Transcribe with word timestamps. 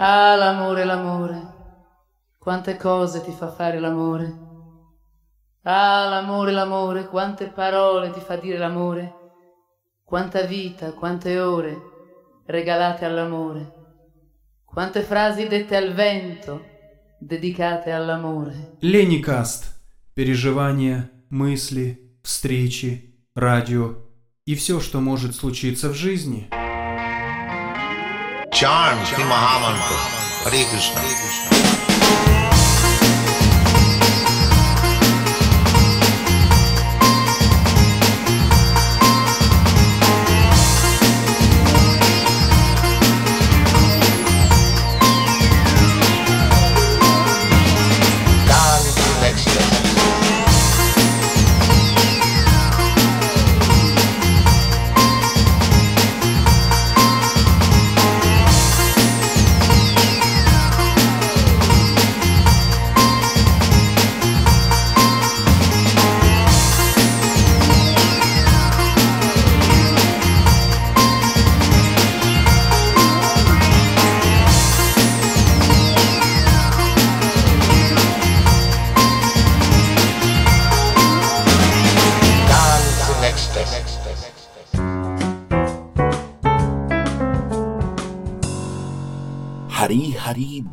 Ah, 0.00 0.36
l'amore, 0.36 0.84
l'amore, 0.84 1.54
quante 2.38 2.76
cose 2.76 3.20
ti 3.20 3.32
fa 3.32 3.50
fare 3.50 3.80
l'amore. 3.80 4.32
Ah, 5.62 6.06
l'amore, 6.08 6.52
l'amore, 6.52 7.08
quante 7.08 7.48
parole 7.48 8.12
ti 8.12 8.20
fa 8.20 8.36
dire 8.36 8.58
l'amore, 8.58 9.12
quanta 10.04 10.42
vita, 10.42 10.92
quante 10.92 11.40
ore 11.40 11.76
regalate 12.46 13.04
all'amore, 13.06 13.72
quante 14.64 15.02
frasi 15.02 15.48
dette 15.48 15.74
al 15.74 15.92
vento 15.92 16.64
dedicate 17.18 17.90
all'amore. 17.90 18.76
Леникаст. 18.78 19.76
Переживания, 20.14 21.10
мысли, 21.30 22.18
встречи, 22.22 23.16
радио 23.34 23.96
и 24.46 24.54
все, 24.54 24.78
что 24.78 25.00
может 25.00 25.34
случиться 25.34 25.88
в 25.88 25.94
жизни. 25.94 26.48
Chand 28.58 29.04
श्री 29.06 29.24
Mahamantra 29.24 29.96
Hare 30.44 30.62
कृष्ण 30.70 31.77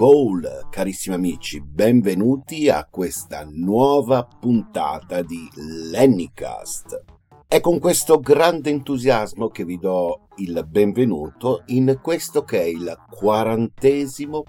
Bowl, 0.05 0.67
carissimi 0.69 1.15
amici, 1.15 1.59
benvenuti 1.59 2.69
a 2.69 2.85
questa 2.87 3.43
nuova 3.49 4.23
puntata 4.23 5.23
di 5.23 5.49
Lennycast. 5.89 7.03
È 7.47 7.59
con 7.59 7.79
questo 7.79 8.19
grande 8.19 8.69
entusiasmo 8.69 9.47
che 9.47 9.65
vi 9.65 9.79
do 9.79 10.27
il 10.35 10.63
benvenuto 10.67 11.63
in 11.69 11.97
questo 12.03 12.43
che 12.43 12.61
è 12.61 12.65
il 12.65 12.95
quarantesimo 13.09 14.43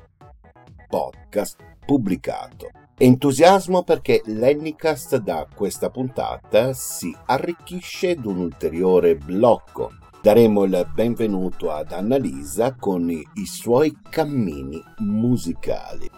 podcast 0.88 1.56
pubblicato. 1.86 2.68
Entusiasmo 2.94 3.82
perché 3.82 4.20
Lennycast 4.26 5.16
da 5.16 5.48
questa 5.54 5.88
puntata 5.88 6.74
si 6.74 7.16
arricchisce 7.24 8.16
d'un 8.16 8.36
ulteriore 8.36 9.16
blocco 9.16 9.90
daremo 10.26 10.64
il 10.64 10.88
benvenuto 10.92 11.70
ad 11.70 11.92
Annalisa 11.92 12.74
con 12.74 13.08
i, 13.08 13.46
suoi 13.46 13.96
cammini 14.10 14.82
musicali. 14.98 16.10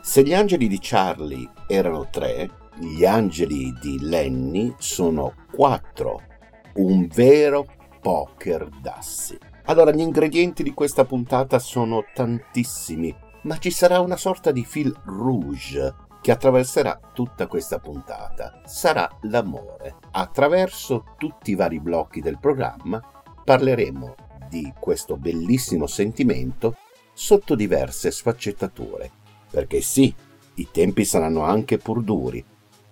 Se 0.00 0.24
gli 0.24 0.34
angeli 0.34 0.66
di 0.66 0.80
Charlie 0.80 1.48
erano 1.68 2.08
tre, 2.10 2.50
gli 2.80 3.04
angeli 3.04 3.72
di 3.80 4.00
Lenny 4.00 4.74
sono 4.78 5.34
quattro. 5.52 6.22
Un 6.74 7.06
vero 7.06 7.64
poker 8.00 8.68
d'assi. 8.80 9.38
Allora, 9.66 9.92
gli 9.92 10.00
ingredienti 10.00 10.64
di 10.64 10.74
questa 10.74 11.04
puntata 11.04 11.60
sono 11.60 12.02
tantissimi, 12.12 13.14
ma 13.42 13.58
ci 13.58 13.70
sarà 13.70 14.00
una 14.00 14.16
sorta 14.16 14.50
di 14.50 14.64
fil 14.64 14.92
rouge 15.04 15.94
che 16.20 16.32
attraverserà 16.32 16.98
tutta 17.14 17.46
questa 17.46 17.78
puntata. 17.78 18.60
Sarà 18.64 19.08
l'amore. 19.20 19.98
Attraverso 20.10 21.14
tutti 21.16 21.52
i 21.52 21.54
vari 21.54 21.78
blocchi 21.78 22.20
del 22.20 22.40
programma 22.40 23.00
parleremo 23.44 24.14
di 24.48 24.72
questo 24.78 25.16
bellissimo 25.16 25.86
sentimento 25.86 26.76
sotto 27.14 27.54
diverse 27.54 28.10
sfaccettature. 28.10 29.10
Perché 29.50 29.80
sì, 29.80 30.14
i 30.54 30.68
tempi 30.70 31.04
saranno 31.04 31.42
anche 31.42 31.78
pur 31.78 32.02
duri, 32.02 32.44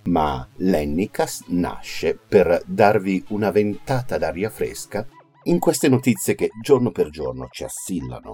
ma 0.05 0.47
l'Ennicast 0.57 1.45
nasce 1.49 2.17
per 2.17 2.63
darvi 2.67 3.25
una 3.29 3.51
ventata 3.51 4.19
d'aria 4.19 4.51
fresca 4.51 5.07
in 5.45 5.59
queste 5.59 5.89
notizie 5.89 6.35
che 6.35 6.51
giorno 6.61 6.91
per 6.91 7.11
giorno 7.11 7.49
ci 7.51 7.65
assillano. 7.65 8.33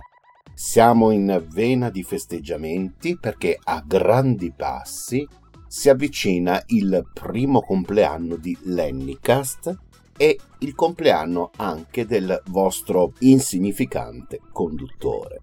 Siamo 0.55 1.11
in 1.11 1.45
vena 1.51 1.91
di 1.91 2.03
festeggiamenti 2.03 3.19
perché 3.19 3.59
a 3.63 3.83
grandi 3.85 4.53
passi 4.53 5.27
si 5.69 5.89
avvicina 5.89 6.63
il 6.69 7.05
primo 7.13 7.61
compleanno 7.61 8.37
di 8.37 8.57
Lennycast 8.63 9.77
e 10.17 10.39
il 10.61 10.75
compleanno 10.75 11.51
anche 11.57 12.07
del 12.07 12.43
vostro 12.47 13.13
insignificante 13.21 14.41
conduttore. 14.53 15.41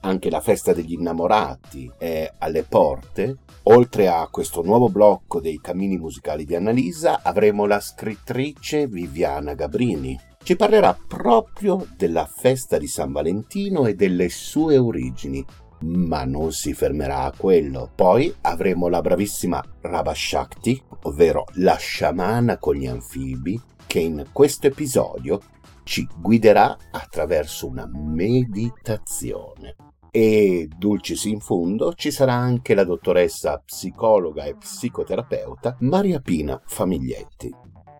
Anche 0.00 0.30
la 0.30 0.40
festa 0.40 0.72
degli 0.72 0.92
innamorati 0.92 1.90
è 1.98 2.32
alle 2.38 2.62
porte. 2.62 3.38
Oltre 3.64 4.08
a 4.08 4.28
questo 4.30 4.62
nuovo 4.62 4.88
blocco 4.88 5.40
dei 5.40 5.60
cammini 5.60 5.96
musicali 5.96 6.44
di 6.44 6.54
Annalisa, 6.54 7.22
avremo 7.22 7.66
la 7.66 7.80
scrittrice 7.80 8.86
Viviana 8.86 9.54
Gabrini. 9.54 10.16
Ci 10.44 10.54
parlerà 10.54 10.96
proprio 11.08 11.84
della 11.96 12.24
festa 12.24 12.78
di 12.78 12.86
San 12.86 13.10
Valentino 13.10 13.86
e 13.86 13.94
delle 13.94 14.28
sue 14.28 14.78
origini, 14.78 15.44
ma 15.80 16.24
non 16.24 16.52
si 16.52 16.72
fermerà 16.72 17.22
a 17.22 17.32
quello. 17.36 17.90
Poi 17.92 18.32
avremo 18.42 18.86
la 18.86 19.00
bravissima 19.00 19.60
Rabba 19.80 20.14
Shakti, 20.14 20.80
ovvero 21.02 21.46
la 21.54 21.74
sciamana 21.74 22.58
con 22.58 22.76
gli 22.76 22.86
anfibi, 22.86 23.60
che 23.86 24.00
in 24.00 24.26
questo 24.32 24.66
episodio 24.66 25.40
ci 25.82 26.06
guiderà 26.18 26.76
attraverso 26.90 27.66
una 27.66 27.86
meditazione. 27.86 29.76
E 30.10 30.68
dulcis 30.76 31.24
in 31.24 31.40
fundo 31.40 31.92
ci 31.92 32.10
sarà 32.10 32.32
anche 32.32 32.74
la 32.74 32.84
dottoressa 32.84 33.62
psicologa 33.64 34.44
e 34.44 34.56
psicoterapeuta 34.56 35.76
Maria 35.80 36.20
Pina 36.20 36.60
Famiglietti. 36.64 37.54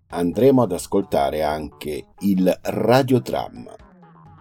Andremo 0.08 0.62
ad 0.62 0.72
ascoltare 0.72 1.42
anche 1.42 2.06
il 2.20 2.58
radiodramma, 2.62 3.74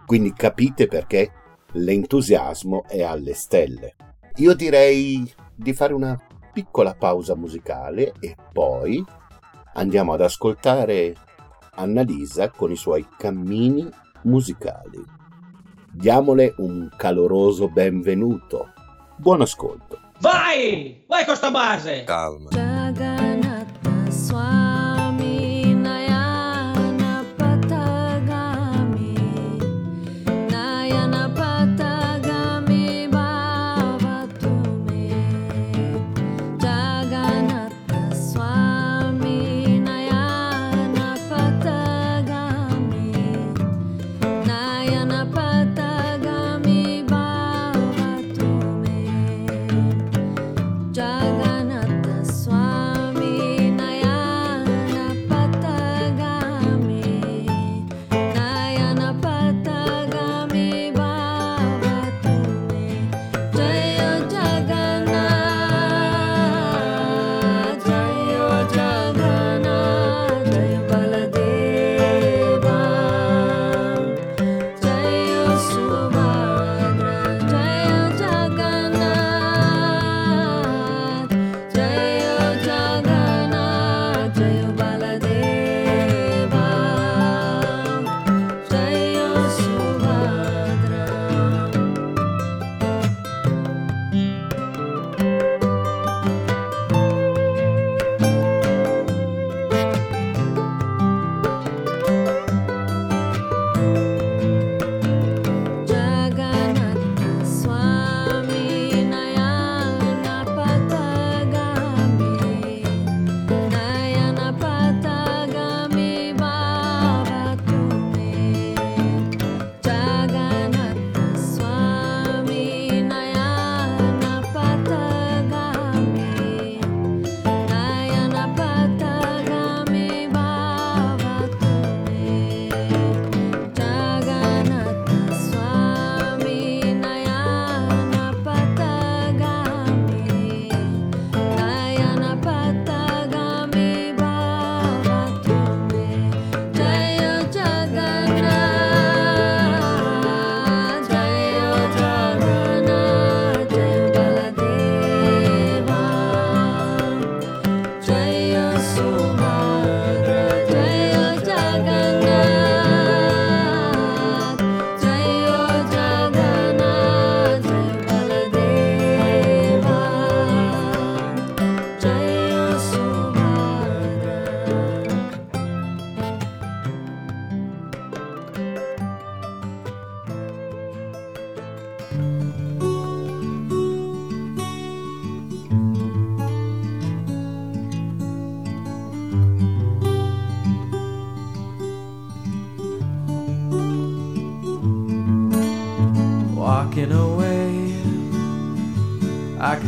quindi 0.05 0.31
capite 0.33 0.87
perché 0.87 1.31
l'entusiasmo 1.73 2.85
è 2.87 3.03
alle 3.03 3.33
stelle. 3.33 3.95
Io 4.37 4.53
direi 4.53 5.29
di 5.53 5.73
fare 5.73 5.93
una 5.93 6.17
piccola 6.53 6.93
pausa 6.93 7.35
musicale 7.35 8.13
e 8.19 8.35
poi 8.53 9.03
andiamo 9.73 10.13
ad 10.13 10.21
ascoltare 10.21 11.13
Annalisa 11.75 12.49
con 12.49 12.71
i 12.71 12.75
suoi 12.75 13.07
cammini 13.17 13.89
musicali. 14.23 15.03
Diamole 15.91 16.53
un 16.57 16.89
caloroso 16.95 17.69
benvenuto. 17.69 18.73
Buon 19.17 19.41
ascolto. 19.41 19.99
Vai! 20.19 21.03
Vai 21.07 21.25
con 21.25 21.35
sta 21.35 21.51
base! 21.51 22.03
Calma. 22.03 22.74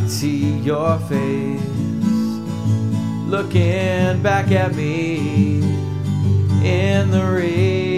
Could 0.08 0.16
see 0.16 0.56
your 0.60 0.98
face 1.00 1.60
looking 3.28 4.22
back 4.22 4.50
at 4.52 4.74
me 4.74 5.60
in 6.64 7.10
the 7.10 7.22
rain, 7.30 7.94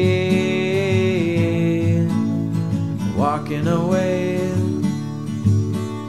walking 3.16 3.68
away. 3.68 4.40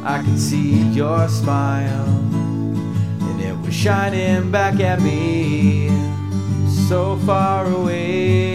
I 0.03 0.24
can 0.24 0.39
see 0.39 0.89
your 0.89 1.30
smile, 1.30 2.07
and 2.07 3.39
it 3.39 3.56
was 3.63 3.75
shining 3.75 4.50
back 4.50 4.80
at 4.80 5.01
me 5.03 5.92
so 6.88 7.15
far 7.27 7.68
away, 7.68 8.48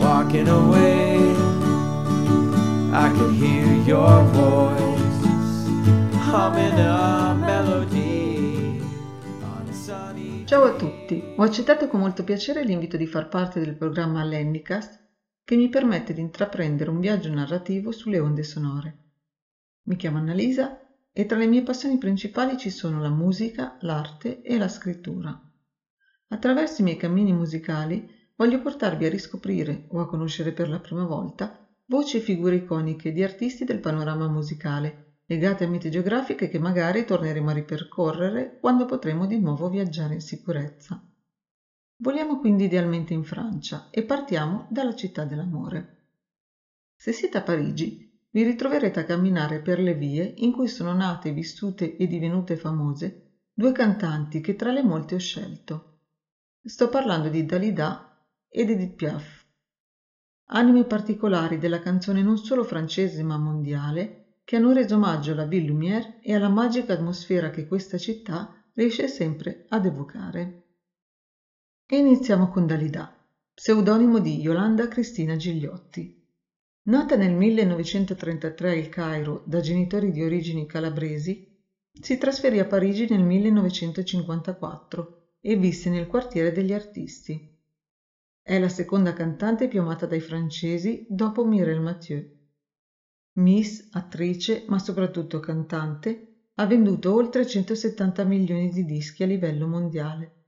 walking 0.00 0.48
away. 0.48 1.13
I 2.96 3.10
could 3.10 3.34
hear 3.34 3.66
your 3.88 4.22
voice 4.30 5.26
humming 6.30 6.78
a 6.78 7.34
melody 7.34 8.80
on 9.42 9.66
sunny 9.72 10.44
Ciao 10.46 10.62
a 10.62 10.76
tutti, 10.76 11.20
ho 11.34 11.42
accettato 11.42 11.88
con 11.88 11.98
molto 11.98 12.22
piacere 12.22 12.62
l'invito 12.62 12.96
di 12.96 13.08
far 13.08 13.28
parte 13.28 13.58
del 13.58 13.74
programma 13.74 14.22
Lennicast 14.22 15.08
che 15.42 15.56
mi 15.56 15.68
permette 15.68 16.14
di 16.14 16.20
intraprendere 16.20 16.88
un 16.88 17.00
viaggio 17.00 17.34
narrativo 17.34 17.90
sulle 17.90 18.20
onde 18.20 18.44
sonore. 18.44 18.98
Mi 19.86 19.96
chiamo 19.96 20.18
Annalisa 20.18 20.78
e 21.10 21.26
tra 21.26 21.36
le 21.36 21.48
mie 21.48 21.62
passioni 21.62 21.98
principali 21.98 22.56
ci 22.56 22.70
sono 22.70 23.00
la 23.00 23.10
musica, 23.10 23.76
l'arte 23.80 24.40
e 24.40 24.56
la 24.56 24.68
scrittura. 24.68 25.36
Attraverso 26.28 26.80
i 26.80 26.84
miei 26.84 26.96
cammini 26.96 27.32
musicali 27.32 28.08
voglio 28.36 28.62
portarvi 28.62 29.04
a 29.04 29.10
riscoprire 29.10 29.86
o 29.88 30.00
a 30.00 30.06
conoscere 30.06 30.52
per 30.52 30.68
la 30.68 30.78
prima 30.78 31.04
volta 31.04 31.58
voci 31.86 32.16
e 32.16 32.20
figure 32.20 32.56
iconiche 32.56 33.12
di 33.12 33.22
artisti 33.22 33.64
del 33.64 33.80
panorama 33.80 34.28
musicale, 34.28 35.18
legate 35.26 35.64
a 35.64 35.68
mete 35.68 35.90
geografiche 35.90 36.48
che 36.48 36.58
magari 36.58 37.04
torneremo 37.04 37.50
a 37.50 37.54
ripercorrere 37.54 38.58
quando 38.60 38.84
potremo 38.84 39.26
di 39.26 39.38
nuovo 39.38 39.68
viaggiare 39.68 40.14
in 40.14 40.20
sicurezza. 40.20 41.02
Voliamo 41.96 42.38
quindi 42.38 42.64
idealmente 42.64 43.12
in 43.12 43.24
Francia 43.24 43.88
e 43.90 44.02
partiamo 44.02 44.66
dalla 44.70 44.94
città 44.94 45.24
dell'amore. 45.24 46.06
Se 46.96 47.12
siete 47.12 47.38
a 47.38 47.42
Parigi, 47.42 48.12
vi 48.30 48.42
ritroverete 48.42 49.00
a 49.00 49.04
camminare 49.04 49.60
per 49.60 49.78
le 49.78 49.94
vie 49.94 50.34
in 50.38 50.52
cui 50.52 50.68
sono 50.68 50.92
nate, 50.92 51.32
vissute 51.32 51.96
e 51.96 52.06
divenute 52.06 52.56
famose 52.56 53.20
due 53.52 53.72
cantanti 53.72 54.40
che 54.40 54.56
tra 54.56 54.72
le 54.72 54.82
molte 54.82 55.14
ho 55.14 55.18
scelto. 55.18 55.98
Sto 56.62 56.88
parlando 56.88 57.28
di 57.28 57.44
Dalida 57.44 58.26
ed 58.48 58.70
Edith 58.70 58.94
Piaf 58.96 59.33
anime 60.46 60.84
particolari 60.84 61.58
della 61.58 61.80
canzone 61.80 62.22
non 62.22 62.36
solo 62.36 62.64
francese 62.64 63.22
ma 63.22 63.38
mondiale, 63.38 64.40
che 64.44 64.56
hanno 64.56 64.72
reso 64.72 64.96
omaggio 64.96 65.32
alla 65.32 65.46
Ville 65.46 65.68
Lumière 65.68 66.18
e 66.20 66.34
alla 66.34 66.48
magica 66.48 66.92
atmosfera 66.92 67.50
che 67.50 67.66
questa 67.66 67.96
città 67.96 68.62
riesce 68.74 69.08
sempre 69.08 69.64
ad 69.68 69.86
evocare. 69.86 70.62
E 71.86 71.96
iniziamo 71.96 72.48
con 72.48 72.66
Dalida, 72.66 73.16
pseudonimo 73.54 74.18
di 74.18 74.40
Yolanda 74.40 74.88
Cristina 74.88 75.36
Gigliotti. 75.36 76.22
Nata 76.86 77.16
nel 77.16 77.32
1933 77.32 78.70
a 78.70 78.74
Il 78.74 78.88
Cairo 78.90 79.42
da 79.46 79.60
genitori 79.60 80.10
di 80.10 80.22
origini 80.22 80.66
calabresi, 80.66 81.52
si 81.90 82.18
trasferì 82.18 82.58
a 82.58 82.66
Parigi 82.66 83.06
nel 83.08 83.22
1954 83.22 85.36
e 85.40 85.56
visse 85.56 85.88
nel 85.88 86.06
quartiere 86.06 86.52
degli 86.52 86.72
artisti. 86.72 87.53
È 88.46 88.58
la 88.58 88.68
seconda 88.68 89.14
cantante 89.14 89.68
più 89.68 89.80
amata 89.80 90.04
dai 90.04 90.20
francesi 90.20 91.06
dopo 91.08 91.46
Mireille 91.46 91.80
Mathieu. 91.80 92.22
Miss, 93.38 93.88
attrice, 93.92 94.66
ma 94.68 94.78
soprattutto 94.78 95.40
cantante, 95.40 96.50
ha 96.56 96.66
venduto 96.66 97.14
oltre 97.14 97.46
170 97.46 98.22
milioni 98.24 98.68
di 98.68 98.84
dischi 98.84 99.22
a 99.22 99.26
livello 99.26 99.66
mondiale. 99.66 100.40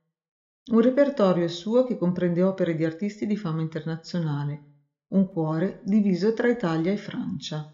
Un 0.73 0.83
repertorio 0.83 1.49
suo 1.49 1.85
che 1.85 1.97
comprende 1.97 2.43
opere 2.43 2.75
di 2.75 2.85
artisti 2.85 3.25
di 3.25 3.35
fama 3.35 3.63
internazionale, 3.63 4.65
un 5.13 5.27
cuore 5.31 5.81
diviso 5.83 6.35
tra 6.35 6.51
Italia 6.51 6.93
e 6.93 6.99
Francia. 6.99 7.67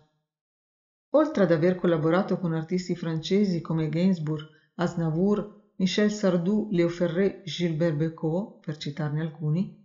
Oltre 1.14 1.42
ad 1.42 1.50
aver 1.50 1.74
collaborato 1.74 2.38
con 2.38 2.52
artisti 2.52 2.94
francesi 2.94 3.60
come 3.60 3.88
Gainsbourg, 3.88 4.46
Aznavour, 4.76 5.72
Michel 5.78 6.12
Sardou, 6.12 6.68
Léo 6.70 6.88
Ferré, 6.88 7.42
Gilbert 7.44 7.96
Bécaud, 7.96 8.60
per 8.60 8.76
citarne 8.76 9.20
alcuni, 9.20 9.80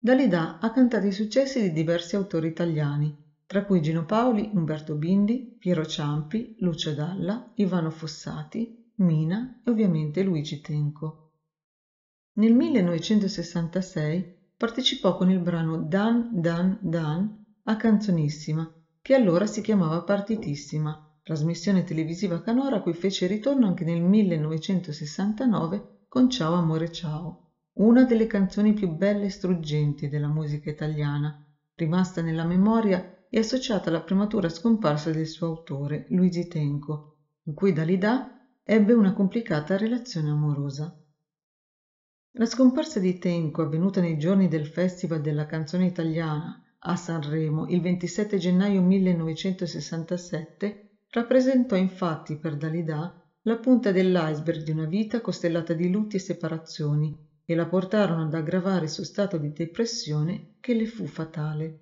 Dalida 0.00 0.60
ha 0.60 0.70
cantato 0.70 1.06
i 1.06 1.12
successi 1.12 1.60
di 1.60 1.72
diversi 1.72 2.14
autori 2.14 2.46
italiani, 2.46 3.12
tra 3.46 3.64
cui 3.64 3.82
Gino 3.82 4.04
Paoli, 4.04 4.48
Umberto 4.54 4.94
Bindi, 4.94 5.56
Piero 5.58 5.84
Ciampi, 5.84 6.54
Lucio 6.58 6.94
Dalla, 6.94 7.50
Ivano 7.54 7.90
Fossati, 7.90 8.92
Mina 8.98 9.60
e 9.64 9.70
ovviamente 9.70 10.22
Luigi 10.22 10.60
Tenco. 10.60 11.22
Nel 12.34 12.54
1966 12.54 14.24
partecipò 14.56 15.16
con 15.16 15.30
il 15.30 15.40
brano 15.40 15.78
Dan 15.78 16.28
Dan 16.30 16.78
Dan 16.80 17.36
a 17.64 17.76
Canzonissima, 17.76 18.70
che 19.02 19.14
allora 19.14 19.46
si 19.46 19.60
chiamava 19.62 20.04
Partitissima, 20.04 20.96
trasmissione 21.22 21.82
televisiva 21.82 22.40
canora 22.40 22.76
a 22.76 22.82
cui 22.82 22.94
fece 22.94 23.26
ritorno 23.26 23.66
anche 23.66 23.82
nel 23.82 24.00
1969 24.00 26.04
con 26.06 26.30
Ciao 26.30 26.54
amore 26.54 26.92
ciao 26.92 27.47
una 27.78 28.04
delle 28.04 28.26
canzoni 28.26 28.72
più 28.72 28.88
belle 28.88 29.26
e 29.26 29.30
struggenti 29.30 30.08
della 30.08 30.26
musica 30.26 30.68
italiana, 30.68 31.40
rimasta 31.76 32.22
nella 32.22 32.44
memoria 32.44 33.24
e 33.30 33.38
associata 33.38 33.88
alla 33.88 34.02
prematura 34.02 34.48
scomparsa 34.48 35.12
del 35.12 35.28
suo 35.28 35.46
autore, 35.46 36.06
Luigi 36.08 36.48
Tenco, 36.48 37.18
con 37.44 37.54
cui 37.54 37.72
Dalida 37.72 38.32
ebbe 38.64 38.94
una 38.94 39.12
complicata 39.12 39.76
relazione 39.76 40.30
amorosa. 40.30 40.92
La 42.32 42.46
scomparsa 42.46 42.98
di 42.98 43.16
Tenco, 43.16 43.62
avvenuta 43.62 44.00
nei 44.00 44.18
giorni 44.18 44.48
del 44.48 44.66
Festival 44.66 45.20
della 45.20 45.46
canzone 45.46 45.86
italiana 45.86 46.60
a 46.80 46.96
Sanremo 46.96 47.68
il 47.68 47.80
27 47.80 48.38
gennaio 48.38 48.82
1967, 48.82 50.98
rappresentò 51.10 51.76
infatti 51.76 52.38
per 52.38 52.56
Dalida 52.56 53.14
la 53.42 53.58
punta 53.58 53.92
dell'iceberg 53.92 54.64
di 54.64 54.72
una 54.72 54.86
vita 54.86 55.20
costellata 55.20 55.74
di 55.74 55.88
lutti 55.90 56.16
e 56.16 56.20
separazioni 56.20 57.26
e 57.50 57.54
la 57.54 57.64
portarono 57.64 58.24
ad 58.24 58.34
aggravare 58.34 58.84
il 58.84 58.90
suo 58.90 59.04
stato 59.04 59.38
di 59.38 59.54
depressione 59.54 60.56
che 60.60 60.74
le 60.74 60.84
fu 60.84 61.06
fatale. 61.06 61.78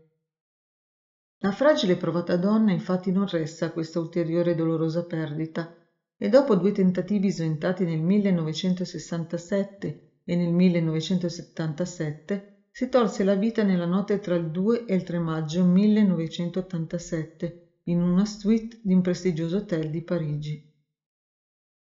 La 1.39 1.51
fragile 1.51 1.95
e 1.95 1.97
provata 1.97 2.37
donna 2.37 2.71
infatti 2.71 3.11
non 3.11 3.27
resta 3.27 3.67
a 3.67 3.73
questa 3.73 3.99
ulteriore 3.99 4.55
dolorosa 4.55 5.05
perdita 5.05 5.75
e 6.17 6.29
dopo 6.29 6.55
due 6.55 6.71
tentativi 6.71 7.33
sventati 7.33 7.85
nel 7.85 8.01
1967 8.01 10.21
e 10.23 10.37
nel 10.37 10.53
1977 10.53 12.67
si 12.71 12.89
tolse 12.89 13.25
la 13.25 13.35
vita 13.35 13.65
nella 13.65 13.87
notte 13.87 14.21
tra 14.21 14.37
il 14.37 14.53
2 14.53 14.85
e 14.85 14.95
il 14.95 15.03
3 15.03 15.19
maggio 15.19 15.65
1987 15.65 17.81
in 17.87 18.01
una 18.01 18.25
suite 18.25 18.79
di 18.83 18.95
un 18.95 19.01
prestigioso 19.01 19.57
hotel 19.57 19.91
di 19.91 20.05
Parigi. 20.05 20.66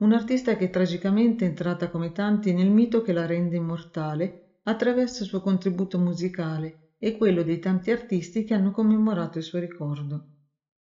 Un'artista 0.01 0.55
che 0.55 0.71
tragicamente 0.71 1.45
è 1.45 1.47
entrata 1.47 1.89
come 1.89 2.11
tanti 2.11 2.53
nel 2.53 2.71
mito 2.71 3.03
che 3.03 3.13
la 3.13 3.27
rende 3.27 3.57
immortale 3.57 4.57
attraverso 4.63 5.21
il 5.21 5.29
suo 5.29 5.41
contributo 5.41 5.99
musicale 5.99 6.95
e 6.97 7.17
quello 7.17 7.43
dei 7.43 7.59
tanti 7.59 7.91
artisti 7.91 8.43
che 8.43 8.55
hanno 8.55 8.71
commemorato 8.71 9.37
il 9.37 9.43
suo 9.43 9.59
ricordo. 9.59 10.25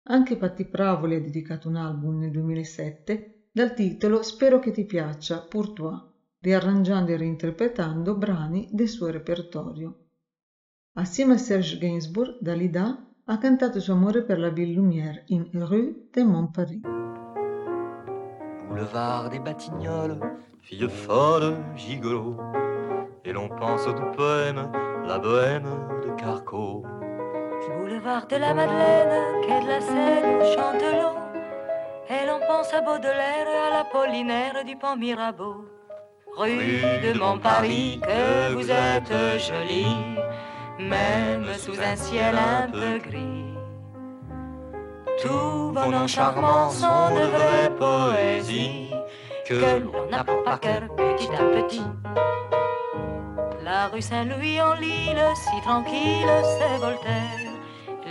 Anche 0.05 0.37
Patti 0.37 0.64
Pravoli 0.64 1.17
ha 1.17 1.21
dedicato 1.21 1.69
un 1.69 1.75
album 1.75 2.19
nel 2.19 2.31
2007 2.31 3.49
dal 3.50 3.75
titolo 3.75 4.23
Spero 4.23 4.61
che 4.61 4.71
ti 4.71 4.85
piaccia, 4.85 5.40
Pour 5.40 5.73
toi, 5.73 5.99
riarrangiando 6.38 7.11
e 7.11 7.17
reinterpretando 7.17 8.17
brani 8.17 8.69
del 8.71 8.88
suo 8.88 9.11
repertorio. 9.11 10.07
Assieme 10.95 11.35
a 11.35 11.38
Serge 11.38 11.79
Gainsbourg, 11.79 12.38
Dalida 12.40 13.12
ha 13.25 13.38
cantato 13.38 13.79
il 13.79 13.83
suo 13.83 13.95
amore 13.95 14.23
per 14.23 14.38
la 14.38 14.50
Ville 14.50 14.75
Lumière 14.75 15.25
in 15.26 15.49
Rue 15.52 16.09
de 16.11 16.25
Montparis. 16.25 16.81
Boulevard 18.71 19.31
des 19.31 19.41
Batignolles, 19.41 20.21
fille 20.62 20.89
folle, 20.89 21.57
gigolo, 21.75 22.37
et 23.25 23.33
l'on 23.33 23.49
pense 23.49 23.87
au 23.87 23.93
doux 23.93 24.11
poème, 24.17 24.71
la 25.05 25.19
bohème 25.19 25.69
de 26.05 26.11
Carco. 26.12 26.85
Boulevard 27.81 28.27
de 28.29 28.37
la 28.37 28.55
Madeleine, 28.55 29.43
quai 29.43 29.61
de 29.61 29.69
la 29.69 29.81
Seine 29.81 30.37
où 30.37 30.45
chante 30.55 30.83
l'eau. 30.83 31.19
Et 32.09 32.27
l'on 32.27 32.41
pense 32.47 32.73
à 32.73 32.81
Baudelaire 32.81 33.49
à 33.67 33.77
l'Apollinaire 33.77 34.65
du 34.65 34.77
pont 34.77 34.97
Mirabeau. 34.97 35.65
Rue 36.37 36.81
de 37.03 37.19
Montparis, 37.19 38.00
que 38.00 38.55
vous 38.55 38.71
êtes 38.71 39.12
jolie, 39.39 39.97
même 40.79 41.47
sous 41.59 41.79
un 41.81 41.97
ciel 41.97 42.37
un 42.37 42.71
peu 42.71 42.99
gris. 42.99 43.50
Tous 45.23 45.73
vos 45.73 45.91
noms 45.91 46.07
charmants 46.07 46.71
sont 46.71 47.11
de 47.15 47.27
vraies 47.27 47.71
poésies 47.79 48.91
que 49.47 49.55
l'on 49.55 50.12
apprend 50.12 50.43
par 50.45 50.61
cœur 50.61 50.83
petit 50.97 51.29
à 51.29 51.45
petit. 51.45 51.83
La 53.62 53.89
rue 53.89 54.00
Saint-Louis 54.00 54.61
en 54.61 54.75
Lille, 54.75 55.23
si 55.35 55.61
tranquille, 55.62 56.27
c'est 56.43 56.79
Voltaire. 56.79 57.50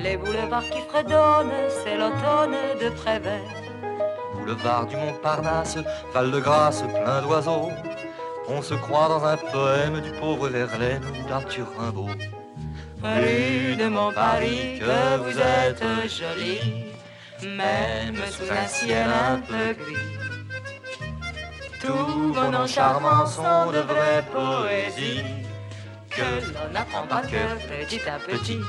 Les 0.02 0.18
boulevards 0.18 0.70
qui 0.70 0.82
fredonnent, 0.88 1.52
c'est 1.84 1.98
l'automne 1.98 2.56
de 2.82 2.90
Prévert. 2.90 3.42
Boulevard 4.34 4.86
du 4.88 4.96
Montparnasse, 4.96 5.78
Val 6.14 6.32
de 6.32 6.40
Grâce, 6.40 6.84
plein 6.84 7.22
d'oiseaux. 7.22 7.70
On 8.48 8.62
se 8.62 8.74
croit 8.76 9.10
dans 9.10 9.26
un 9.26 9.38
poème 9.38 10.00
du 10.02 10.12
pauvre 10.20 10.48
Verlaine 10.48 11.04
ou 11.04 11.28
d'Arthur 11.28 11.68
Rimbaud. 11.78 12.10
Rue 13.04 13.76
de 13.76 13.88
Montparis, 13.88 14.80
que 14.80 15.18
vous 15.18 15.40
êtes 15.40 15.84
jolie, 16.10 16.86
même 17.44 18.18
sous 18.32 18.52
un 18.52 18.68
ciel 18.68 19.08
un 19.10 19.40
peu 19.40 19.74
gris. 19.74 19.96
Tous 21.82 22.34
vos 22.34 22.52
noms 22.52 22.68
charmants 22.68 23.26
sont 23.26 23.72
de 23.72 23.80
vraies 23.80 24.26
poésies 24.32 25.24
que 26.10 26.54
l'on 26.54 26.74
n'apprend 26.74 27.08
pas 27.08 27.22
que 27.22 27.44
petit 27.68 28.02
à 28.10 28.20
petit. 28.20 28.60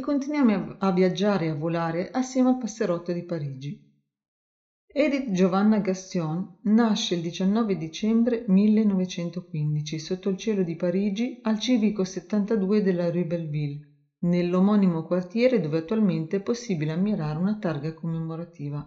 Continuiamo 0.00 0.76
a 0.78 0.92
viaggiare 0.92 1.46
e 1.46 1.50
a 1.50 1.54
volare 1.54 2.10
assieme 2.10 2.48
al 2.50 2.58
passerotto 2.58 3.12
di 3.12 3.24
Parigi. 3.24 3.88
Edith 4.86 5.30
Giovanna 5.30 5.78
Gaston 5.78 6.58
nasce 6.62 7.14
il 7.14 7.20
19 7.20 7.76
dicembre 7.76 8.44
1915 8.48 9.98
sotto 10.00 10.28
il 10.28 10.36
cielo 10.36 10.64
di 10.64 10.74
Parigi 10.74 11.38
al 11.42 11.60
civico 11.60 12.02
72 12.02 12.82
della 12.82 13.08
Rue 13.08 13.24
Belleville, 13.24 13.80
nell'omonimo 14.22 15.04
quartiere 15.04 15.60
dove 15.60 15.78
attualmente 15.78 16.38
è 16.38 16.40
possibile 16.42 16.92
ammirare 16.92 17.38
una 17.38 17.56
targa 17.56 17.94
commemorativa. 17.94 18.84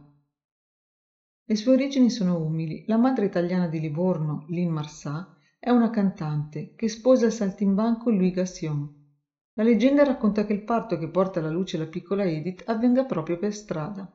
Le 1.46 1.56
sue 1.56 1.74
origini 1.74 2.10
sono 2.10 2.38
umili. 2.38 2.84
La 2.88 2.98
madre 2.98 3.26
italiana 3.26 3.68
di 3.68 3.80
Livorno, 3.80 4.46
Lynn 4.48 4.72
Marsà, 4.72 5.36
è 5.60 5.70
una 5.70 5.90
cantante 5.90 6.74
che 6.76 6.90
sposa 6.90 7.26
il 7.26 7.32
saltimbanco 7.32 8.10
Louis 8.10 8.34
Gassion. 8.34 9.03
La 9.56 9.64
leggenda 9.64 10.04
racconta 10.04 10.46
che 10.46 10.54
il 10.54 10.64
parto 10.64 10.98
che 10.98 11.10
porta 11.10 11.40
alla 11.40 11.52
luce 11.52 11.78
la 11.78 11.86
piccola 11.86 12.24
Edith 12.24 12.64
avvenga 12.66 13.06
proprio 13.06 13.38
per 13.38 13.54
strada. 13.54 14.12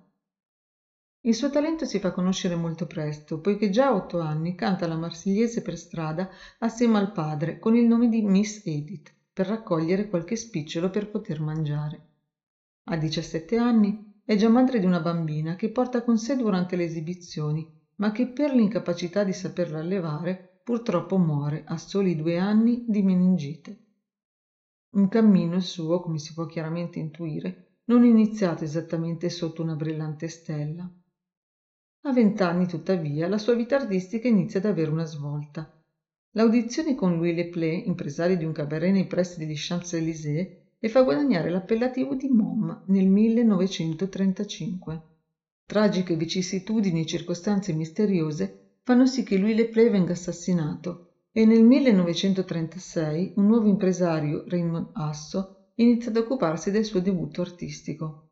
Il 1.20 1.34
suo 1.34 1.48
talento 1.48 1.84
si 1.84 2.00
fa 2.00 2.10
conoscere 2.10 2.56
molto 2.56 2.86
presto, 2.86 3.40
poiché 3.40 3.70
già 3.70 3.86
a 3.86 3.94
otto 3.94 4.18
anni 4.18 4.56
canta 4.56 4.88
la 4.88 4.96
marsigliese 4.96 5.62
per 5.62 5.78
strada 5.78 6.28
assieme 6.58 6.98
al 6.98 7.12
padre 7.12 7.58
con 7.58 7.76
il 7.76 7.86
nome 7.86 8.08
di 8.08 8.22
Miss 8.22 8.62
Edith, 8.64 9.12
per 9.32 9.46
raccogliere 9.46 10.08
qualche 10.08 10.34
spicciolo 10.34 10.90
per 10.90 11.08
poter 11.08 11.40
mangiare. 11.40 12.06
A 12.90 12.96
17 12.96 13.56
anni 13.56 14.20
è 14.24 14.34
già 14.34 14.48
madre 14.48 14.80
di 14.80 14.86
una 14.86 15.00
bambina 15.00 15.54
che 15.54 15.70
porta 15.70 16.02
con 16.02 16.18
sé 16.18 16.36
durante 16.36 16.74
le 16.74 16.84
esibizioni, 16.84 17.64
ma 17.96 18.10
che 18.10 18.26
per 18.26 18.52
l'incapacità 18.52 19.22
di 19.22 19.32
saperla 19.32 19.78
allevare 19.78 20.60
purtroppo 20.64 21.16
muore 21.16 21.62
a 21.64 21.76
soli 21.78 22.16
due 22.16 22.38
anni 22.38 22.84
di 22.88 23.02
meningite. 23.02 23.87
Un 24.90 25.08
cammino 25.08 25.56
il 25.56 25.62
suo, 25.62 26.00
come 26.00 26.18
si 26.18 26.32
può 26.34 26.44
chiaramente 26.46 26.98
intuire, 26.98 27.56
non 27.84 28.04
iniziato 28.04 28.64
esattamente 28.64 29.30
sotto 29.30 29.62
una 29.62 29.74
brillante 29.74 30.28
stella. 30.28 30.90
A 32.02 32.12
vent'anni, 32.12 32.66
tuttavia, 32.66 33.28
la 33.28 33.38
sua 33.38 33.54
vita 33.54 33.76
artistica 33.76 34.28
inizia 34.28 34.58
ad 34.58 34.66
avere 34.66 34.90
una 34.90 35.04
svolta. 35.04 35.70
L'audizione 36.32 36.94
con 36.94 37.16
Louis 37.16 37.34
Leplay, 37.34 37.86
impresario 37.86 38.36
di 38.36 38.44
un 38.44 38.52
cabaret 38.52 38.92
nei 38.92 39.06
pressi 39.06 39.38
degli 39.38 39.54
Champs-Élysées, 39.56 40.48
le 40.78 40.88
fa 40.88 41.02
guadagnare 41.02 41.50
l'appellativo 41.50 42.14
di 42.14 42.28
Mom 42.28 42.82
nel 42.86 43.08
1935. 43.08 45.02
Tragiche 45.66 46.16
vicissitudini 46.16 47.00
e 47.00 47.06
circostanze 47.06 47.72
misteriose 47.72 48.54
fanno 48.82 49.06
sì 49.06 49.22
che 49.22 49.36
Louis 49.36 49.56
Leplay 49.56 49.90
venga 49.90 50.12
assassinato 50.12 51.07
e 51.30 51.44
nel 51.44 51.62
1936 51.62 53.34
un 53.36 53.46
nuovo 53.46 53.68
impresario, 53.68 54.44
Raymond 54.46 54.90
Asso, 54.92 55.70
inizia 55.74 56.10
ad 56.10 56.16
occuparsi 56.16 56.70
del 56.70 56.84
suo 56.84 57.00
debutto 57.00 57.40
artistico. 57.40 58.30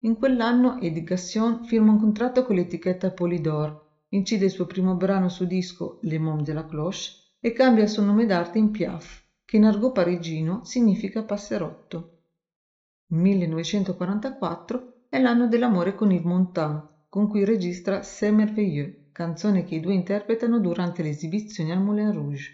In 0.00 0.16
quell'anno 0.16 0.78
Edith 0.80 1.04
Gassion 1.04 1.64
firma 1.64 1.92
un 1.92 1.98
contratto 1.98 2.44
con 2.44 2.56
l'etichetta 2.56 3.10
Polydor, 3.10 3.82
incide 4.10 4.44
il 4.44 4.50
suo 4.50 4.66
primo 4.66 4.94
brano 4.94 5.28
su 5.28 5.46
disco 5.46 5.98
Le 6.02 6.18
Môme 6.18 6.42
de 6.42 6.52
la 6.52 6.66
Cloche 6.66 7.10
e 7.40 7.52
cambia 7.52 7.82
il 7.82 7.88
suo 7.88 8.02
nome 8.02 8.26
d'arte 8.26 8.58
in 8.58 8.70
Piaf, 8.70 9.22
che 9.44 9.56
in 9.56 9.64
argot 9.64 9.92
parigino 9.92 10.64
significa 10.64 11.24
passerotto. 11.24 12.18
Il 13.08 13.16
1944 13.16 15.06
è 15.08 15.20
l'anno 15.20 15.48
dell'amore 15.48 15.94
con 15.94 16.10
Yves 16.12 16.26
Montand, 16.26 17.06
con 17.08 17.28
cui 17.28 17.44
registra 17.44 18.02
C'est 18.02 18.32
merveilleux 18.32 19.03
canzone 19.14 19.62
che 19.62 19.76
i 19.76 19.80
due 19.80 19.94
interpretano 19.94 20.58
durante 20.58 21.04
le 21.04 21.10
esibizioni 21.10 21.70
al 21.70 21.80
Moulin 21.80 22.12
Rouge. 22.12 22.50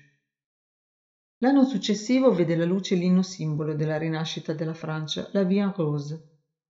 L'anno 1.39 1.65
successivo 1.65 2.31
vede 2.35 2.55
la 2.55 2.67
luce 2.67 2.97
l'inno 2.97 3.23
simbolo 3.23 3.75
della 3.75 3.97
rinascita 3.97 4.53
della 4.53 4.75
Francia, 4.75 5.27
la 5.33 5.43
Vie 5.45 5.63
en 5.63 5.73
Rose, 5.75 6.23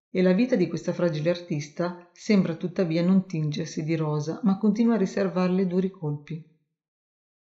e 0.09 0.23
la 0.23 0.33
vita 0.33 0.55
di 0.55 0.69
questa 0.69 0.93
fragile 0.93 1.31
artista 1.31 2.09
sembra 2.13 2.55
tuttavia 2.55 3.03
non 3.03 3.27
tingersi 3.27 3.83
di 3.83 3.97
rosa, 3.97 4.39
ma 4.45 4.59
continua 4.59 4.95
a 4.95 4.99
riservarle 4.99 5.67
duri 5.67 5.91
colpi. 5.91 6.41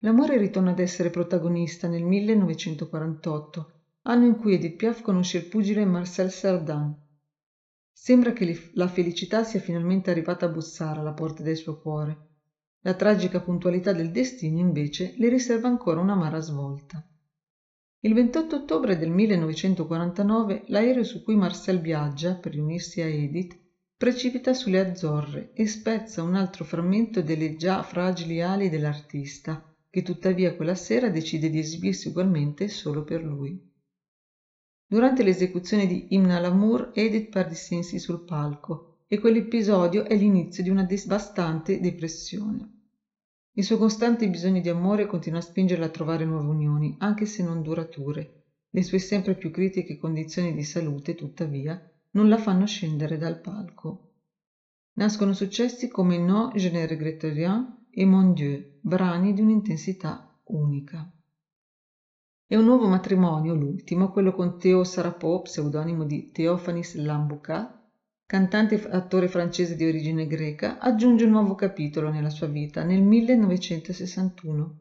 L'amore 0.01 0.37
ritorna 0.37 0.73
ad 0.73 0.81
essere 0.81 1.09
protagonista 1.09 1.89
nel 1.89 2.03
1948, 2.03 3.73
anno 4.03 4.27
in 4.27 4.37
cui 4.37 4.53
Edith 4.53 4.77
Piaf 4.77 5.01
conosce 5.01 5.39
il 5.39 5.47
pugile 5.47 5.87
Marcel 5.87 6.31
Cerdan. 6.31 6.95
Sembra 7.91 8.35
che 8.35 8.71
la 8.75 8.89
felicità 8.89 9.45
sia 9.45 9.61
finalmente 9.61 10.11
arrivata 10.11 10.45
a 10.45 10.51
bussare 10.51 11.01
alla 11.01 11.15
porta 11.15 11.43
del 11.43 11.57
suo 11.57 11.81
cuore, 11.81 12.33
la 12.85 12.95
tragica 12.95 13.41
puntualità 13.41 13.93
del 13.93 14.11
destino, 14.11 14.59
invece, 14.59 15.15
le 15.17 15.31
riserva 15.31 15.69
ancora 15.69 16.01
un'amara 16.01 16.39
svolta. 16.41 17.03
Il 18.01 18.13
28 18.13 18.57
ottobre 18.57 18.99
del 18.99 19.09
1949 19.09 20.65
l'aereo 20.67 21.03
su 21.03 21.23
cui 21.23 21.35
Marcel 21.35 21.81
viaggia 21.81 22.37
per 22.37 22.53
riunirsi 22.53 23.01
a 23.01 23.07
Edith 23.07 23.59
precipita 23.97 24.53
sulle 24.53 24.81
Azzorre 24.81 25.53
e 25.55 25.67
spezza 25.67 26.23
un 26.23 26.35
altro 26.35 26.65
frammento 26.65 27.23
delle 27.23 27.55
già 27.55 27.83
fragili 27.83 28.43
ali 28.43 28.69
dell'artista, 28.69 29.65
che 29.89 30.03
tuttavia 30.03 30.55
quella 30.55 30.75
sera 30.75 31.09
decide 31.09 31.49
di 31.49 31.61
esibirsi 31.61 32.09
ugualmente 32.09 32.69
solo 32.69 33.03
per 33.03 33.25
lui. 33.25 33.59
Durante 34.87 35.23
l'esecuzione 35.23 35.87
di 35.87 36.05
Imna 36.11 36.37
all'amour, 36.37 36.91
Edith 36.93 37.31
perde 37.31 37.55
i 37.55 37.57
sensi 37.57 37.99
sul 37.99 38.23
palco 38.23 38.99
e 39.07 39.19
quell'episodio 39.19 40.05
è 40.05 40.15
l'inizio 40.17 40.63
di 40.63 40.69
una 40.69 40.85
devastante 40.85 41.81
depressione. 41.81 42.74
Il 43.57 43.63
suo 43.63 43.77
costante 43.79 44.29
bisogno 44.29 44.61
di 44.61 44.69
amore 44.69 45.07
continua 45.07 45.39
a 45.39 45.43
spingerla 45.43 45.85
a 45.85 45.91
trovare 45.91 46.25
nuove 46.25 46.49
unioni, 46.49 46.97
anche 46.99 47.25
se 47.25 47.45
non 47.45 47.63
durature. 47.63 48.33
Le 48.69 48.83
sue 48.83 48.99
sempre 48.99 49.37
più 49.37 49.53
critiche 49.53 49.97
condizioni 49.97 50.53
di 50.55 50.65
salute, 50.65 51.15
tuttavia, 51.15 51.81
non 52.15 52.29
la 52.29 52.37
fanno 52.37 52.67
scendere 52.67 53.17
dal 53.17 53.41
palco. 53.41 54.07
Nascono 54.95 55.33
successi 55.33 55.87
come 55.87 56.19
No, 56.19 56.51
je 56.53 56.69
ne 56.71 56.85
regrette 56.85 57.31
rien 57.31 57.87
e 57.91 58.05
Mon 58.05 58.33
Dieu, 58.33 58.61
brani 58.81 59.33
di 59.33 59.41
un'intensità 59.41 60.29
unica. 60.49 61.09
È 62.47 62.57
un 62.57 62.65
nuovo 62.65 62.89
matrimonio, 62.89 63.55
l'ultimo, 63.55 64.11
quello 64.11 64.33
con 64.33 64.59
Théo 64.59 64.83
Sarapot, 64.83 65.43
pseudonimo 65.43 66.05
di 66.05 66.29
Theophanis 66.33 66.97
Lamboucat, 66.97 67.84
cantante 68.27 68.75
e 68.77 68.89
attore 68.91 69.29
francese 69.29 69.75
di 69.75 69.85
origine 69.85 70.27
greca, 70.27 70.79
aggiunge 70.79 71.25
un 71.25 71.31
nuovo 71.31 71.55
capitolo 71.55 72.11
nella 72.11 72.31
sua 72.31 72.47
vita 72.47 72.83
nel 72.83 73.03
1961. 73.03 74.77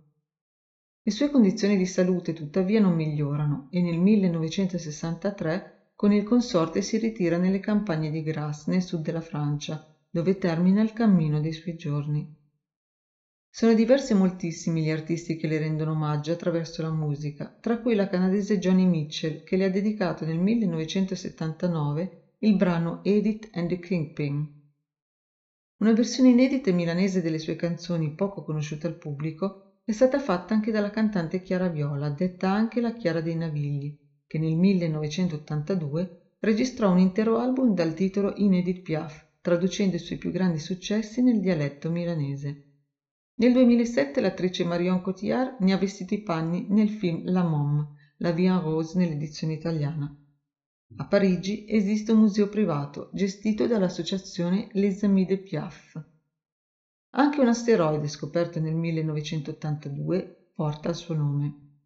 Le 1.05 1.11
sue 1.11 1.29
condizioni 1.29 1.75
di 1.75 1.85
salute 1.85 2.31
tuttavia 2.31 2.79
non 2.79 2.95
migliorano 2.95 3.67
e 3.69 3.81
nel 3.81 3.99
1963 3.99 5.89
con 5.95 6.13
il 6.13 6.23
consorte 6.23 6.81
si 6.81 6.97
ritira 6.97 7.37
nelle 7.37 7.59
campagne 7.59 8.09
di 8.09 8.21
Grasse 8.21 8.71
nel 8.71 8.81
sud 8.81 9.03
della 9.03 9.21
Francia, 9.21 9.85
dove 10.09 10.37
termina 10.37 10.81
il 10.81 10.93
cammino 10.93 11.39
dei 11.39 11.51
suoi 11.51 11.75
giorni. 11.75 12.25
Sono 13.49 13.73
diversi 13.73 14.13
e 14.13 14.15
moltissimi 14.15 14.81
gli 14.81 14.89
artisti 14.89 15.35
che 15.35 15.47
le 15.47 15.59
rendono 15.59 15.91
omaggio 15.91 16.31
attraverso 16.31 16.81
la 16.81 16.91
musica, 16.91 17.53
tra 17.59 17.79
cui 17.79 17.93
la 17.93 18.07
canadese 18.07 18.57
Johnny 18.57 18.85
Mitchell, 18.85 19.43
che 19.43 19.57
le 19.57 19.65
ha 19.65 19.69
dedicato 19.69 20.25
nel 20.25 20.39
1979 20.39 22.22
il 22.43 22.57
brano 22.57 22.99
Edith 23.03 23.47
and 23.53 23.69
the 23.69 23.79
Kingpin. 23.79 24.45
Una 25.77 25.93
versione 25.93 26.31
inedita 26.31 26.69
e 26.69 26.73
milanese 26.73 27.21
delle 27.21 27.39
sue 27.39 27.55
canzoni 27.55 28.13
poco 28.13 28.43
conosciute 28.43 28.85
al 28.85 28.97
pubblico 28.97 29.77
è 29.85 29.93
stata 29.93 30.19
fatta 30.19 30.53
anche 30.53 30.69
dalla 30.69 30.89
cantante 30.89 31.41
Chiara 31.41 31.69
Viola, 31.69 32.09
detta 32.09 32.49
anche 32.49 32.81
la 32.81 32.91
Chiara 32.91 33.21
dei 33.21 33.37
Navigli, 33.37 33.97
che 34.27 34.39
nel 34.39 34.57
1982 34.57 36.33
registrò 36.39 36.91
un 36.91 36.99
intero 36.99 37.37
album 37.37 37.73
dal 37.73 37.93
titolo 37.93 38.33
In 38.35 38.55
Edith 38.55 38.81
Piaf, 38.81 39.25
traducendo 39.39 39.95
i 39.95 39.99
suoi 39.99 40.17
più 40.17 40.29
grandi 40.29 40.59
successi 40.59 41.21
nel 41.21 41.39
dialetto 41.39 41.89
milanese. 41.89 42.63
Nel 43.35 43.53
2007 43.53 44.19
l'attrice 44.19 44.65
Marion 44.65 44.99
Cotillard 44.99 45.61
ne 45.61 45.71
ha 45.71 45.77
vestito 45.77 46.13
i 46.13 46.21
panni 46.21 46.65
nel 46.67 46.89
film 46.89 47.21
La 47.23 47.43
Mom, 47.43 47.89
La 48.17 48.35
en 48.35 48.59
Rose 48.59 48.97
nell'edizione 48.97 49.53
italiana. 49.53 50.13
A 50.95 51.07
Parigi 51.07 51.65
esiste 51.67 52.11
un 52.11 52.19
museo 52.19 52.47
privato 52.49 53.09
gestito 53.13 53.65
dall'associazione 53.65 54.69
Les 54.73 55.01
Amis 55.01 55.25
de 55.25 55.39
Piaf. 55.39 55.99
Anche 57.15 57.39
un 57.39 57.47
asteroide 57.47 58.07
scoperto 58.07 58.59
nel 58.59 58.75
1982 58.75 60.51
porta 60.53 60.89
il 60.89 60.95
suo 60.95 61.15
nome. 61.15 61.79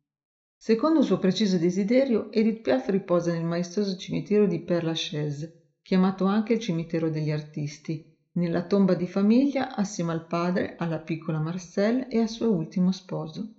Secondo 0.58 1.00
il 1.00 1.06
suo 1.06 1.20
preciso 1.20 1.58
desiderio, 1.58 2.30
Edith 2.34 2.60
Piaf 2.60 2.90
riposa 2.90 3.32
nel 3.32 3.46
maestoso 3.46 3.96
cimitero 3.96 4.46
di 4.46 4.60
Père 4.60 4.86
Lachaise, 4.86 5.76
chiamato 5.82 6.26
anche 6.26 6.54
il 6.54 6.60
cimitero 6.60 7.10
degli 7.10 7.32
artisti, 7.32 8.14
nella 8.34 8.66
tomba 8.66 8.94
di 8.94 9.08
famiglia 9.08 9.74
assieme 9.74 10.12
al 10.12 10.28
padre, 10.28 10.76
alla 10.76 11.00
piccola 11.00 11.40
Marcelle 11.40 12.10
e 12.10 12.20
al 12.20 12.30
suo 12.30 12.52
ultimo 12.52 12.92
sposo. 12.92 13.54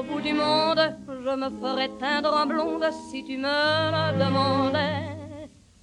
Jusqu'au 0.00 0.14
bout 0.14 0.20
du 0.20 0.32
monde, 0.32 0.96
je 1.08 1.36
me 1.36 1.50
ferai 1.60 1.90
teindre 1.98 2.32
en 2.34 2.46
blonde 2.46 2.88
si 3.10 3.24
tu 3.24 3.36
me 3.36 3.90
le 3.94 4.18
demandais. 4.18 5.16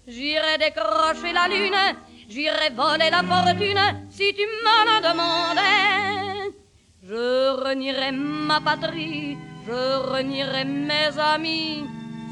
J'irai 0.08 0.58
décrocher 0.58 1.34
la 1.34 1.48
lune, 1.48 1.96
j'irai 2.28 2.70
voler 2.76 3.10
la 3.12 3.22
fortune 3.24 4.08
si 4.10 4.34
tu 4.34 4.42
me 4.42 4.78
le 4.88 4.98
demandais. 5.10 6.52
Je 7.04 7.64
renierai 7.64 8.12
ma 8.12 8.60
patrie, 8.60 9.38
je 9.68 10.12
renierai 10.12 10.64
mes 10.66 11.20
amis 11.20 11.86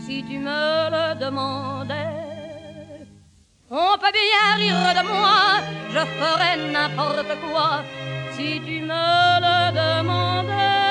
si 0.05 0.23
tu 0.23 0.39
me 0.39 0.89
le 0.89 1.19
demandais. 1.19 1.95
On 3.69 3.97
peut 3.97 4.11
bien 4.11 4.55
rire 4.57 5.03
de 5.03 5.07
moi, 5.07 5.61
je 5.91 5.99
ferai 5.99 6.71
n'importe 6.71 7.39
quoi 7.41 7.83
si 8.31 8.59
tu 8.65 8.81
me 8.81 9.39
le 9.45 9.71
demandais. 9.71 10.84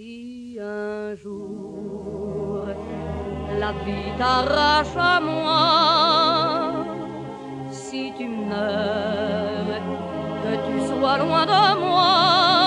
Si 0.00 0.56
un 0.60 1.16
jour 1.16 2.66
la 3.58 3.72
vie 3.84 4.12
t'arrache 4.16 4.96
à 4.96 5.18
moi, 5.18 6.84
si 7.68 8.12
tu 8.16 8.28
meurs, 8.28 9.82
que 10.44 10.52
tu 10.66 10.86
sois 10.86 11.18
loin 11.18 11.44
de 11.46 11.80
moi. 11.80 12.57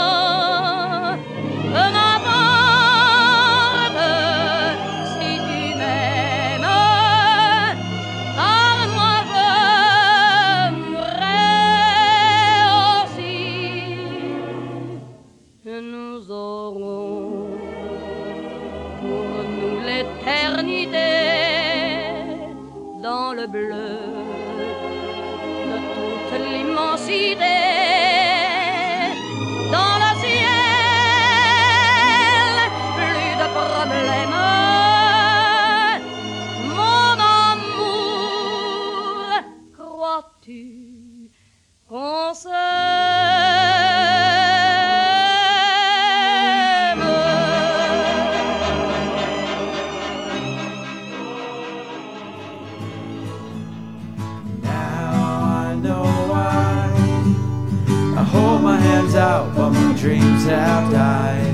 Have 60.46 60.92
died. 60.92 61.51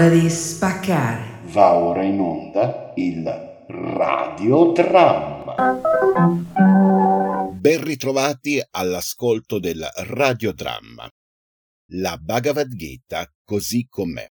Ora 0.00 0.08
di 0.08 0.30
spaccare. 0.30 1.42
Va 1.52 1.74
ora 1.74 2.02
in 2.02 2.18
onda 2.20 2.94
il 2.96 3.22
radiodramma. 3.68 5.54
Ben 7.52 7.84
ritrovati 7.84 8.62
all'ascolto 8.70 9.58
del 9.58 9.86
radiodramma. 9.94 11.06
La 11.92 12.16
Bhagavad 12.16 12.74
Gita 12.74 13.30
così 13.44 13.86
com'è. 13.90 14.26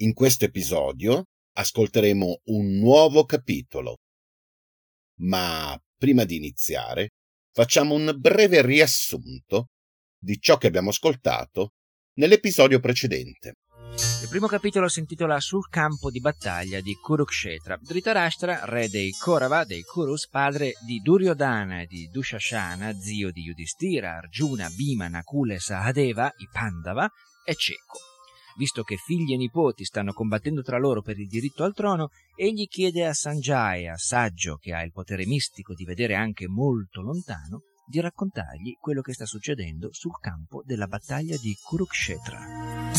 In 0.00 0.12
questo 0.12 0.44
episodio 0.44 1.28
ascolteremo 1.54 2.40
un 2.44 2.78
nuovo 2.80 3.24
capitolo. 3.24 3.96
Ma 5.20 5.74
prima 5.96 6.24
di 6.24 6.36
iniziare, 6.36 7.12
facciamo 7.50 7.94
un 7.94 8.14
breve 8.18 8.60
riassunto 8.60 9.68
di 10.18 10.38
ciò 10.38 10.58
che 10.58 10.66
abbiamo 10.66 10.90
ascoltato 10.90 11.70
nell'episodio 12.18 12.78
precedente. 12.78 13.54
Il 13.94 14.28
primo 14.28 14.46
capitolo 14.46 14.88
si 14.88 15.00
intitola 15.00 15.38
Sul 15.40 15.68
campo 15.68 16.10
di 16.10 16.20
battaglia 16.20 16.80
di 16.80 16.94
Kurukshetra. 16.94 17.78
Dhritarashtra, 17.78 18.64
re 18.64 18.88
dei 18.88 19.10
Kaurava, 19.10 19.64
dei 19.64 19.82
Kurus, 19.82 20.28
padre 20.28 20.72
di 20.86 21.00
Duryodhana 21.00 21.82
e 21.82 21.86
di 21.86 22.08
Dushashana, 22.10 22.94
zio 22.94 23.30
di 23.30 23.42
Yudhishthira, 23.42 24.16
Arjuna, 24.16 24.70
Bhima, 24.74 25.08
Nakula 25.08 25.54
e 25.54 25.60
Sahadeva, 25.60 26.32
i 26.38 26.48
Pandava, 26.50 27.06
è 27.44 27.54
cieco. 27.54 27.98
Visto 28.56 28.82
che 28.82 28.96
figli 28.96 29.34
e 29.34 29.36
nipoti 29.36 29.84
stanno 29.84 30.12
combattendo 30.12 30.62
tra 30.62 30.78
loro 30.78 31.02
per 31.02 31.18
il 31.18 31.28
diritto 31.28 31.64
al 31.64 31.74
trono, 31.74 32.08
egli 32.34 32.66
chiede 32.68 33.06
a 33.06 33.12
Sanjaya, 33.12 33.96
saggio 33.96 34.56
che 34.56 34.72
ha 34.72 34.82
il 34.82 34.92
potere 34.92 35.26
mistico 35.26 35.74
di 35.74 35.84
vedere 35.84 36.14
anche 36.14 36.48
molto 36.48 37.02
lontano, 37.02 37.64
di 37.86 38.00
raccontargli 38.00 38.76
quello 38.78 39.02
che 39.02 39.12
sta 39.12 39.26
succedendo 39.26 39.88
sul 39.92 40.18
campo 40.20 40.62
della 40.64 40.86
battaglia 40.86 41.36
di 41.36 41.54
Kurukshetra. 41.60 42.92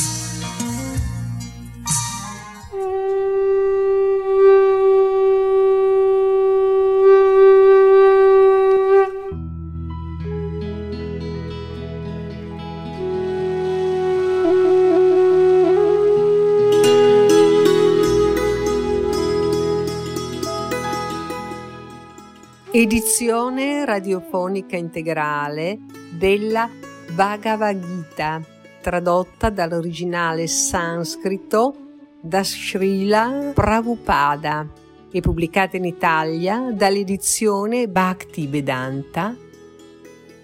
Edizione 22.75 23.85
radiofonica 23.85 24.75
integrale 24.75 25.77
della 26.09 26.67
Bhagavad 27.13 27.79
Gita, 27.79 28.41
tradotta 28.81 29.51
dall'originale 29.51 30.47
sanscrito 30.47 31.82
da 32.25 32.41
Srila 32.41 33.51
Prabhupada 33.53 34.65
e 35.11 35.19
pubblicata 35.19 35.75
in 35.75 35.83
Italia 35.83 36.71
dall'edizione 36.71 37.89
Bhakti 37.89 38.47
Vedanta. 38.47 39.35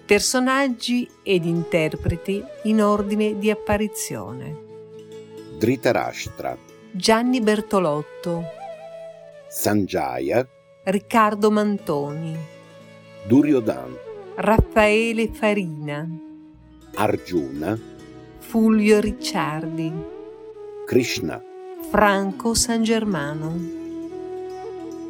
Personaggi 0.04 1.08
ed 1.22 1.46
interpreti 1.46 2.44
in 2.64 2.82
ordine 2.82 3.38
di 3.38 3.50
apparizione. 3.50 4.68
Dhritarashtra, 5.56 6.54
Gianni 6.90 7.40
Bertolotto, 7.40 8.44
Sanjaya, 9.48 10.46
Riccardo 10.84 11.50
Mantoni, 11.50 12.36
Duryodhana, 13.26 13.96
Raffaele 14.34 15.28
Farina, 15.32 16.06
Arjuna, 16.96 17.78
Fulvio 18.38 19.00
Ricciardi, 19.00 19.92
Krishna, 20.84 21.42
Franco 21.90 22.54
San 22.54 22.84
Germano. 22.84 23.58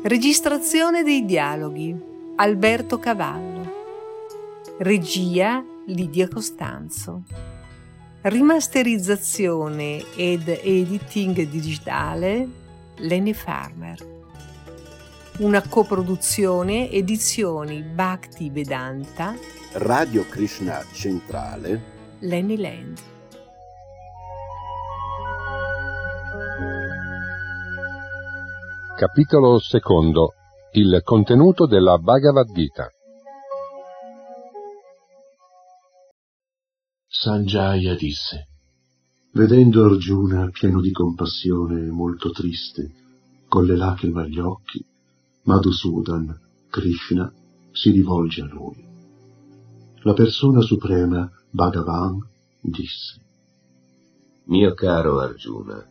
Registrazione 0.03 1.03
dei 1.03 1.27
dialoghi 1.27 1.95
Alberto 2.37 2.99
Cavallo. 2.99 3.71
Regia 4.79 5.63
Lidia 5.85 6.27
Costanzo. 6.27 7.25
Rimasterizzazione 8.23 10.03
ed 10.17 10.49
editing 10.49 11.43
digitale 11.51 12.49
Lenny 12.97 13.35
Farmer. 13.35 13.99
Una 15.41 15.61
coproduzione 15.61 16.91
edizioni 16.91 17.83
Bhakti 17.83 18.49
Vedanta 18.49 19.37
Radio 19.75 20.25
Krishna 20.31 20.83
Centrale, 20.93 21.83
Lenny 22.21 22.57
Land. 22.57 22.99
Capitolo 29.01 29.59
secondo. 29.59 30.35
Il 30.73 31.01
contenuto 31.03 31.65
della 31.65 31.97
Bhagavad 31.97 32.53
Gita. 32.53 32.91
Sanjaya 37.07 37.95
disse, 37.95 38.49
vedendo 39.33 39.87
Arjuna 39.87 40.51
pieno 40.51 40.83
di 40.83 40.93
compassione 40.93 41.87
e 41.87 41.91
molto 41.91 42.29
triste, 42.31 42.93
con 43.49 43.65
le 43.65 43.75
lacrime 43.75 44.21
agli 44.21 44.39
occhi, 44.39 44.85
Madhusudan, 45.45 46.39
Krishna, 46.69 47.33
si 47.73 47.93
rivolge 47.93 48.43
a 48.43 48.49
lui. 48.49 48.85
La 50.03 50.13
persona 50.13 50.61
suprema, 50.61 51.27
Bhagavan, 51.49 52.19
disse, 52.61 53.19
Mio 54.45 54.75
caro 54.75 55.21
Arjuna, 55.21 55.89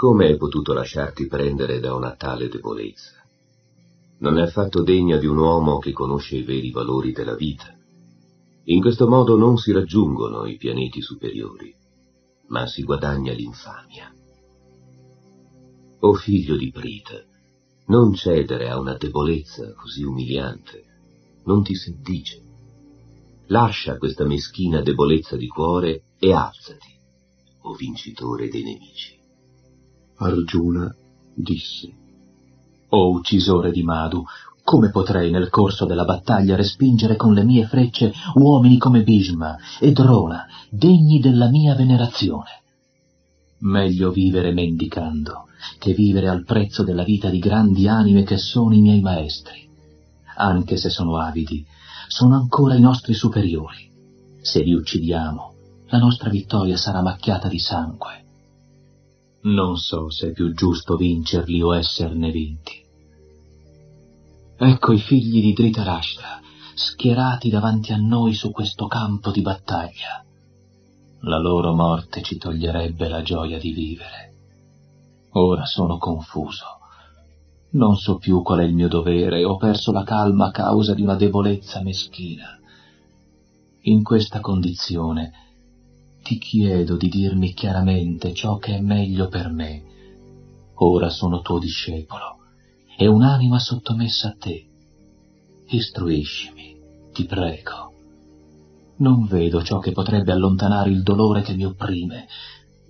come 0.00 0.28
hai 0.28 0.38
potuto 0.38 0.72
lasciarti 0.72 1.26
prendere 1.26 1.78
da 1.78 1.92
una 1.94 2.14
tale 2.16 2.48
debolezza? 2.48 3.22
Non 4.20 4.38
è 4.38 4.40
affatto 4.40 4.82
degna 4.82 5.18
di 5.18 5.26
un 5.26 5.36
uomo 5.36 5.76
che 5.76 5.92
conosce 5.92 6.36
i 6.36 6.42
veri 6.42 6.70
valori 6.70 7.12
della 7.12 7.34
vita. 7.34 7.76
In 8.64 8.80
questo 8.80 9.06
modo 9.06 9.36
non 9.36 9.58
si 9.58 9.72
raggiungono 9.72 10.46
i 10.46 10.56
pianeti 10.56 11.02
superiori, 11.02 11.74
ma 12.46 12.66
si 12.66 12.82
guadagna 12.82 13.34
l'infamia. 13.34 14.10
O 15.98 16.14
figlio 16.14 16.56
di 16.56 16.70
Prita, 16.70 17.22
non 17.88 18.14
cedere 18.14 18.70
a 18.70 18.78
una 18.78 18.94
debolezza 18.94 19.70
così 19.74 20.02
umiliante, 20.02 20.82
non 21.44 21.62
ti 21.62 21.74
seddice. 21.74 22.40
Lascia 23.48 23.98
questa 23.98 24.24
meschina 24.24 24.80
debolezza 24.80 25.36
di 25.36 25.46
cuore 25.46 26.04
e 26.18 26.32
alzati, 26.32 26.98
o 27.64 27.74
vincitore 27.74 28.48
dei 28.48 28.62
nemici. 28.62 29.19
Arjuna 30.20 30.94
disse, 31.34 31.90
O 32.90 33.10
uccisore 33.10 33.70
di 33.70 33.82
Madhu, 33.82 34.22
come 34.62 34.90
potrei 34.90 35.30
nel 35.30 35.48
corso 35.48 35.86
della 35.86 36.04
battaglia 36.04 36.56
respingere 36.56 37.16
con 37.16 37.32
le 37.32 37.42
mie 37.42 37.66
frecce 37.66 38.12
uomini 38.34 38.76
come 38.76 39.02
Bhishma 39.02 39.56
e 39.80 39.92
Drona, 39.92 40.46
degni 40.68 41.20
della 41.20 41.48
mia 41.48 41.74
venerazione? 41.74 42.62
Meglio 43.60 44.10
vivere 44.10 44.52
mendicando 44.52 45.46
che 45.78 45.92
vivere 45.92 46.28
al 46.28 46.44
prezzo 46.44 46.82
della 46.82 47.04
vita 47.04 47.28
di 47.30 47.38
grandi 47.38 47.88
anime 47.88 48.22
che 48.22 48.36
sono 48.36 48.74
i 48.74 48.80
miei 48.80 49.00
maestri. 49.00 49.68
Anche 50.36 50.76
se 50.76 50.90
sono 50.90 51.18
avidi, 51.18 51.66
sono 52.08 52.36
ancora 52.36 52.74
i 52.74 52.80
nostri 52.80 53.14
superiori. 53.14 53.90
Se 54.40 54.62
li 54.62 54.72
uccidiamo, 54.72 55.54
la 55.88 55.98
nostra 55.98 56.30
vittoria 56.30 56.76
sarà 56.76 57.02
macchiata 57.02 57.48
di 57.48 57.58
sangue. 57.58 58.24
Non 59.42 59.78
so 59.78 60.10
se 60.10 60.28
è 60.28 60.32
più 60.32 60.52
giusto 60.52 60.96
vincerli 60.96 61.62
o 61.62 61.74
esserne 61.74 62.30
vinti. 62.30 62.84
Ecco 64.56 64.92
i 64.92 64.98
figli 64.98 65.40
di 65.40 65.52
Dhritarashtra 65.54 66.40
schierati 66.74 67.50
davanti 67.50 67.92
a 67.92 67.96
noi 67.96 68.32
su 68.34 68.50
questo 68.50 68.86
campo 68.86 69.30
di 69.30 69.42
battaglia. 69.42 70.24
La 71.20 71.38
loro 71.38 71.74
morte 71.74 72.22
ci 72.22 72.38
toglierebbe 72.38 73.08
la 73.08 73.22
gioia 73.22 73.58
di 73.58 73.72
vivere. 73.72 74.34
Ora 75.32 75.64
sono 75.66 75.98
confuso. 75.98 76.64
Non 77.72 77.96
so 77.96 78.16
più 78.16 78.42
qual 78.42 78.60
è 78.60 78.64
il 78.64 78.74
mio 78.74 78.88
dovere, 78.88 79.44
ho 79.44 79.56
perso 79.56 79.92
la 79.92 80.02
calma 80.02 80.46
a 80.46 80.50
causa 80.50 80.94
di 80.94 81.02
una 81.02 81.14
debolezza 81.14 81.82
meschina. 81.82 82.58
In 83.82 84.02
questa 84.02 84.40
condizione 84.40 85.49
ti 86.30 86.38
chiedo 86.38 86.96
di 86.96 87.08
dirmi 87.08 87.54
chiaramente 87.54 88.32
ciò 88.32 88.56
che 88.58 88.76
è 88.76 88.80
meglio 88.80 89.26
per 89.26 89.50
me. 89.50 89.82
Ora 90.74 91.10
sono 91.10 91.40
tuo 91.40 91.58
discepolo 91.58 92.36
e 92.96 93.08
un'anima 93.08 93.58
sottomessa 93.58 94.28
a 94.28 94.36
te. 94.38 94.64
Istruiscimi, 95.66 96.76
ti 97.12 97.24
prego. 97.24 97.94
Non 98.98 99.26
vedo 99.26 99.64
ciò 99.64 99.80
che 99.80 99.90
potrebbe 99.90 100.30
allontanare 100.30 100.90
il 100.90 101.02
dolore 101.02 101.42
che 101.42 101.54
mi 101.54 101.64
opprime. 101.64 102.28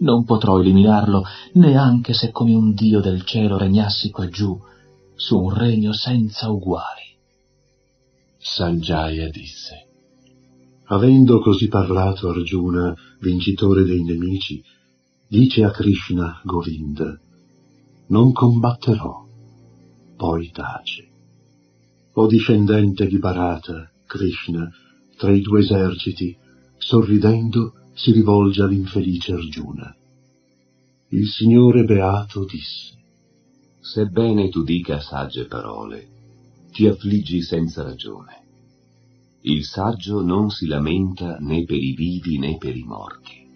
Non 0.00 0.26
potrò 0.26 0.60
eliminarlo 0.60 1.24
neanche 1.54 2.12
se 2.12 2.32
come 2.32 2.52
un 2.52 2.74
dio 2.74 3.00
del 3.00 3.24
cielo 3.24 3.56
regnassi 3.56 4.10
qua 4.10 4.28
giù, 4.28 4.54
su 5.14 5.40
un 5.40 5.54
regno 5.54 5.94
senza 5.94 6.50
uguali. 6.50 7.16
Sanjaya 8.36 9.30
disse, 9.30 9.86
avendo 10.92 11.38
così 11.40 11.68
parlato 11.68 12.30
Arjuna, 12.30 12.94
vincitore 13.20 13.84
dei 13.84 14.02
nemici, 14.02 14.62
dice 15.28 15.62
a 15.62 15.70
Krishna 15.70 16.40
Govinda, 16.44 17.16
non 18.08 18.32
combatterò, 18.32 19.24
poi 20.16 20.50
tace. 20.50 21.08
O 22.14 22.26
discendente 22.26 23.06
di 23.06 23.18
Bharata, 23.18 23.88
Krishna, 24.04 24.68
tra 25.16 25.30
i 25.30 25.40
due 25.40 25.60
eserciti, 25.60 26.36
sorridendo, 26.76 27.74
si 27.94 28.10
rivolge 28.10 28.62
all'infelice 28.62 29.34
Arjuna. 29.34 29.94
Il 31.10 31.28
Signore 31.28 31.84
Beato 31.84 32.44
disse, 32.44 32.98
Sebbene 33.78 34.48
tu 34.48 34.64
dica 34.64 34.98
sagge 34.98 35.46
parole, 35.46 36.08
ti 36.72 36.86
affliggi 36.88 37.42
senza 37.42 37.84
ragione. 37.84 38.39
Il 39.42 39.64
saggio 39.64 40.20
non 40.20 40.50
si 40.50 40.66
lamenta 40.66 41.38
né 41.38 41.64
per 41.64 41.82
i 41.82 41.94
vivi 41.94 42.38
né 42.38 42.58
per 42.58 42.76
i 42.76 42.82
morti. 42.82 43.48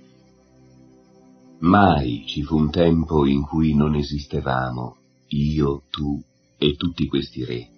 Mai 1.58 2.24
ci 2.26 2.42
fu 2.42 2.56
un 2.56 2.70
tempo 2.70 3.26
in 3.26 3.42
cui 3.42 3.74
non 3.74 3.94
esistevamo, 3.94 4.96
io, 5.28 5.82
tu 5.90 6.22
e 6.56 6.74
tutti 6.76 7.06
questi 7.06 7.44
re, 7.44 7.68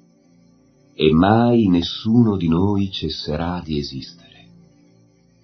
e 0.95 1.13
mai 1.13 1.67
nessuno 1.67 2.37
di 2.37 2.47
noi 2.47 2.93
cesserà 2.93 3.61
di 3.65 3.77
esistere. 3.77 4.47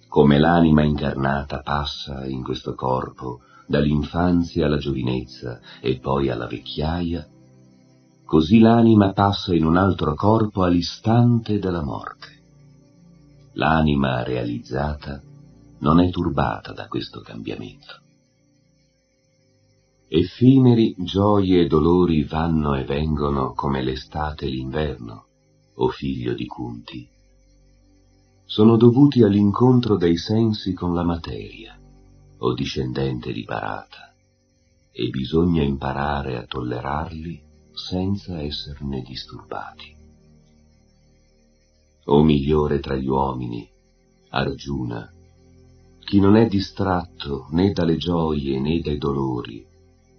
Come 0.07 0.39
l'anima 0.39 0.83
incarnata 0.83 1.59
passa 1.59 2.25
in 2.25 2.43
questo 2.43 2.75
corpo 2.75 3.41
dall'infanzia 3.67 4.67
alla 4.67 4.77
giovinezza 4.77 5.59
e 5.81 5.99
poi 5.99 6.29
alla 6.29 6.47
vecchiaia, 6.47 7.27
così 8.23 8.59
l'anima 8.59 9.11
passa 9.11 9.53
in 9.53 9.65
un 9.65 9.75
altro 9.75 10.15
corpo 10.15 10.63
all'istante 10.63 11.59
della 11.59 11.83
morte. 11.83 12.42
L'anima 13.53 14.23
realizzata 14.23 15.21
non 15.79 15.99
è 15.99 16.09
turbata 16.09 16.71
da 16.73 16.87
questo 16.87 17.21
cambiamento. 17.21 18.01
Effimeri 20.07 20.95
gioie 20.97 21.61
e 21.61 21.67
dolori 21.67 22.23
vanno 22.23 22.75
e 22.75 22.83
vengono 22.83 23.53
come 23.53 23.83
l'estate 23.83 24.45
e 24.45 24.49
l'inverno, 24.49 25.25
o 25.75 25.89
figlio 25.89 26.33
di 26.33 26.45
Kunti. 26.45 27.07
Sono 28.45 28.75
dovuti 28.77 29.23
all'incontro 29.23 29.97
dei 29.97 30.17
sensi 30.17 30.73
con 30.73 30.93
la 30.93 31.03
materia, 31.03 31.79
o 32.37 32.53
discendente 32.53 33.31
di 33.31 33.43
Parata, 33.43 34.13
e 34.91 35.09
bisogna 35.09 35.63
imparare 35.63 36.37
a 36.37 36.45
tollerarli 36.45 37.41
senza 37.71 38.39
esserne 38.41 39.01
disturbati. 39.01 40.02
O 42.05 42.21
migliore 42.21 42.79
tra 42.79 42.95
gli 42.95 43.07
uomini, 43.07 43.69
Arjuna, 44.29 45.09
chi 45.99 46.19
non 46.19 46.35
è 46.35 46.47
distratto 46.47 47.47
né 47.51 47.71
dalle 47.71 47.97
gioie 47.97 48.59
né 48.59 48.79
dai 48.79 48.97
dolori, 48.97 49.65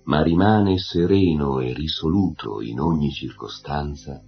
ma 0.04 0.22
rimane 0.22 0.78
sereno 0.78 1.60
e 1.60 1.72
risoluto 1.74 2.60
in 2.62 2.80
ogni 2.80 3.10
circostanza, 3.10 4.20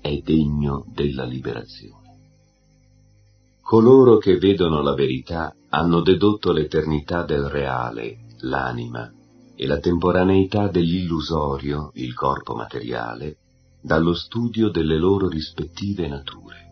è 0.00 0.20
degno 0.24 0.86
della 0.92 1.24
liberazione. 1.24 1.98
Coloro 3.60 4.16
che 4.16 4.38
vedono 4.38 4.80
la 4.80 4.94
verità 4.94 5.54
hanno 5.68 6.00
dedotto 6.00 6.50
l'eternità 6.50 7.24
del 7.24 7.44
reale, 7.44 8.26
l'anima, 8.38 9.12
e 9.54 9.66
la 9.66 9.78
temporaneità 9.78 10.68
dell'illusorio, 10.68 11.90
il 11.94 12.14
corpo 12.14 12.54
materiale, 12.54 13.36
dallo 13.82 14.14
studio 14.14 14.70
delle 14.70 14.96
loro 14.96 15.28
rispettive 15.28 16.08
nature. 16.08 16.69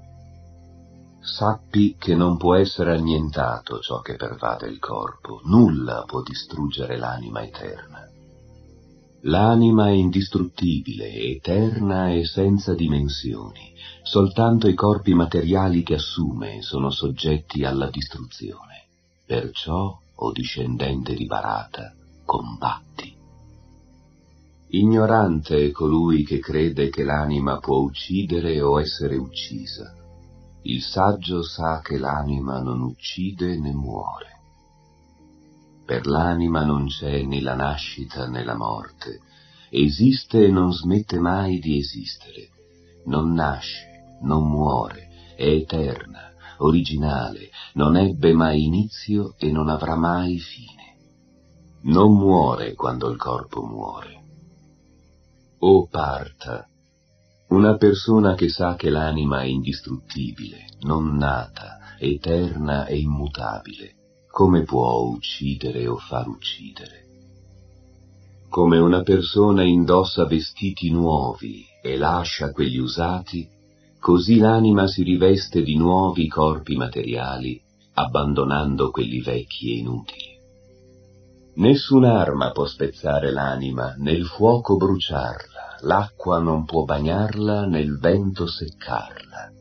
Sappi 1.31 1.95
che 1.97 2.17
non 2.17 2.37
può 2.37 2.57
essere 2.57 2.97
annientato 2.97 3.81
ciò 3.81 4.01
che 4.01 4.17
pervade 4.17 4.67
il 4.67 4.79
corpo, 4.79 5.41
nulla 5.45 6.03
può 6.05 6.23
distruggere 6.23 6.97
l'anima 6.97 7.43
eterna. 7.43 8.09
L'anima 9.23 9.88
è 9.88 9.93
indistruttibile, 9.93 11.12
eterna 11.12 12.11
e 12.11 12.25
senza 12.25 12.75
dimensioni, 12.75 13.75
soltanto 14.03 14.69
i 14.69 14.75
corpi 14.75 15.12
materiali 15.12 15.83
che 15.83 15.95
assume 15.95 16.62
sono 16.62 16.91
soggetti 16.91 17.62
alla 17.62 17.91
distruzione. 17.91 18.87
Perciò, 19.25 19.97
o 20.14 20.33
discendente 20.33 21.14
di 21.14 21.27
Barata, 21.27 21.93
combatti. 22.25 23.14
Ignorante 24.71 25.67
è 25.67 25.71
colui 25.71 26.25
che 26.25 26.41
crede 26.41 26.88
che 26.88 27.05
l'anima 27.05 27.59
può 27.59 27.77
uccidere 27.79 28.61
o 28.61 28.81
essere 28.81 29.17
uccisa. 29.17 29.98
Il 30.69 30.83
saggio 30.83 31.43
sa 31.43 31.81
che 31.81 31.97
l'anima 31.97 32.61
non 32.61 32.83
uccide 32.83 33.59
né 33.59 33.73
muore. 33.73 34.27
Per 35.87 36.07
l'anima 36.07 36.63
non 36.63 36.89
c'è 36.89 37.23
né 37.23 37.41
la 37.41 37.55
nascita 37.55 38.29
né 38.29 38.45
la 38.45 38.55
morte, 38.55 39.23
esiste 39.71 40.45
e 40.45 40.51
non 40.51 40.71
smette 40.71 41.19
mai 41.21 41.59
di 41.59 41.79
esistere, 41.79 42.51
non 43.07 43.33
nasce, 43.33 44.19
non 44.21 44.47
muore, 44.47 45.09
è 45.37 45.47
eterna, 45.47 46.35
originale, 46.59 47.49
non 47.73 47.97
ebbe 47.97 48.35
mai 48.35 48.65
inizio 48.65 49.37
e 49.39 49.51
non 49.51 49.71
avrà 49.71 49.97
mai 49.97 50.39
fine. 50.39 50.97
Non 51.85 52.13
muore 52.13 52.75
quando 52.75 53.09
il 53.09 53.17
corpo 53.17 53.65
muore. 53.65 54.23
O 55.61 55.87
parta, 55.87 56.69
una 57.49 57.77
persona 57.77 58.35
che 58.35 58.51
sa 58.51 58.75
che 58.77 58.91
l'anima 58.91 59.41
è 59.41 59.47
indistruttibile, 59.47 60.67
non 60.81 61.17
nata, 61.17 61.97
eterna 61.99 62.85
e 62.85 62.99
immutabile, 62.99 63.95
come 64.31 64.65
può 64.65 65.01
uccidere 65.05 65.87
o 65.87 65.97
far 65.97 66.29
uccidere? 66.29 67.07
Come 68.51 68.79
una 68.79 69.03
persona 69.03 69.63
indossa 69.63 70.27
vestiti 70.27 70.91
nuovi 70.91 71.65
e 71.83 71.97
lascia 71.97 72.51
quelli 72.51 72.79
usati, 72.79 73.49
così 73.99 74.37
l'anima 74.39 74.87
si 74.87 75.03
riveste 75.03 75.63
di 75.63 75.77
nuovi 75.77 76.29
corpi 76.29 76.77
materiali, 76.77 77.61
abbandonando 77.95 78.91
quelli 78.91 79.21
vecchi 79.21 79.73
e 79.73 79.79
inutili. 79.79 80.37
Nessun'arma 81.55 82.53
può 82.53 82.67
spezzare 82.67 83.33
l'anima, 83.33 83.95
né 83.97 84.13
il 84.13 84.27
fuoco 84.27 84.77
bruciarla, 84.77 85.48
l'acqua 85.81 86.38
non 86.38 86.64
può 86.64 86.85
bagnarla, 86.85 87.67
né 87.67 87.81
il 87.81 87.99
vento 87.99 88.47
seccarla. 88.47 89.53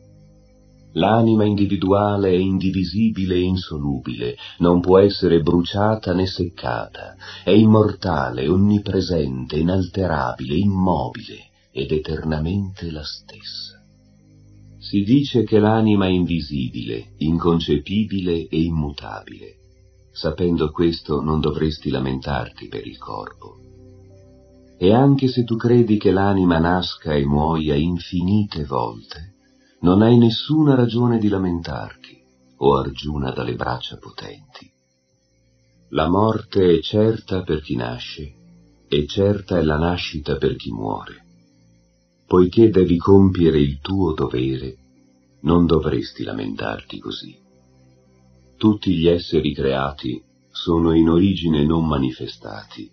L'anima 0.92 1.44
individuale 1.44 2.30
è 2.30 2.36
indivisibile 2.36 3.34
e 3.34 3.42
insolubile, 3.42 4.36
non 4.58 4.80
può 4.80 4.98
essere 4.98 5.40
bruciata 5.40 6.12
né 6.14 6.26
seccata, 6.26 7.14
è 7.44 7.50
immortale, 7.50 8.48
onnipresente, 8.48 9.58
inalterabile, 9.58 10.56
immobile 10.56 11.50
ed 11.70 11.92
eternamente 11.92 12.90
la 12.90 13.04
stessa. 13.04 13.76
Si 14.78 15.02
dice 15.02 15.44
che 15.44 15.58
l'anima 15.58 16.06
è 16.06 16.10
invisibile, 16.10 17.12
inconcepibile 17.18 18.48
e 18.48 18.62
immutabile. 18.62 19.56
Sapendo 20.10 20.70
questo 20.70 21.20
non 21.20 21.40
dovresti 21.40 21.90
lamentarti 21.90 22.66
per 22.68 22.86
il 22.86 22.96
corpo. 22.96 23.67
E 24.80 24.92
anche 24.92 25.26
se 25.26 25.42
tu 25.42 25.56
credi 25.56 25.98
che 25.98 26.12
l'anima 26.12 26.58
nasca 26.58 27.12
e 27.12 27.26
muoia 27.26 27.74
infinite 27.74 28.64
volte, 28.64 29.34
non 29.80 30.02
hai 30.02 30.16
nessuna 30.16 30.76
ragione 30.76 31.18
di 31.18 31.28
lamentarti, 31.28 32.16
o 32.58 32.76
Argiuna 32.76 33.32
dalle 33.32 33.56
braccia 33.56 33.96
potenti. 33.96 34.70
La 35.90 36.08
morte 36.08 36.76
è 36.76 36.80
certa 36.80 37.42
per 37.42 37.60
chi 37.60 37.74
nasce, 37.74 38.34
e 38.88 39.06
certa 39.06 39.58
è 39.58 39.62
la 39.62 39.78
nascita 39.78 40.36
per 40.36 40.54
chi 40.54 40.70
muore. 40.70 41.24
Poiché 42.26 42.70
devi 42.70 42.98
compiere 42.98 43.58
il 43.58 43.80
tuo 43.80 44.12
dovere, 44.12 44.76
non 45.40 45.66
dovresti 45.66 46.22
lamentarti 46.22 47.00
così. 47.00 47.36
Tutti 48.56 48.94
gli 48.94 49.08
esseri 49.08 49.52
creati 49.54 50.22
sono 50.50 50.92
in 50.92 51.08
origine 51.08 51.64
non 51.64 51.86
manifestati. 51.86 52.90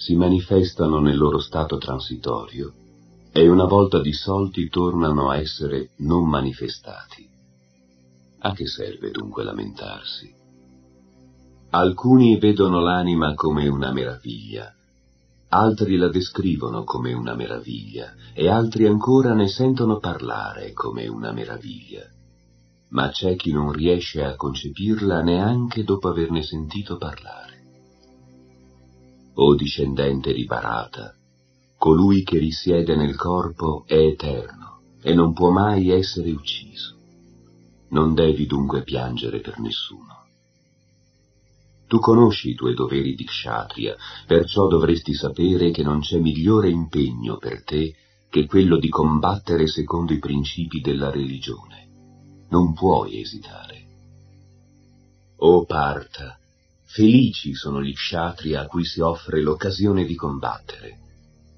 Si 0.00 0.16
manifestano 0.16 0.98
nel 0.98 1.18
loro 1.18 1.38
stato 1.40 1.76
transitorio 1.76 2.72
e 3.32 3.46
una 3.46 3.66
volta 3.66 4.00
dissolti 4.00 4.70
tornano 4.70 5.28
a 5.28 5.36
essere 5.36 5.90
non 5.98 6.26
manifestati. 6.26 7.28
A 8.38 8.52
che 8.54 8.66
serve 8.66 9.10
dunque 9.10 9.44
lamentarsi? 9.44 10.34
Alcuni 11.72 12.38
vedono 12.38 12.80
l'anima 12.80 13.34
come 13.34 13.68
una 13.68 13.92
meraviglia, 13.92 14.72
altri 15.48 15.98
la 15.98 16.08
descrivono 16.08 16.82
come 16.82 17.12
una 17.12 17.34
meraviglia 17.34 18.14
e 18.32 18.48
altri 18.48 18.86
ancora 18.86 19.34
ne 19.34 19.48
sentono 19.48 19.98
parlare 19.98 20.72
come 20.72 21.08
una 21.08 21.30
meraviglia. 21.32 22.08
Ma 22.88 23.10
c'è 23.10 23.36
chi 23.36 23.52
non 23.52 23.70
riesce 23.70 24.24
a 24.24 24.34
concepirla 24.34 25.20
neanche 25.20 25.84
dopo 25.84 26.08
averne 26.08 26.42
sentito 26.42 26.96
parlare. 26.96 27.49
O 29.34 29.54
discendente 29.54 30.32
di 30.32 30.44
Barata, 30.44 31.14
colui 31.78 32.22
che 32.22 32.38
risiede 32.38 32.94
nel 32.96 33.16
corpo 33.16 33.84
è 33.86 33.94
eterno 33.94 34.80
e 35.02 35.14
non 35.14 35.32
può 35.32 35.50
mai 35.50 35.90
essere 35.90 36.30
ucciso. 36.30 36.96
Non 37.88 38.14
devi 38.14 38.46
dunque 38.46 38.82
piangere 38.82 39.40
per 39.40 39.58
nessuno. 39.58 40.26
Tu 41.86 41.98
conosci 41.98 42.50
i 42.50 42.54
tuoi 42.54 42.74
doveri 42.74 43.14
di 43.14 43.24
kshatriya, 43.24 43.96
perciò 44.26 44.68
dovresti 44.68 45.12
sapere 45.12 45.72
che 45.72 45.82
non 45.82 46.00
c'è 46.00 46.18
migliore 46.18 46.68
impegno 46.68 47.36
per 47.36 47.64
te 47.64 47.94
che 48.28 48.46
quello 48.46 48.78
di 48.78 48.88
combattere 48.88 49.66
secondo 49.66 50.12
i 50.12 50.20
principi 50.20 50.80
della 50.80 51.10
religione. 51.10 52.46
Non 52.50 52.74
puoi 52.74 53.20
esitare. 53.20 53.86
O 55.38 55.64
Parta, 55.64 56.38
felici 56.92 57.54
sono 57.54 57.82
gli 57.82 57.92
kshatriya 57.92 58.62
a 58.62 58.66
cui 58.66 58.84
si 58.84 59.00
offre 59.00 59.40
l'occasione 59.40 60.04
di 60.04 60.14
combattere 60.14 61.00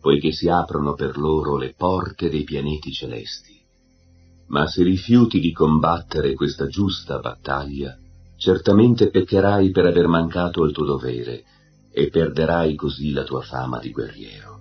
poiché 0.03 0.33
si 0.33 0.49
aprono 0.49 0.95
per 0.95 1.17
loro 1.17 1.57
le 1.57 1.75
porte 1.77 2.29
dei 2.29 2.43
pianeti 2.43 2.91
celesti. 2.91 3.57
Ma 4.49 4.67
se 4.67 4.83
rifiuti 4.83 5.39
di 5.39 5.53
combattere 5.53 6.35
questa 6.35 6.67
giusta 6.67 7.21
battaglia, 7.21 7.97
certamente 8.37 9.11
peccherai 9.11 9.71
per 9.71 9.87
aver 9.87 10.09
mancato 10.09 10.65
al 10.65 10.73
tuo 10.73 10.85
dovere 10.85 11.45
e 11.93 12.09
perderai 12.09 12.75
così 12.75 13.13
la 13.13 13.23
tua 13.23 13.43
fama 13.43 13.79
di 13.79 13.93
guerriero. 13.93 14.59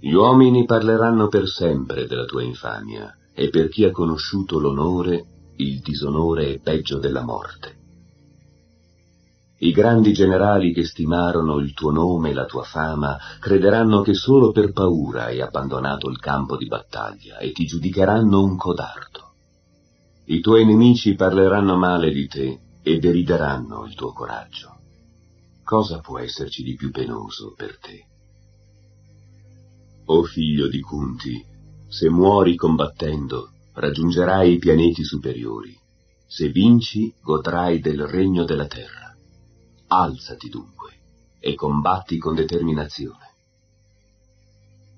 Gli 0.00 0.12
uomini 0.12 0.64
parleranno 0.64 1.28
per 1.28 1.46
sempre 1.46 2.06
della 2.06 2.24
tua 2.24 2.42
infamia, 2.42 3.14
e 3.34 3.50
per 3.50 3.68
chi 3.68 3.84
ha 3.84 3.90
conosciuto 3.90 4.58
l'onore, 4.58 5.26
il 5.56 5.80
disonore 5.80 6.54
è 6.54 6.60
peggio 6.60 6.98
della 6.98 7.22
morte. 7.22 7.82
I 9.56 9.70
grandi 9.70 10.12
generali 10.12 10.72
che 10.72 10.84
stimarono 10.84 11.58
il 11.58 11.72
tuo 11.74 11.92
nome 11.92 12.30
e 12.30 12.34
la 12.34 12.44
tua 12.44 12.64
fama 12.64 13.16
crederanno 13.38 14.00
che 14.02 14.12
solo 14.12 14.50
per 14.50 14.72
paura 14.72 15.26
hai 15.26 15.40
abbandonato 15.40 16.10
il 16.10 16.18
campo 16.18 16.56
di 16.56 16.66
battaglia 16.66 17.38
e 17.38 17.52
ti 17.52 17.64
giudicheranno 17.64 18.42
un 18.42 18.56
codardo. 18.56 19.32
I 20.26 20.40
tuoi 20.40 20.64
nemici 20.64 21.14
parleranno 21.14 21.76
male 21.76 22.10
di 22.10 22.26
te 22.26 22.60
e 22.82 22.98
derideranno 22.98 23.84
il 23.84 23.94
tuo 23.94 24.12
coraggio. 24.12 24.76
Cosa 25.62 26.00
può 26.00 26.18
esserci 26.18 26.62
di 26.62 26.74
più 26.74 26.90
penoso 26.90 27.54
per 27.56 27.78
te? 27.78 28.06
O 30.06 30.24
figlio 30.24 30.68
di 30.68 30.80
Kunti, 30.80 31.42
se 31.88 32.10
muori 32.10 32.56
combattendo, 32.56 33.50
raggiungerai 33.72 34.54
i 34.54 34.58
pianeti 34.58 35.04
superiori. 35.04 35.78
Se 36.26 36.48
vinci, 36.48 37.14
godrai 37.22 37.78
del 37.78 38.06
regno 38.06 38.44
della 38.44 38.66
terra. 38.66 39.13
Alzati 39.86 40.48
dunque 40.48 40.92
e 41.38 41.54
combatti 41.54 42.18
con 42.18 42.34
determinazione. 42.34 43.32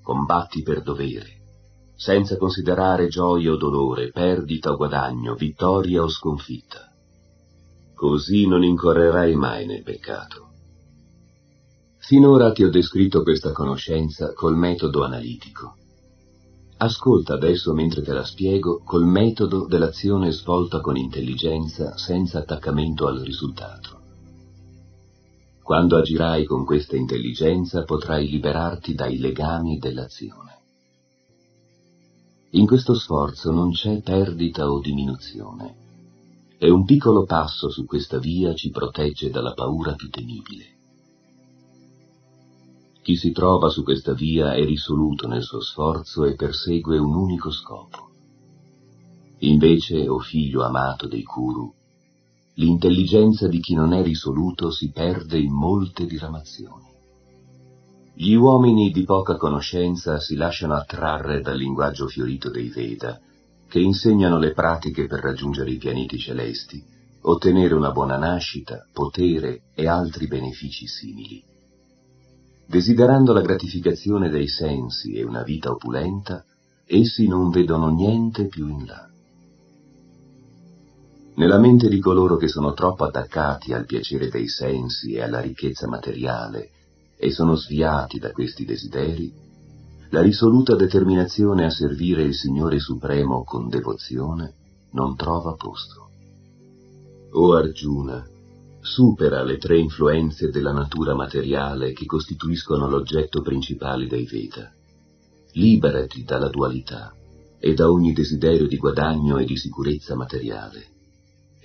Combatti 0.02 0.62
per 0.62 0.82
dovere, 0.82 1.92
senza 1.96 2.36
considerare 2.36 3.08
gioia 3.08 3.52
o 3.52 3.56
dolore, 3.56 4.10
perdita 4.10 4.70
o 4.70 4.76
guadagno, 4.76 5.34
vittoria 5.34 6.02
o 6.02 6.08
sconfitta. 6.08 6.92
Così 7.94 8.46
non 8.46 8.62
incorrerai 8.62 9.34
mai 9.34 9.66
nel 9.66 9.82
peccato. 9.82 10.50
Finora 11.98 12.52
ti 12.52 12.62
ho 12.62 12.70
descritto 12.70 13.22
questa 13.22 13.50
conoscenza 13.50 14.32
col 14.32 14.56
metodo 14.56 15.02
analitico. 15.02 15.74
Ascolta 16.76 17.34
adesso 17.34 17.72
mentre 17.72 18.02
te 18.02 18.12
la 18.12 18.24
spiego 18.24 18.82
col 18.84 19.04
metodo 19.04 19.66
dell'azione 19.66 20.30
svolta 20.30 20.80
con 20.80 20.96
intelligenza 20.96 21.96
senza 21.96 22.38
attaccamento 22.38 23.08
al 23.08 23.18
risultato. 23.20 24.05
Quando 25.66 25.96
agirai 25.96 26.44
con 26.44 26.64
questa 26.64 26.94
intelligenza 26.94 27.82
potrai 27.82 28.28
liberarti 28.28 28.94
dai 28.94 29.18
legami 29.18 29.78
dell'azione. 29.78 30.60
In 32.50 32.66
questo 32.68 32.94
sforzo 32.94 33.50
non 33.50 33.72
c'è 33.72 34.00
perdita 34.00 34.70
o 34.70 34.78
diminuzione, 34.78 35.74
e 36.56 36.70
un 36.70 36.84
piccolo 36.84 37.24
passo 37.24 37.68
su 37.68 37.84
questa 37.84 38.18
via 38.18 38.54
ci 38.54 38.70
protegge 38.70 39.28
dalla 39.28 39.54
paura 39.54 39.94
più 39.94 40.08
temibile. 40.08 40.76
Chi 43.02 43.16
si 43.16 43.32
trova 43.32 43.68
su 43.68 43.82
questa 43.82 44.12
via 44.12 44.54
è 44.54 44.64
risoluto 44.64 45.26
nel 45.26 45.42
suo 45.42 45.60
sforzo 45.60 46.22
e 46.26 46.36
persegue 46.36 46.96
un 46.96 47.12
unico 47.12 47.50
scopo. 47.50 48.10
Invece, 49.38 50.06
o 50.06 50.14
oh 50.14 50.20
figlio 50.20 50.62
amato 50.62 51.08
dei 51.08 51.24
Kuru, 51.24 51.74
l'intelligenza 52.58 53.48
di 53.48 53.60
chi 53.60 53.74
non 53.74 53.92
è 53.92 54.02
risoluto 54.02 54.70
si 54.70 54.90
perde 54.90 55.38
in 55.38 55.52
molte 55.52 56.06
diramazioni. 56.06 56.94
Gli 58.14 58.32
uomini 58.32 58.90
di 58.90 59.04
poca 59.04 59.36
conoscenza 59.36 60.20
si 60.20 60.36
lasciano 60.36 60.74
attrarre 60.74 61.42
dal 61.42 61.58
linguaggio 61.58 62.06
fiorito 62.06 62.50
dei 62.50 62.68
Veda, 62.68 63.20
che 63.68 63.78
insegnano 63.78 64.38
le 64.38 64.52
pratiche 64.52 65.06
per 65.06 65.20
raggiungere 65.20 65.70
i 65.70 65.76
pianeti 65.76 66.18
celesti, 66.18 66.82
ottenere 67.22 67.74
una 67.74 67.90
buona 67.90 68.16
nascita, 68.16 68.86
potere 68.90 69.64
e 69.74 69.86
altri 69.86 70.26
benefici 70.26 70.86
simili. 70.86 71.44
Desiderando 72.66 73.34
la 73.34 73.42
gratificazione 73.42 74.30
dei 74.30 74.48
sensi 74.48 75.12
e 75.12 75.24
una 75.24 75.42
vita 75.42 75.70
opulenta, 75.70 76.42
essi 76.86 77.26
non 77.26 77.50
vedono 77.50 77.90
niente 77.90 78.46
più 78.46 78.66
in 78.68 78.86
là. 78.86 79.10
Nella 81.36 81.58
mente 81.58 81.90
di 81.90 81.98
coloro 81.98 82.36
che 82.36 82.48
sono 82.48 82.72
troppo 82.72 83.04
attaccati 83.04 83.74
al 83.74 83.84
piacere 83.84 84.30
dei 84.30 84.48
sensi 84.48 85.12
e 85.12 85.20
alla 85.20 85.40
ricchezza 85.40 85.86
materiale 85.86 86.70
e 87.14 87.30
sono 87.30 87.54
sviati 87.56 88.18
da 88.18 88.32
questi 88.32 88.64
desideri, 88.64 89.30
la 90.10 90.22
risoluta 90.22 90.74
determinazione 90.74 91.66
a 91.66 91.70
servire 91.70 92.22
il 92.22 92.34
Signore 92.34 92.78
Supremo 92.78 93.44
con 93.44 93.68
devozione 93.68 94.54
non 94.92 95.14
trova 95.14 95.52
posto. 95.52 96.08
O 97.32 97.54
Arjuna, 97.54 98.26
supera 98.80 99.42
le 99.42 99.58
tre 99.58 99.76
influenze 99.76 100.48
della 100.48 100.72
natura 100.72 101.14
materiale 101.14 101.92
che 101.92 102.06
costituiscono 102.06 102.88
l'oggetto 102.88 103.42
principale 103.42 104.06
dei 104.06 104.24
Veda. 104.24 104.72
Liberati 105.52 106.24
dalla 106.24 106.48
dualità 106.48 107.14
e 107.58 107.74
da 107.74 107.90
ogni 107.90 108.14
desiderio 108.14 108.66
di 108.66 108.78
guadagno 108.78 109.36
e 109.36 109.44
di 109.44 109.56
sicurezza 109.58 110.14
materiale 110.14 110.94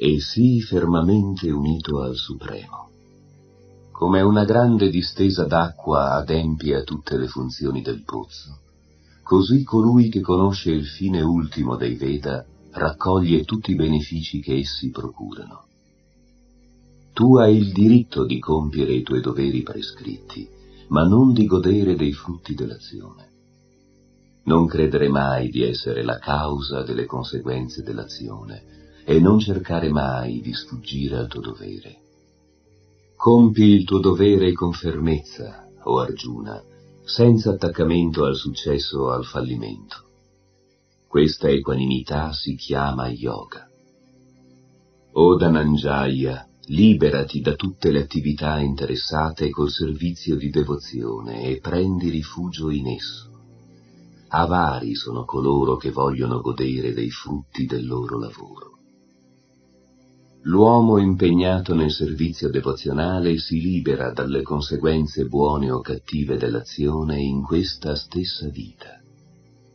e 0.04 0.20
sii 0.20 0.62
fermamente 0.62 1.52
unito 1.52 2.02
al 2.02 2.16
Supremo. 2.16 2.90
Come 3.92 4.22
una 4.22 4.46
grande 4.46 4.90
distesa 4.90 5.46
d'acqua 5.46 6.16
adempie 6.16 6.78
a 6.78 6.82
tutte 6.82 7.20
le 7.20 7.28
funzioni 7.28 7.84
del 7.84 8.02
pozzo, 8.04 8.62
così 9.22 9.64
colui 9.64 10.10
che 10.10 10.22
conosce 10.22 10.72
il 10.72 10.88
fine 10.88 11.22
ultimo 11.22 11.76
dei 11.76 11.94
Veda 11.94 12.44
raccoglie 12.72 13.44
tutti 13.44 13.74
i 13.74 13.76
benefici 13.76 14.40
che 14.40 14.58
essi 14.58 14.90
procurano. 14.90 15.66
Tu 17.14 17.38
hai 17.38 17.56
il 17.56 17.72
diritto 17.72 18.26
di 18.26 18.40
compiere 18.40 18.94
i 18.94 19.04
tuoi 19.04 19.22
doveri 19.22 19.62
prescritti, 19.62 20.50
ma 20.88 21.04
non 21.04 21.32
di 21.32 21.46
godere 21.46 21.96
dei 21.96 22.14
frutti 22.14 22.56
dell'azione. 22.56 23.30
Non 24.46 24.66
credere 24.66 25.10
mai 25.10 25.50
di 25.50 25.62
essere 25.62 26.04
la 26.04 26.18
causa 26.18 26.82
delle 26.82 27.06
conseguenze 27.06 27.84
dell'azione, 27.84 28.81
e 29.04 29.20
non 29.20 29.40
cercare 29.40 29.90
mai 29.90 30.42
di 30.42 30.54
sfuggire 30.54 31.18
al 31.18 31.28
tuo 31.28 31.42
dovere. 31.42 32.00
Compi 33.16 33.64
il 33.64 33.84
tuo 33.84 34.00
dovere 34.00 34.52
con 34.54 34.72
fermezza, 34.72 35.68
o 35.84 36.00
Arjuna, 36.00 36.62
senza 37.04 37.52
attaccamento 37.52 38.26
al 38.26 38.36
successo 38.36 39.02
o 39.02 39.10
al 39.10 39.26
fallimento. 39.26 40.10
Questa 41.08 41.50
equanimità 41.50 42.32
si 42.32 42.56
chiama 42.56 43.10
yoga. 43.10 43.70
O 45.14 45.36
Dhananjaya, 45.36 46.48
liberati 46.68 47.42
da 47.42 47.56
tutte 47.56 47.92
le 47.92 48.00
attività 48.00 48.60
interessate 48.60 49.50
col 49.50 49.70
servizio 49.70 50.38
di 50.38 50.50
devozione 50.50 51.44
e 51.44 51.60
prendi 51.60 52.10
rifugio 52.10 52.70
in 52.70 52.88
esso. 52.88 53.30
Avari 54.30 54.96
sono 54.96 55.26
coloro 55.26 55.76
che 55.76 55.92
vogliono 55.92 56.40
godere 56.40 56.94
dei 56.94 57.10
frutti 57.10 57.66
del 57.66 57.86
loro 57.86 58.18
lavoro. 58.18 58.71
L'uomo 60.46 60.98
impegnato 60.98 61.76
nel 61.76 61.92
servizio 61.92 62.50
devozionale 62.50 63.38
si 63.38 63.62
libera 63.62 64.12
dalle 64.12 64.42
conseguenze 64.42 65.26
buone 65.26 65.70
o 65.70 65.82
cattive 65.82 66.36
dell'azione 66.38 67.22
in 67.22 67.44
questa 67.44 67.96
stessa 67.96 68.50
vita. 68.50 69.00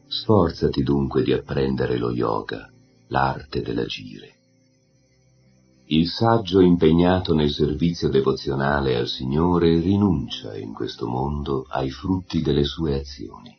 Sforzati 0.09 0.83
dunque 0.83 1.23
di 1.23 1.33
apprendere 1.33 1.99
lo 1.99 2.11
yoga, 2.11 2.69
l'arte 3.09 3.63
dell'agire. 3.63 4.35
Il 5.87 6.09
saggio 6.09 6.59
impegnato 6.59 7.33
nel 7.33 7.51
servizio 7.51 8.09
devozionale 8.09 8.97
al 8.97 9.07
Signore 9.07 9.79
rinuncia 9.79 10.57
in 10.57 10.73
questo 10.73 11.07
mondo 11.07 11.65
ai 11.69 11.91
frutti 11.91 12.43
delle 12.43 12.65
sue 12.65 12.99
azioni. 12.99 13.57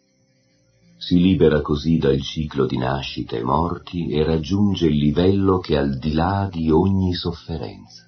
Si 0.97 1.19
libera 1.19 1.61
così 1.61 1.97
dal 1.97 2.19
ciclo 2.21 2.65
di 2.65 2.77
nascite 2.77 3.37
e 3.37 3.43
morti 3.43 4.09
e 4.09 4.23
raggiunge 4.23 4.87
il 4.87 4.97
livello 4.97 5.59
che 5.59 5.75
è 5.75 5.77
al 5.77 5.97
di 5.97 6.13
là 6.13 6.49
di 6.51 6.71
ogni 6.71 7.13
sofferenza. 7.13 8.05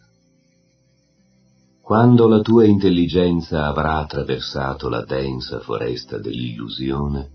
Quando 1.82 2.28
la 2.28 2.42
tua 2.42 2.66
intelligenza 2.66 3.68
avrà 3.68 3.98
attraversato 3.98 4.90
la 4.90 5.04
densa 5.04 5.60
foresta 5.60 6.18
dell'illusione, 6.18 7.30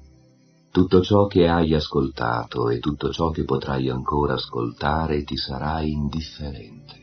tutto 0.70 1.02
ciò 1.02 1.26
che 1.26 1.48
hai 1.48 1.72
ascoltato 1.72 2.68
e 2.68 2.80
tutto 2.80 3.12
ciò 3.12 3.30
che 3.30 3.44
potrai 3.44 3.88
ancora 3.88 4.34
ascoltare 4.34 5.22
ti 5.22 5.36
sarà 5.36 5.80
indifferente. 5.82 7.02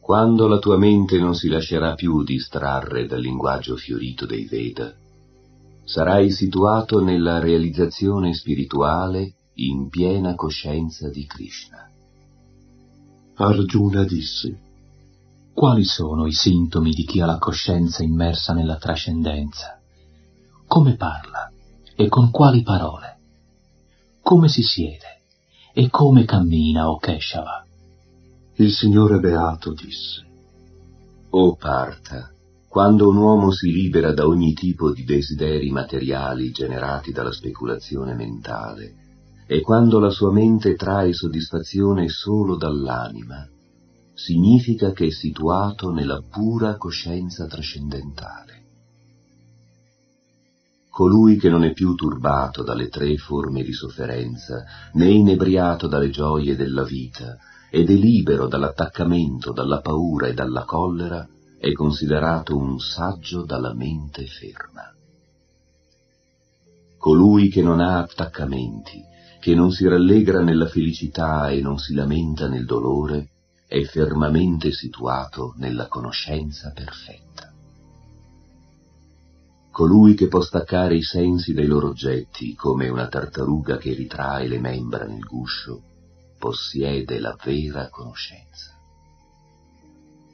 Quando 0.00 0.48
la 0.48 0.58
tua 0.58 0.76
mente 0.76 1.18
non 1.18 1.34
si 1.34 1.48
lascerà 1.48 1.94
più 1.94 2.24
distrarre 2.24 3.06
dal 3.06 3.20
linguaggio 3.20 3.76
fiorito 3.76 4.26
dei 4.26 4.46
Veda, 4.46 4.94
sarai 5.84 6.30
situato 6.30 7.00
nella 7.00 7.38
realizzazione 7.38 8.32
spirituale 8.34 9.34
in 9.54 9.88
piena 9.88 10.34
coscienza 10.34 11.08
di 11.08 11.26
Krishna. 11.26 11.90
Arjuna 13.36 14.04
disse, 14.04 14.60
Quali 15.52 15.84
sono 15.84 16.26
i 16.26 16.32
sintomi 16.32 16.90
di 16.90 17.04
chi 17.04 17.20
ha 17.20 17.26
la 17.26 17.38
coscienza 17.38 18.02
immersa 18.02 18.52
nella 18.52 18.76
trascendenza? 18.76 19.80
Come 20.66 20.96
parla 20.96 21.52
e 21.94 22.08
con 22.08 22.30
quali 22.30 22.62
parole? 22.62 23.18
Come 24.20 24.48
si 24.48 24.62
siede 24.62 25.22
e 25.72 25.90
come 25.90 26.24
cammina 26.24 26.90
o 26.90 26.98
Keshava? 26.98 27.64
Il 28.56 28.72
Signore 28.72 29.20
Beato 29.20 29.72
disse, 29.72 30.24
O 31.30 31.54
Parta, 31.54 32.33
quando 32.74 33.08
un 33.08 33.18
uomo 33.18 33.52
si 33.52 33.70
libera 33.70 34.12
da 34.12 34.26
ogni 34.26 34.52
tipo 34.52 34.90
di 34.90 35.04
desideri 35.04 35.70
materiali 35.70 36.50
generati 36.50 37.12
dalla 37.12 37.30
speculazione 37.30 38.14
mentale, 38.14 38.94
e 39.46 39.60
quando 39.60 40.00
la 40.00 40.10
sua 40.10 40.32
mente 40.32 40.74
trae 40.74 41.12
soddisfazione 41.12 42.08
solo 42.08 42.56
dall'anima, 42.56 43.48
significa 44.12 44.90
che 44.90 45.06
è 45.06 45.10
situato 45.10 45.92
nella 45.92 46.20
pura 46.28 46.76
coscienza 46.76 47.46
trascendentale. 47.46 48.64
Colui 50.90 51.36
che 51.36 51.50
non 51.50 51.62
è 51.62 51.72
più 51.72 51.94
turbato 51.94 52.64
dalle 52.64 52.88
tre 52.88 53.16
forme 53.18 53.62
di 53.62 53.72
sofferenza, 53.72 54.64
né 54.94 55.10
inebriato 55.10 55.86
dalle 55.86 56.10
gioie 56.10 56.56
della 56.56 56.82
vita, 56.82 57.36
ed 57.70 57.88
è 57.88 57.94
libero 57.94 58.48
dall'attaccamento, 58.48 59.52
dalla 59.52 59.80
paura 59.80 60.26
e 60.26 60.34
dalla 60.34 60.64
collera, 60.64 61.24
è 61.58 61.72
considerato 61.72 62.56
un 62.56 62.78
saggio 62.78 63.44
dalla 63.44 63.74
mente 63.74 64.26
ferma. 64.26 64.92
Colui 66.98 67.48
che 67.48 67.62
non 67.62 67.80
ha 67.80 67.98
attaccamenti, 67.98 69.02
che 69.40 69.54
non 69.54 69.70
si 69.70 69.86
rallegra 69.86 70.42
nella 70.42 70.68
felicità 70.68 71.50
e 71.50 71.60
non 71.60 71.78
si 71.78 71.94
lamenta 71.94 72.48
nel 72.48 72.64
dolore, 72.64 73.28
è 73.66 73.82
fermamente 73.84 74.72
situato 74.72 75.54
nella 75.56 75.88
conoscenza 75.88 76.72
perfetta. 76.72 77.52
Colui 79.70 80.14
che 80.14 80.28
può 80.28 80.40
staccare 80.40 80.94
i 80.94 81.02
sensi 81.02 81.52
dai 81.52 81.66
loro 81.66 81.88
oggetti 81.88 82.54
come 82.54 82.88
una 82.88 83.08
tartaruga 83.08 83.76
che 83.76 83.92
ritrae 83.92 84.46
le 84.46 84.60
membra 84.60 85.04
nel 85.04 85.24
guscio, 85.24 85.82
possiede 86.38 87.18
la 87.18 87.36
vera 87.42 87.88
conoscenza. 87.88 88.73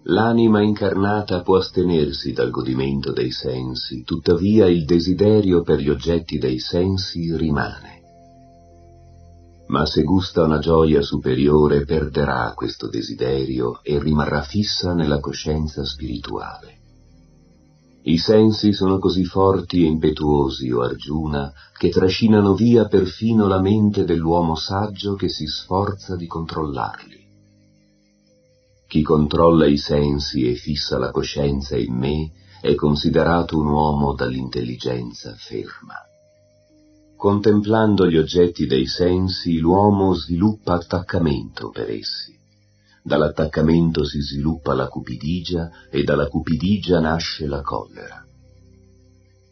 L'anima 0.05 0.63
incarnata 0.63 1.43
può 1.43 1.59
astenersi 1.59 2.33
dal 2.33 2.51
godimento 2.51 3.13
dei 3.13 3.31
sensi, 3.31 4.03
tuttavia 4.03 4.67
il 4.67 4.85
desiderio 4.85 5.63
per 5.63 5.79
gli 5.79 5.89
oggetti 5.89 6.39
dei 6.39 6.59
sensi 6.59 7.37
rimane 7.37 7.99
ma 9.71 9.87
se 9.87 10.03
gusta 10.03 10.43
una 10.43 10.59
gioia 10.59 11.01
superiore 11.01 11.85
perderà 11.85 12.53
questo 12.57 12.89
desiderio 12.89 13.79
e 13.83 14.01
rimarrà 14.01 14.43
fissa 14.43 14.95
nella 14.95 15.21
coscienza 15.21 15.85
spirituale. 15.85 16.79
I 18.03 18.19
sensi 18.19 18.73
sono 18.73 18.99
così 18.99 19.25
forti 19.25 19.85
e 19.85 19.87
impetuosi, 19.87 20.71
o 20.73 20.81
Arjuna, 20.81 21.53
che 21.79 21.91
trascinano 21.91 22.55
via 22.55 22.87
perfino 22.87 23.47
la 23.47 23.61
mente 23.61 24.05
dell'uomo 24.05 24.57
saggio 24.57 25.15
che 25.15 25.29
si 25.29 25.47
sforza 25.47 26.17
di 26.17 26.27
controllarli. 26.27 27.20
Chi 28.91 29.03
controlla 29.03 29.67
i 29.67 29.77
sensi 29.77 30.51
e 30.51 30.57
fissa 30.57 30.99
la 30.99 31.13
coscienza 31.13 31.77
in 31.77 31.95
me 31.95 32.33
è 32.61 32.75
considerato 32.75 33.57
un 33.57 33.69
uomo 33.69 34.15
dall'intelligenza 34.15 35.33
ferma. 35.37 35.95
Contemplando 37.17 38.09
gli 38.09 38.17
oggetti 38.17 38.67
dei 38.67 38.87
sensi, 38.87 39.59
l'uomo 39.59 40.13
sviluppa 40.15 40.73
attaccamento 40.73 41.71
per 41.71 41.89
essi. 41.89 42.37
Dall'attaccamento 43.01 44.05
si 44.05 44.21
sviluppa 44.21 44.75
la 44.75 44.89
cupidigia 44.89 45.71
e 45.89 46.03
dalla 46.03 46.27
cupidigia 46.27 46.99
nasce 46.99 47.47
la 47.47 47.61
collera. 47.61 48.27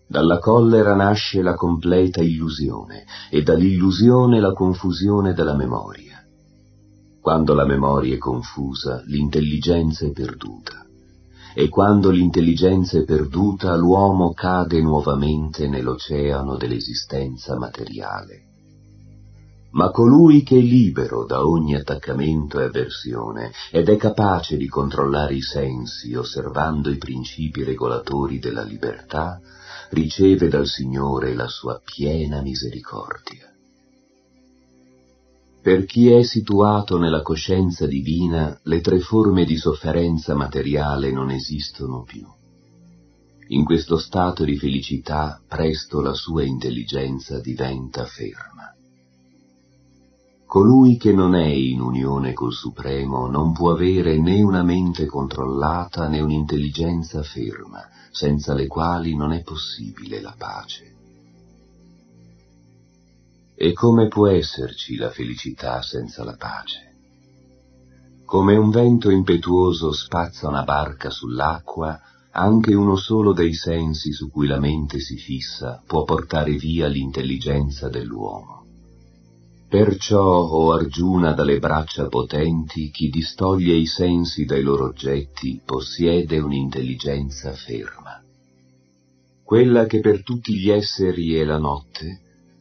Dalla 0.08 0.40
collera 0.40 0.96
nasce 0.96 1.42
la 1.42 1.54
completa 1.54 2.22
illusione 2.22 3.04
e 3.30 3.44
dall'illusione 3.44 4.40
la 4.40 4.52
confusione 4.52 5.32
della 5.32 5.54
memoria. 5.54 6.07
Quando 7.28 7.52
la 7.52 7.66
memoria 7.66 8.14
è 8.14 8.16
confusa, 8.16 9.02
l'intelligenza 9.04 10.06
è 10.06 10.12
perduta 10.12 10.82
e 11.54 11.68
quando 11.68 12.08
l'intelligenza 12.08 12.96
è 12.96 13.04
perduta 13.04 13.76
l'uomo 13.76 14.32
cade 14.32 14.80
nuovamente 14.80 15.68
nell'oceano 15.68 16.56
dell'esistenza 16.56 17.58
materiale. 17.58 18.44
Ma 19.72 19.90
colui 19.90 20.42
che 20.42 20.56
è 20.56 20.62
libero 20.62 21.26
da 21.26 21.46
ogni 21.46 21.74
attaccamento 21.74 22.60
e 22.60 22.64
avversione 22.64 23.52
ed 23.70 23.90
è 23.90 23.96
capace 23.98 24.56
di 24.56 24.66
controllare 24.66 25.34
i 25.34 25.42
sensi 25.42 26.14
osservando 26.14 26.88
i 26.88 26.96
principi 26.96 27.62
regolatori 27.62 28.38
della 28.38 28.62
libertà, 28.62 29.38
riceve 29.90 30.48
dal 30.48 30.66
Signore 30.66 31.34
la 31.34 31.46
sua 31.46 31.78
piena 31.84 32.40
misericordia. 32.40 33.52
Per 35.60 35.84
chi 35.86 36.10
è 36.10 36.22
situato 36.22 36.98
nella 36.98 37.22
coscienza 37.22 37.86
divina, 37.86 38.58
le 38.62 38.80
tre 38.80 39.00
forme 39.00 39.44
di 39.44 39.56
sofferenza 39.56 40.34
materiale 40.34 41.10
non 41.10 41.30
esistono 41.30 42.02
più. 42.04 42.24
In 43.48 43.64
questo 43.64 43.98
stato 43.98 44.44
di 44.44 44.56
felicità 44.56 45.40
presto 45.46 46.00
la 46.00 46.14
sua 46.14 46.44
intelligenza 46.44 47.40
diventa 47.40 48.04
ferma. 48.04 48.72
Colui 50.46 50.96
che 50.96 51.12
non 51.12 51.34
è 51.34 51.46
in 51.46 51.80
unione 51.80 52.32
col 52.32 52.52
Supremo 52.52 53.26
non 53.26 53.52
può 53.52 53.70
avere 53.72 54.18
né 54.18 54.40
una 54.42 54.62
mente 54.62 55.06
controllata 55.06 56.08
né 56.08 56.20
un'intelligenza 56.20 57.22
ferma, 57.22 57.86
senza 58.10 58.54
le 58.54 58.66
quali 58.66 59.14
non 59.14 59.32
è 59.32 59.42
possibile 59.42 60.20
la 60.20 60.34
pace. 60.38 60.97
E 63.60 63.72
come 63.72 64.06
può 64.06 64.28
esserci 64.28 64.94
la 64.94 65.10
felicità 65.10 65.82
senza 65.82 66.22
la 66.22 66.36
pace? 66.36 66.94
Come 68.24 68.54
un 68.54 68.70
vento 68.70 69.10
impetuoso 69.10 69.90
spazza 69.90 70.46
una 70.46 70.62
barca 70.62 71.10
sull'acqua, 71.10 72.00
anche 72.30 72.72
uno 72.74 72.94
solo 72.94 73.32
dei 73.32 73.54
sensi 73.54 74.12
su 74.12 74.30
cui 74.30 74.46
la 74.46 74.60
mente 74.60 75.00
si 75.00 75.16
fissa 75.16 75.82
può 75.84 76.04
portare 76.04 76.52
via 76.52 76.86
l'intelligenza 76.86 77.88
dell'uomo. 77.88 78.64
Perciò, 79.68 80.22
o 80.22 80.72
Argiuna 80.72 81.32
dalle 81.32 81.58
braccia 81.58 82.06
potenti, 82.06 82.90
chi 82.90 83.08
distoglie 83.08 83.74
i 83.74 83.86
sensi 83.86 84.44
dai 84.44 84.62
loro 84.62 84.84
oggetti 84.84 85.60
possiede 85.64 86.38
un'intelligenza 86.38 87.50
ferma. 87.54 88.22
Quella 89.42 89.86
che 89.86 89.98
per 89.98 90.22
tutti 90.22 90.54
gli 90.54 90.70
esseri 90.70 91.34
è 91.34 91.42
la 91.42 91.58
notte, 91.58 92.20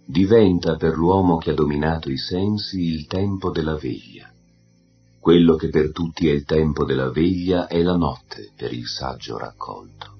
diventa 0.09 0.77
per 0.77 0.95
l'uomo 0.95 1.35
che 1.35 1.51
ha 1.51 1.53
dominato 1.53 2.09
i 2.09 2.17
sensi 2.17 2.79
il 2.79 3.07
tempo 3.07 3.51
della 3.51 3.75
veglia. 3.75 4.31
Quello 5.19 5.55
che 5.55 5.67
per 5.67 5.91
tutti 5.91 6.29
è 6.29 6.31
il 6.31 6.45
tempo 6.45 6.85
della 6.85 7.09
veglia 7.09 7.67
è 7.67 7.81
la 7.81 7.97
notte 7.97 8.51
per 8.55 8.71
il 8.71 8.87
saggio 8.87 9.37
raccolto. 9.37 10.15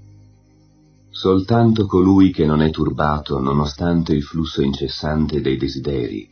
Soltanto 1.09 1.85
colui 1.85 2.31
che 2.31 2.45
non 2.45 2.61
è 2.61 2.69
turbato 2.69 3.39
nonostante 3.39 4.13
il 4.13 4.23
flusso 4.23 4.61
incessante 4.61 5.39
dei 5.39 5.55
desideri, 5.55 6.29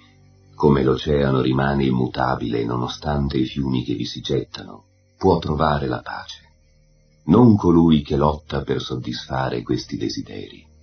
come 0.53 0.83
l'oceano 0.83 1.39
rimane 1.39 1.85
immutabile 1.85 2.65
nonostante 2.65 3.37
i 3.37 3.45
fiumi 3.45 3.85
che 3.85 3.95
vi 3.95 4.05
si 4.05 4.19
gettano, 4.19 4.83
può 5.17 5.39
trovare 5.39 5.87
la 5.87 6.01
pace. 6.01 6.43
Non 7.27 7.55
colui 7.55 8.01
che 8.01 8.17
lotta 8.17 8.63
per 8.63 8.81
soddisfare 8.81 9.63
questi 9.63 9.95
desideri. 9.95 10.74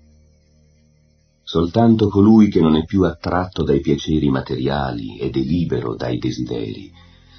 Soltanto 1.53 2.09
colui 2.09 2.49
che 2.49 2.63
non 2.63 2.77
è 2.77 2.85
più 2.87 3.03
attratto 3.03 3.63
dai 3.63 3.81
piaceri 3.81 4.31
materiali 4.31 5.19
ed 5.19 5.37
è 5.37 5.41
libero 5.41 5.95
dai 5.95 6.17
desideri, 6.17 6.91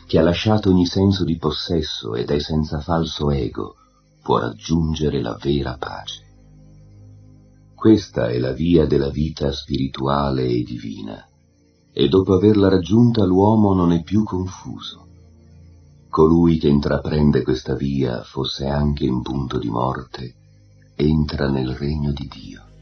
che 0.06 0.20
ha 0.20 0.22
lasciato 0.22 0.70
ogni 0.70 0.86
senso 0.86 1.24
di 1.24 1.36
possesso 1.38 2.14
ed 2.14 2.30
è 2.30 2.38
senza 2.38 2.80
falso 2.80 3.32
ego, 3.32 3.74
può 4.22 4.38
raggiungere 4.38 5.20
la 5.20 5.36
vera 5.42 5.78
pace. 5.80 6.22
Questa 7.74 8.28
è 8.28 8.38
la 8.38 8.52
via 8.52 8.86
della 8.86 9.10
vita 9.10 9.52
spirituale 9.52 10.46
e 10.46 10.62
divina, 10.62 11.28
e 11.92 12.08
dopo 12.08 12.36
averla 12.36 12.70
raggiunta 12.70 13.26
l'uomo 13.26 13.74
non 13.74 13.94
è 13.94 14.04
più 14.04 14.22
confuso. 14.22 15.08
Colui 16.08 16.60
che 16.60 16.68
intraprende 16.68 17.42
questa 17.42 17.74
via, 17.74 18.22
fosse 18.22 18.68
anche 18.68 19.06
in 19.06 19.24
punto 19.24 19.58
di 19.58 19.70
morte, 19.70 20.36
entra 20.96 21.50
nel 21.50 21.74
regno 21.74 22.12
di 22.12 22.30
Dio. 22.32 22.73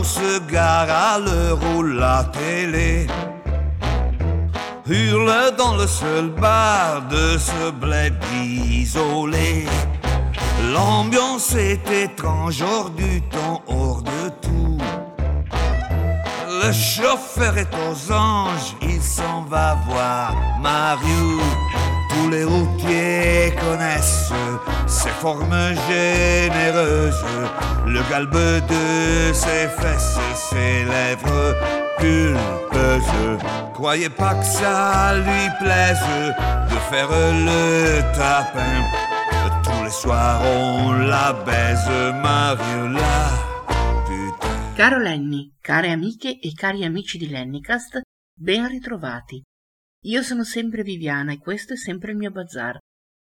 L'ours 0.00 0.08
se 0.08 0.38
gare 0.50 0.88
à 0.90 1.18
l'heure 1.18 1.58
où 1.74 1.82
la 1.82 2.24
télé 2.32 3.06
hurle 4.86 5.54
dans 5.58 5.76
le 5.76 5.86
seul 5.86 6.30
bar 6.30 7.02
de 7.08 7.38
ce 7.38 7.70
bled 7.70 8.14
isolé. 8.32 9.66
L'ambiance 10.72 11.54
est 11.54 11.88
étrange, 11.90 12.62
hors 12.62 12.90
du 12.90 13.22
temps, 13.22 13.62
hors 13.68 14.02
de 14.02 14.28
tout. 14.42 14.78
Le 16.62 16.72
chauffeur 16.72 17.56
est 17.58 17.74
aux 17.74 18.12
anges, 18.12 18.76
il 18.82 19.02
s'en 19.02 19.42
va 19.42 19.76
voir 19.86 20.34
Mario. 20.60 21.40
Tous 22.10 22.30
les 22.30 22.44
routiers 22.44 23.54
connaissent 23.60 24.32
ses 24.90 25.10
formes 25.20 25.74
généreuses, 25.88 27.24
le 27.86 28.02
galbe 28.10 28.34
de 28.34 29.32
ses 29.32 29.68
fesses 29.78 30.18
et 30.18 30.34
ses 30.34 30.84
lèvres 30.84 31.54
pulpeuses. 31.98 33.38
Croyez 33.72 34.10
pas 34.10 34.34
que 34.34 34.44
ça 34.44 35.14
lui 35.14 35.46
plaise 35.60 36.06
de 36.70 36.76
faire 36.90 37.08
le 37.08 38.02
tapin. 38.14 38.84
Tous 39.62 39.84
les 39.84 39.90
soirs 39.90 40.42
on 40.42 40.92
la 41.06 41.32
baise, 41.44 41.88
Mariola. 42.22 43.30
Caro 44.76 44.98
Lenny, 44.98 45.52
care 45.60 45.90
amiche 45.90 46.40
e 46.40 46.52
cari 46.52 46.84
amici 46.84 47.18
di 47.18 47.28
Lennycast, 47.28 48.00
ben 48.34 48.66
ritrovati. 48.66 49.42
Io 50.04 50.22
sono 50.22 50.44
sempre 50.44 50.82
Viviana 50.82 51.32
e 51.32 51.38
questo 51.38 51.74
è 51.74 51.76
sempre 51.76 52.12
il 52.12 52.16
mio 52.16 52.30
bazar, 52.30 52.78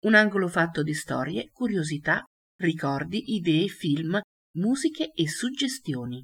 un 0.01 0.14
angolo 0.14 0.48
fatto 0.48 0.82
di 0.82 0.94
storie, 0.94 1.51
curiosità, 1.51 2.24
ricordi, 2.59 3.34
idee, 3.34 3.68
film, 3.68 4.20
musiche 4.57 5.12
e 5.12 5.28
suggestioni. 5.28 6.22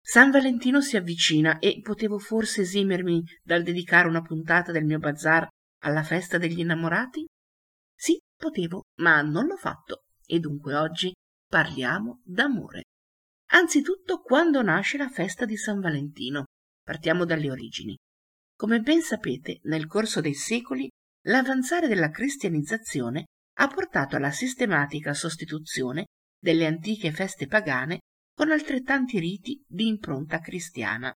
San 0.00 0.30
Valentino 0.30 0.80
si 0.80 0.96
avvicina 0.96 1.58
e 1.58 1.80
potevo 1.80 2.18
forse 2.18 2.60
esimermi 2.60 3.22
dal 3.42 3.62
dedicare 3.62 4.06
una 4.06 4.22
puntata 4.22 4.70
del 4.70 4.84
mio 4.84 4.98
bazar 4.98 5.48
alla 5.82 6.02
festa 6.02 6.38
degli 6.38 6.60
innamorati? 6.60 7.26
Sì, 7.94 8.16
potevo, 8.36 8.82
ma 9.00 9.20
non 9.22 9.46
l'ho 9.46 9.56
fatto 9.56 10.04
e 10.26 10.38
dunque 10.38 10.74
oggi 10.74 11.12
parliamo 11.48 12.20
d'amore. 12.24 12.82
Anzitutto 13.52 14.20
quando 14.20 14.60
nasce 14.62 14.98
la 14.98 15.08
festa 15.08 15.44
di 15.44 15.56
San 15.56 15.80
Valentino. 15.80 16.44
Partiamo 16.84 17.24
dalle 17.24 17.50
origini. 17.50 17.96
Come 18.56 18.80
ben 18.80 19.02
sapete, 19.02 19.60
nel 19.64 19.86
corso 19.86 20.20
dei 20.20 20.34
secoli, 20.34 20.88
l'avanzare 21.26 21.88
della 21.88 22.10
cristianizzazione 22.10 23.24
ha 23.58 23.68
portato 23.68 24.16
alla 24.16 24.30
sistematica 24.30 25.14
sostituzione 25.14 26.06
delle 26.38 26.66
antiche 26.66 27.10
feste 27.12 27.46
pagane 27.46 28.00
con 28.34 28.50
altrettanti 28.50 29.18
riti 29.18 29.62
di 29.66 29.86
impronta 29.86 30.40
cristiana. 30.40 31.12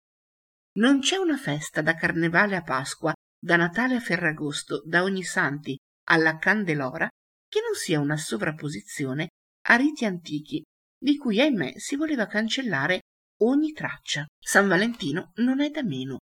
Non 0.76 1.00
c'è 1.00 1.16
una 1.16 1.36
festa 1.36 1.82
da 1.82 1.94
Carnevale 1.94 2.56
a 2.56 2.62
Pasqua, 2.62 3.12
da 3.38 3.56
Natale 3.56 3.96
a 3.96 4.00
Ferragosto, 4.00 4.82
da 4.86 5.02
Ognissanti 5.02 5.76
alla 6.08 6.38
Candelora, 6.38 7.08
che 7.48 7.60
non 7.60 7.74
sia 7.74 7.98
una 7.98 8.16
sovrapposizione 8.16 9.28
a 9.66 9.76
riti 9.76 10.04
antichi 10.04 10.62
di 10.96 11.16
cui 11.16 11.40
ahimè 11.40 11.74
si 11.76 11.96
voleva 11.96 12.26
cancellare 12.26 13.00
ogni 13.42 13.72
traccia. 13.72 14.26
San 14.38 14.68
Valentino 14.68 15.32
non 15.36 15.60
è 15.60 15.70
da 15.70 15.82
meno. 15.82 16.18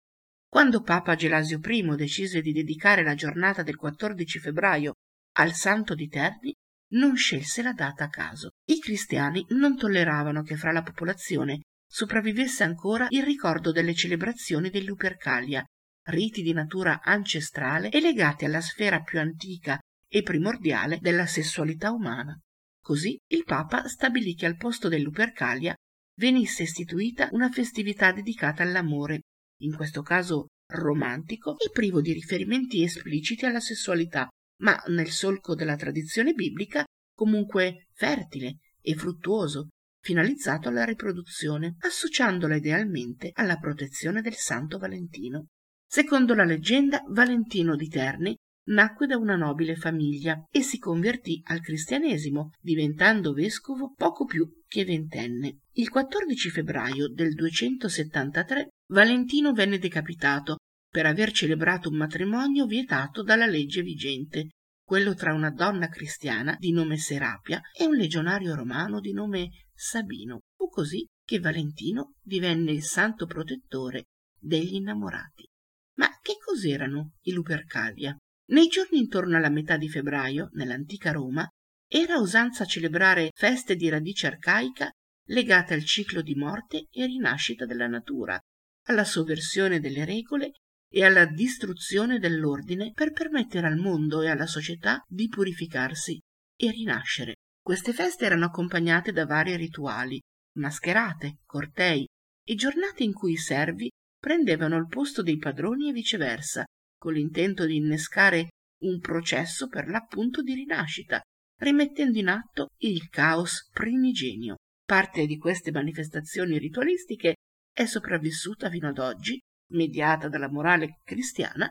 Quando 0.55 0.83
Papa 0.83 1.17
Gelasio 1.17 1.59
I 1.61 1.97
decise 1.97 2.41
di 2.41 2.53
dedicare 2.53 3.03
la 3.03 3.17
giornata 3.17 3.65
del 3.65 3.75
14 3.75 4.39
febbraio 4.39 4.93
al 5.39 5.53
santo 5.53 5.97
di 5.97 6.07
Terni, 6.07 6.55
non 6.93 7.17
scelse 7.17 7.61
la 7.61 7.73
data 7.73 8.05
a 8.05 8.09
caso. 8.09 8.51
I 8.69 8.79
cristiani 8.79 9.45
non 9.49 9.77
tolleravano 9.77 10.43
che 10.43 10.55
fra 10.55 10.71
la 10.71 10.85
popolazione 10.85 11.63
sopravvivesse 11.85 12.63
ancora 12.63 13.09
il 13.11 13.25
ricordo 13.25 13.73
delle 13.73 13.95
celebrazioni 13.95 14.71
del 14.71 14.85
Lupercalia, 14.85 15.65
riti 16.11 16.41
di 16.41 16.53
natura 16.53 17.01
ancestrale 17.03 17.91
e 17.91 18.01
legati 18.01 18.45
alla 18.45 18.61
sfera 18.61 19.01
più 19.01 19.19
antica 19.19 19.77
e 20.09 20.23
primordiale 20.23 20.99
della 21.01 21.27
sessualità 21.27 21.91
umana. 21.91 22.39
Così 22.81 23.19
il 23.33 23.43
Papa 23.43 23.89
stabilì 23.89 24.37
che 24.37 24.47
al 24.47 24.57
posto 24.57 24.87
del 24.87 25.03
Lupercalia 25.03 25.75
venisse 26.17 26.63
istituita 26.63 27.27
una 27.33 27.51
festività 27.51 28.13
dedicata 28.13 28.63
all'amore, 28.63 29.23
in 29.63 29.75
questo 29.75 30.03
caso 30.03 30.47
romantico 30.73 31.57
e 31.59 31.71
privo 31.71 32.01
di 32.01 32.13
riferimenti 32.13 32.83
espliciti 32.83 33.45
alla 33.45 33.61
sessualità, 33.61 34.29
ma 34.63 34.83
nel 34.89 35.09
solco 35.09 35.55
della 35.55 35.77
tradizione 35.77 36.33
biblica 36.33 36.85
comunque 37.15 37.89
fertile 37.93 38.59
e 38.81 38.95
fruttuoso, 38.95 39.69
finalizzato 40.03 40.69
alla 40.69 40.85
riproduzione, 40.85 41.77
associandola 41.79 42.57
idealmente 42.57 43.31
alla 43.35 43.57
protezione 43.57 44.21
del 44.21 44.35
Santo 44.35 44.79
Valentino. 44.79 45.47
Secondo 45.87 46.35
la 46.35 46.45
leggenda, 46.45 47.03
Valentino 47.09 47.77
di 47.77 47.89
Terni 47.89 48.37
nacque 48.67 49.07
da 49.07 49.17
una 49.17 49.37
nobile 49.37 49.77
famiglia 49.77 50.43
e 50.51 50.63
si 50.63 50.79
convertì 50.79 51.41
al 51.45 51.61
cristianesimo, 51.61 52.51
diventando 52.61 53.33
vescovo 53.33 53.93
poco 53.95 54.25
più 54.25 54.47
che 54.67 54.85
ventenne. 54.85 55.59
Il 55.73 55.91
14 55.91 56.51
febbraio 56.51 57.09
del 57.09 57.35
273 57.35 58.69
Valentino 58.89 59.53
venne 59.53 59.79
decapitato 59.79 60.59
per 60.91 61.07
aver 61.07 61.33
celebrato 61.33 61.89
un 61.89 61.97
matrimonio 61.97 62.67
vietato 62.67 63.23
dalla 63.23 63.47
legge 63.47 63.83
vigente, 63.83 64.49
quello 64.85 65.15
tra 65.15 65.33
una 65.33 65.51
donna 65.51 65.89
cristiana 65.89 66.55
di 66.59 66.71
nome 66.71 66.99
Serapia 66.99 67.61
e 67.73 67.87
un 67.87 67.95
legionario 67.95 68.55
romano 68.55 69.01
di 69.01 69.13
nome 69.13 69.49
Sabino. 69.73 70.41
Fu 70.55 70.69
così 70.69 71.07
che 71.25 71.41
Valentino 71.41 72.15
divenne 72.23 72.73
il 72.73 72.83
santo 72.83 73.27
protettore 73.27 74.05
degli 74.39 74.75
innamorati. 74.75 75.49
Ma 75.97 76.09
che 76.21 76.35
cos'erano 76.45 77.15
i 77.23 77.33
Lupercalia? 77.33 78.15
Nei 78.51 78.69
giorni 78.69 78.99
intorno 78.99 79.39
alla 79.39 79.49
metà 79.49 79.79
di 79.79 79.89
febbraio, 79.89 80.51
nell'antica 80.53 81.13
Roma, 81.13 81.49
era 81.89 82.19
usanza 82.19 82.67
celebrare 82.67 83.31
feste 83.35 83.75
di 83.77 83.89
radice 83.89 84.27
arcaica 84.27 84.91
legate 85.29 85.73
al 85.73 85.85
ciclo 85.85 86.21
di 86.21 86.35
morte 86.35 86.89
e 86.91 87.07
rinascita 87.07 87.65
della 87.65 87.87
natura, 87.87 88.39
alla 88.87 89.05
sovversione 89.05 89.81
delle 89.81 90.05
regole 90.05 90.53
e 90.91 91.05
alla 91.05 91.27
distruzione 91.27 92.19
dell'ordine 92.19 92.93
per 92.93 93.13
permettere 93.13 93.67
al 93.67 93.77
mondo 93.77 94.23
e 94.23 94.29
alla 94.29 94.47
società 94.47 95.03
di 95.09 95.29
purificarsi 95.29 96.19
e 96.57 96.71
rinascere. 96.71 97.35
Queste 97.61 97.93
feste 97.93 98.27
erano 98.27 98.45
accompagnate 98.45 99.11
da 99.11 99.27
vari 99.27 99.57
rituali, 99.57 100.21
mascherate, 100.59 101.39
cortei 101.45 102.07
e 102.47 102.55
giornate 102.55 103.03
in 103.03 103.13
cui 103.13 103.33
i 103.33 103.39
servi 103.39 103.91
prendevano 104.19 104.77
il 104.77 104.87
posto 104.87 105.23
dei 105.23 105.39
padroni 105.39 105.89
e 105.89 105.93
viceversa, 105.93 106.65
con 106.97 107.15
l'intento 107.15 107.67
di 107.67 107.77
innescare 107.77 108.49
un 108.83 108.99
processo 109.01 109.69
per 109.69 109.89
l'appunto 109.89 110.43
di 110.43 110.55
rinascita, 110.55 111.21
rimettendo 111.61 112.19
in 112.19 112.29
atto 112.29 112.69
il 112.79 113.09
caos 113.09 113.69
primigenio. 113.73 114.57
Parte 114.85 115.27
di 115.27 115.39
queste 115.39 115.71
manifestazioni 115.71 116.59
ritualistiche 116.59 117.35
è 117.75 117.85
sopravvissuta 117.87 118.71
fino 118.71 118.89
ad 118.89 118.99
oggi, 118.99 119.39
mediata 119.73 120.29
dalla 120.29 120.49
morale 120.49 121.01
cristiana, 121.03 121.69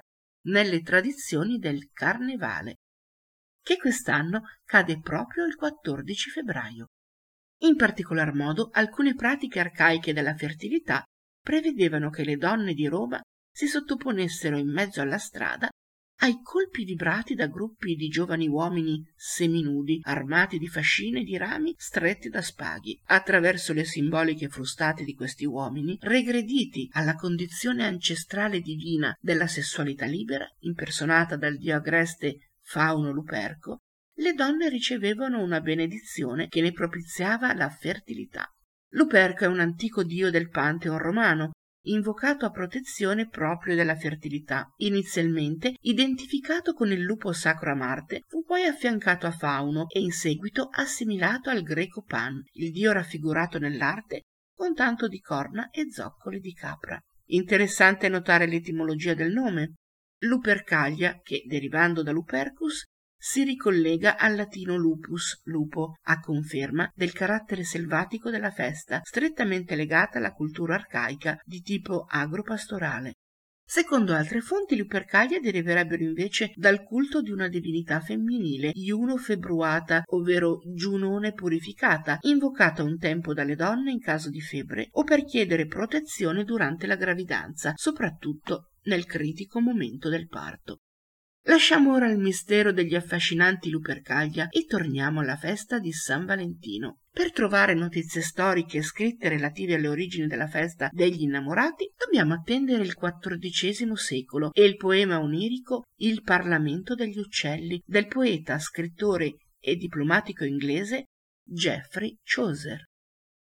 nelle 0.48 0.82
tradizioni 0.82 1.58
del 1.58 1.90
carnevale, 1.92 2.76
che 3.64 3.78
quest'anno 3.78 4.42
cade 4.66 5.00
proprio 5.00 5.46
il 5.46 5.56
14 5.56 6.30
febbraio. 6.30 6.88
In 7.62 7.78
particolar 7.78 8.34
modo 8.34 8.70
alcune 8.74 9.16
pratiche 9.16 9.62
arcaiche 9.62 10.12
della 10.12 10.36
fertilità 10.36 11.02
prevedevano 11.40 12.10
che 12.10 12.26
le 12.26 12.36
donne 12.36 12.74
di 12.74 12.88
Roma 12.88 13.22
si 13.50 13.68
sottoponessero 13.68 14.58
in 14.58 14.70
mezzo 14.70 15.00
alla 15.00 15.18
strada 15.18 15.70
ai 16.24 16.40
colpi 16.42 16.86
vibrati 16.86 17.36
da 17.36 17.48
gruppi 17.48 17.96
di 17.96 18.08
giovani 18.08 18.48
uomini 18.48 19.04
seminudi, 19.14 20.00
armati 20.04 20.58
di 20.58 20.70
fascine 20.70 21.20
e 21.20 21.24
di 21.24 21.36
rami 21.36 21.74
stretti 21.78 22.30
da 22.30 22.42
spaghi. 22.42 22.98
Attraverso 23.08 23.74
le 23.74 23.84
simboliche 23.84 24.48
frustate 24.48 25.04
di 25.04 25.16
questi 25.16 25.44
uomini, 25.44 25.98
regrediti 26.00 26.88
alla 26.94 27.16
condizione 27.16 27.86
ancestrale 27.86 28.62
divina 28.62 29.14
della 29.20 29.48
sessualità 29.48 30.06
libera, 30.06 30.48
impersonata 30.60 31.36
dal 31.36 31.58
dio 31.58 31.76
agreste 31.76 32.52
Fauno 32.62 33.12
Luperco, 33.12 33.80
le 34.20 34.32
donne 34.32 34.70
ricevevano 34.70 35.42
una 35.42 35.60
benedizione 35.60 36.48
che 36.48 36.62
ne 36.62 36.72
propiziava 36.72 37.54
la 37.54 37.68
fertilità. 37.68 38.48
Luperco 38.92 39.44
è 39.44 39.48
un 39.48 39.60
antico 39.60 40.04
dio 40.04 40.32
del 40.32 40.48
Pantheon 40.48 41.00
romano, 41.00 41.52
invocato 41.84 42.46
a 42.46 42.52
protezione 42.52 43.28
proprio 43.28 43.76
della 43.76 43.96
fertilità. 43.96 44.72
Inizialmente 44.78 45.76
identificato 45.82 46.74
con 46.74 46.92
il 46.92 47.02
lupo 47.02 47.32
sacro 47.34 47.72
a 47.72 47.76
Marte, 47.76 48.22
fu 48.28 48.44
poi 48.44 48.64
affiancato 48.64 49.26
a 49.26 49.32
Fauno 49.32 49.88
e 49.88 50.00
in 50.00 50.12
seguito 50.12 50.70
assimilato 50.72 51.50
al 51.50 51.62
greco 51.62 52.04
Pan, 52.04 52.42
il 52.54 52.72
dio 52.72 52.92
raffigurato 52.92 53.60
nell'arte 53.60 54.24
con 54.54 54.74
tanto 54.74 55.08
di 55.08 55.20
corna 55.20 55.70
e 55.72 55.92
zoccoli 55.92 56.40
di 56.40 56.54
capra. 56.54 57.00
Interessante 57.28 58.08
notare 58.10 58.46
l'etimologia 58.46 59.14
del 59.14 59.32
nome. 59.32 59.74
Lupercalia, 60.20 61.20
che 61.22 61.44
derivando 61.46 62.02
da 62.02 62.12
Lupercus 62.12 62.86
si 63.26 63.46
ricollega 63.46 64.18
al 64.18 64.36
latino 64.36 64.76
lupus, 64.76 65.40
lupo, 65.46 65.94
a 66.08 66.20
conferma 66.20 66.92
del 66.94 67.14
carattere 67.14 67.64
selvatico 67.64 68.30
della 68.30 68.52
festa, 68.52 69.00
strettamente 69.02 69.76
legata 69.76 70.18
alla 70.18 70.34
cultura 70.34 70.76
arcaica 70.76 71.40
di 71.46 71.62
tipo 71.62 72.06
agropastorale. 72.06 73.14
Secondo 73.66 74.14
altre 74.14 74.42
fonti, 74.42 74.76
Lupercalia 74.76 75.40
deriverebbero 75.40 76.04
invece 76.04 76.52
dal 76.56 76.84
culto 76.84 77.22
di 77.22 77.32
una 77.32 77.48
divinità 77.48 78.02
femminile, 78.02 78.72
Juno 78.74 79.16
februata, 79.16 80.04
ovvero 80.08 80.60
Giunone 80.76 81.32
purificata, 81.32 82.18
invocata 82.24 82.84
un 82.84 82.98
tempo 82.98 83.34
dalle 83.34 83.56
donne 83.56 83.92
in 83.92 84.02
caso 84.02 84.30
di 84.30 84.42
febbre 84.42 84.90
o 84.92 85.06
per 85.06 85.24
chiedere 85.24 85.66
protezione 85.66 86.44
durante 86.44 86.88
la 86.88 86.98
gravidanza, 86.98 87.72
soprattutto 87.78 88.72
nel 88.84 89.06
critico 89.06 89.62
momento 89.62 90.10
del 90.10 90.28
parto. 90.28 90.80
Lasciamo 91.48 91.94
ora 91.94 92.10
il 92.10 92.20
mistero 92.20 92.72
degli 92.72 92.96
affascinanti 92.96 93.70
Lupercalia 93.70 94.48
e 94.48 94.64
torniamo 94.64 95.20
alla 95.20 95.36
festa 95.36 95.78
di 95.78 95.92
San 95.92 96.24
Valentino. 96.24 97.00
Per 97.12 97.34
trovare 97.34 97.74
notizie 97.74 98.22
storiche 98.22 98.82
scritte 98.82 99.28
relative 99.28 99.74
alle 99.74 99.90
origini 99.90 100.28
della 100.28 100.48
festa 100.48 100.88
degli 100.90 101.24
innamorati, 101.24 101.92
dobbiamo 101.98 102.34
attendere 102.34 102.82
il 102.82 102.96
XIV 102.96 103.92
secolo 103.96 104.52
e 104.54 104.64
il 104.64 104.78
poema 104.78 105.20
onirico 105.20 105.84
Il 105.98 106.22
Parlamento 106.22 106.96
degli 106.96 107.18
Uccelli 107.18 107.82
del 107.86 108.08
poeta, 108.08 108.58
scrittore 108.58 109.34
e 109.60 109.76
diplomatico 109.76 110.46
inglese 110.46 111.08
Geoffrey 111.46 112.20
Chaucer. 112.24 112.86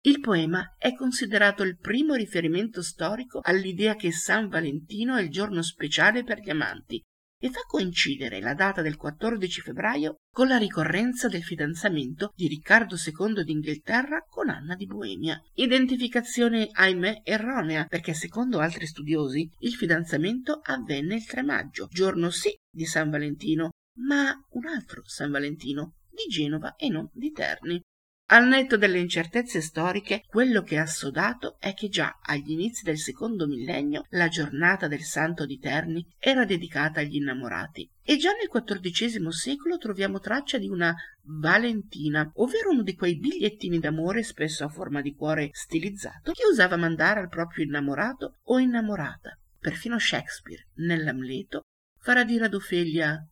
Il 0.02 0.20
poema 0.20 0.76
è 0.78 0.94
considerato 0.94 1.64
il 1.64 1.78
primo 1.78 2.14
riferimento 2.14 2.84
storico 2.84 3.40
all'idea 3.42 3.96
che 3.96 4.12
San 4.12 4.50
Valentino 4.50 5.16
è 5.16 5.22
il 5.22 5.30
giorno 5.30 5.64
speciale 5.64 6.26
per 6.26 6.40
gli 6.40 6.50
amanti 6.50 7.02
e 7.38 7.50
fa 7.50 7.62
coincidere 7.68 8.40
la 8.40 8.54
data 8.54 8.82
del 8.82 8.96
14 8.96 9.62
febbraio 9.62 10.16
con 10.32 10.48
la 10.48 10.58
ricorrenza 10.58 11.28
del 11.28 11.44
fidanzamento 11.44 12.32
di 12.36 12.48
Riccardo 12.48 12.96
II 12.96 13.44
d'Inghilterra 13.44 14.24
con 14.28 14.50
Anna 14.50 14.76
di 14.76 14.86
Boemia. 14.86 15.40
Identificazione, 15.54 16.70
ahimè, 16.72 17.22
erronea, 17.24 17.86
perché 17.86 18.14
secondo 18.14 18.60
altri 18.60 18.88
studiosi 18.88 19.50
il 19.60 19.74
fidanzamento 19.74 20.60
avvenne 20.64 21.16
il 21.16 21.26
3 21.26 21.44
maggio, 21.44 21.88
giorno 21.92 22.30
sì 22.30 22.56
di 22.70 22.86
San 22.86 23.10
Valentino, 23.10 23.72
ma 24.00 24.34
un 24.52 24.66
altro 24.68 25.02
San 25.06 25.32
Valentino, 25.32 25.96
di 26.10 26.32
Genova 26.32 26.76
e 26.76 26.90
non 26.90 27.10
di 27.14 27.32
Terni. 27.32 27.82
Al 28.30 28.48
netto 28.48 28.76
delle 28.76 28.98
incertezze 28.98 29.62
storiche, 29.62 30.24
quello 30.26 30.64
che 30.64 30.78
è 30.78 30.80
assodato 30.80 31.58
è 31.60 31.76
che 31.76 31.90
già 31.90 32.18
agli 32.24 32.54
inizi 32.54 32.84
del 32.84 32.98
secondo 32.98 33.46
millennio 33.46 34.04
la 34.10 34.30
giornata 34.30 34.88
del 34.88 35.04
Santo 35.04 35.46
di 35.46 35.60
Terni 35.60 36.04
era 36.18 36.44
dedicata 36.44 37.02
agli 37.02 37.18
innamorati 37.18 37.88
e 38.02 38.18
già 38.18 38.32
nel 38.32 38.50
XIV 38.50 39.28
secolo 39.28 39.78
troviamo 39.78 40.20
traccia 40.20 40.58
di 40.58 40.68
una 40.68 40.92
Valentina, 41.22 42.28
ovvero 42.38 42.72
uno 42.72 42.82
di 42.82 42.96
quei 42.96 43.20
bigliettini 43.20 43.78
d'amore 43.78 44.24
spesso 44.24 44.64
a 44.64 44.70
forma 44.70 45.02
di 45.02 45.14
cuore 45.14 45.50
stilizzato 45.52 46.32
che 46.32 46.48
usava 46.50 46.78
mandare 46.78 47.20
al 47.20 47.30
proprio 47.30 47.64
innamorato 47.64 48.40
o 48.46 48.58
innamorata. 48.58 49.38
Perfino 49.60 50.00
Shakespeare, 50.00 50.66
nell'Amleto, 50.78 51.62
farà 52.00 52.24
dire 52.24 52.46
ad 52.46 52.56
Ofelia 52.56 53.24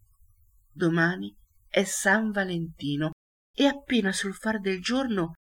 Domani 0.71 1.35
è 1.67 1.83
San 1.83 2.29
Valentino 2.29 3.09
e 3.55 3.65
appena 3.65 4.11
sul 4.11 4.33
far 4.33 4.59
del 4.59 4.81
giorno 4.81 5.33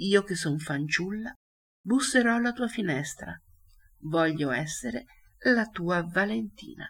io 0.00 0.22
che 0.22 0.34
son 0.34 0.58
fanciulla 0.58 1.32
busserò 1.82 2.36
alla 2.36 2.52
tua 2.52 2.68
finestra. 2.68 3.38
Voglio 4.02 4.50
essere 4.50 5.04
la 5.44 5.66
tua 5.66 6.02
valentina. 6.02 6.88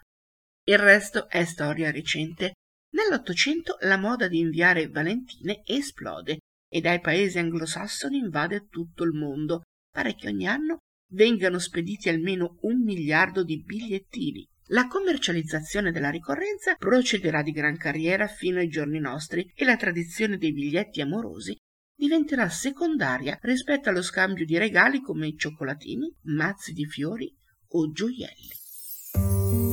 Il 0.63 0.77
resto 0.77 1.29
è 1.29 1.43
storia 1.45 1.91
recente. 1.91 2.53
Nell'ottocento 2.93 3.77
la 3.81 3.97
moda 3.97 4.27
di 4.27 4.39
inviare 4.39 4.87
valentine 4.87 5.61
esplode 5.65 6.39
e 6.69 6.81
dai 6.81 6.99
paesi 6.99 7.37
anglosassoni 7.39 8.17
invade 8.17 8.67
tutto 8.67 9.03
il 9.03 9.11
mondo. 9.11 9.61
Pare 9.89 10.15
che 10.15 10.27
ogni 10.27 10.47
anno 10.47 10.77
vengano 11.13 11.59
spediti 11.59 12.09
almeno 12.09 12.57
un 12.61 12.81
miliardo 12.81 13.43
di 13.43 13.61
bigliettini 13.61 14.47
la 14.71 14.87
commercializzazione 14.87 15.91
della 15.91 16.09
ricorrenza 16.09 16.75
procederà 16.75 17.41
di 17.41 17.51
gran 17.51 17.77
carriera 17.77 18.27
fino 18.27 18.59
ai 18.59 18.67
giorni 18.67 18.99
nostri 18.99 19.51
e 19.55 19.65
la 19.65 19.75
tradizione 19.75 20.37
dei 20.37 20.53
biglietti 20.53 21.01
amorosi 21.01 21.55
diventerà 21.93 22.49
secondaria 22.49 23.37
rispetto 23.41 23.89
allo 23.89 24.01
scambio 24.01 24.45
di 24.45 24.57
regali 24.57 25.01
come 25.01 25.35
cioccolatini, 25.35 26.15
mazzi 26.23 26.73
di 26.73 26.85
fiori 26.85 27.31
o 27.73 27.91
gioielli. 27.91 29.70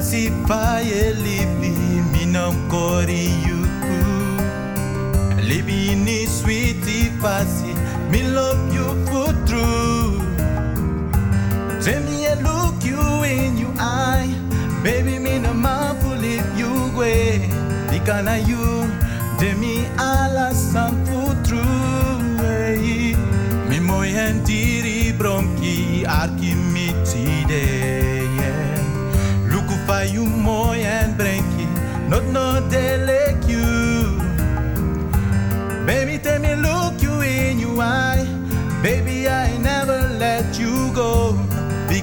Fancy 0.00 0.30
pie 0.48 1.12
libi 1.12 2.24
no 2.24 2.52
kori 2.70 3.26
you. 3.46 3.58
Libi 5.48 5.94
ni 5.94 6.24
sweetie 6.26 7.10
fancy 7.20 7.74
me 8.10 8.22
love 8.22 8.62
you 8.72 8.86
for 9.08 9.28
true. 9.44 10.16
Tell 11.84 12.02
me 12.04 12.26
I 12.26 12.34
look 12.40 12.82
you 12.82 12.98
in 13.24 13.58
your 13.58 13.74
eye, 13.78 14.32
baby 14.82 15.18
me 15.18 15.38
no 15.38 15.52
man 15.52 15.96
leave 16.22 16.48
you 16.58 16.72
way. 16.96 17.50
Because 17.90 18.48
you, 18.48 18.59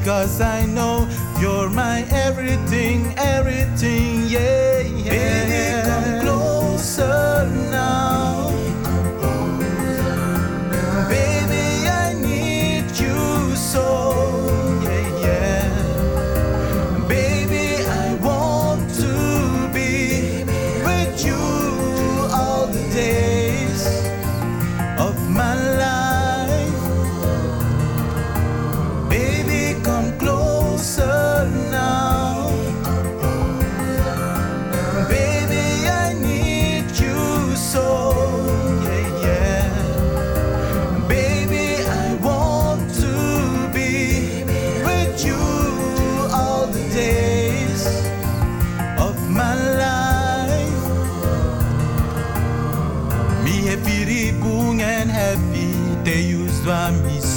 Because 0.07 0.39
I 0.39 0.65
know 0.65 1.05
you're 1.37 1.69
my 1.69 2.07
everything, 2.09 3.13
everything, 3.17 4.23
yeah, 4.25 4.79
yeah. 4.79 5.09
Baby, 5.09 5.89
come 5.89 6.21
closer 6.21 7.36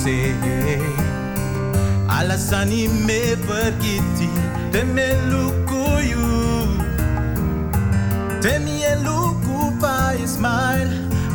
se 0.02 0.34
Alasan 2.08 2.72
ime 2.72 3.20
pergi 3.46 3.96
Teme 4.72 5.08
luku 5.30 5.82
you 6.10 6.28
Temi 8.42 8.76
e 8.92 8.94
luku 9.04 9.58
pa 9.80 10.12
is 10.22 10.34
smile 10.36 10.90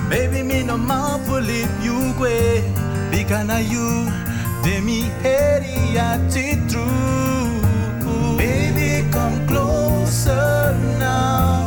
Baby 0.10 0.42
me 0.44 0.64
no 0.64 0.78
ma 0.78 1.18
fulip 1.26 1.70
you 1.86 1.98
kwe 2.18 2.64
Bikana 3.12 3.60
you 3.74 3.90
Demi 4.64 5.00
heri 5.22 5.78
ya 5.96 6.18
true 6.70 7.62
Baby 8.38 9.06
come 9.12 9.48
closer 9.48 10.74
now. 11.00 11.65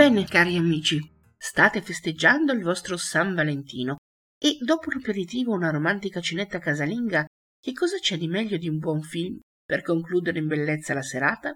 Bene, 0.00 0.24
cari 0.24 0.56
amici, 0.56 0.98
state 1.36 1.82
festeggiando 1.82 2.54
il 2.54 2.62
vostro 2.62 2.96
San 2.96 3.34
Valentino 3.34 3.96
e 4.42 4.56
dopo 4.62 4.88
un 4.88 4.96
aperitivo 4.96 5.52
o 5.52 5.56
una 5.56 5.68
romantica 5.68 6.22
cenetta 6.22 6.58
casalinga, 6.58 7.26
che 7.60 7.72
cosa 7.74 7.98
c'è 7.98 8.16
di 8.16 8.26
meglio 8.26 8.56
di 8.56 8.66
un 8.66 8.78
buon 8.78 9.02
film 9.02 9.38
per 9.62 9.82
concludere 9.82 10.38
in 10.38 10.46
bellezza 10.46 10.94
la 10.94 11.02
serata? 11.02 11.52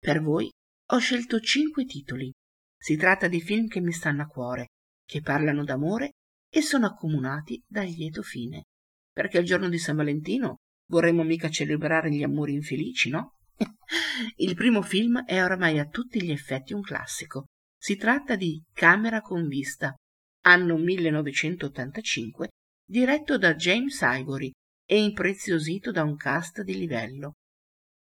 Per 0.00 0.20
voi 0.20 0.50
ho 0.86 0.98
scelto 0.98 1.38
cinque 1.38 1.84
titoli. 1.84 2.32
Si 2.76 2.96
tratta 2.96 3.28
di 3.28 3.40
film 3.40 3.68
che 3.68 3.80
mi 3.80 3.92
stanno 3.92 4.22
a 4.22 4.26
cuore, 4.26 4.70
che 5.06 5.20
parlano 5.20 5.62
d'amore 5.62 6.14
e 6.52 6.62
sono 6.62 6.86
accomunati 6.86 7.62
dal 7.68 7.86
lieto 7.86 8.22
fine. 8.22 8.64
Perché 9.12 9.38
il 9.38 9.46
giorno 9.46 9.68
di 9.68 9.78
San 9.78 9.94
Valentino 9.94 10.56
vorremmo 10.88 11.22
mica 11.22 11.48
celebrare 11.48 12.10
gli 12.10 12.24
amori 12.24 12.52
infelici, 12.52 13.10
no? 13.10 13.36
il 14.38 14.56
primo 14.56 14.82
film 14.82 15.22
è 15.24 15.40
oramai 15.40 15.78
a 15.78 15.86
tutti 15.86 16.20
gli 16.20 16.32
effetti 16.32 16.72
un 16.72 16.82
classico. 16.82 17.44
Si 17.82 17.96
tratta 17.96 18.36
di 18.36 18.62
Camera 18.74 19.22
con 19.22 19.48
vista, 19.48 19.94
anno 20.42 20.76
1985, 20.76 22.50
diretto 22.86 23.38
da 23.38 23.54
James 23.54 23.98
Ivory 24.02 24.50
e 24.84 25.02
impreziosito 25.02 25.90
da 25.90 26.02
un 26.02 26.14
cast 26.16 26.60
di 26.60 26.76
livello. 26.76 27.36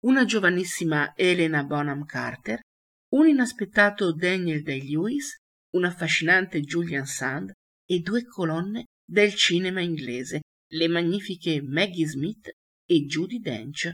Una 0.01 0.27
giovanissima 0.27 1.15
Helena 1.17 1.65
Bonham 1.65 2.05
Carter, 2.05 2.61
un 3.13 3.27
inaspettato 3.29 4.13
Daniel 4.13 4.61
Day-Lewis, 4.61 5.37
un 5.71 5.85
affascinante 5.85 6.61
Julian 6.61 7.07
Sand 7.07 7.53
e 7.87 8.01
due 8.01 8.27
colonne 8.27 8.89
del 9.03 9.35
cinema 9.35 9.81
inglese, 9.81 10.43
le 10.71 10.89
magnifiche 10.89 11.63
Maggie 11.63 12.07
Smith 12.07 12.51
e 12.87 13.07
Judy 13.07 13.39
Dench. 13.39 13.91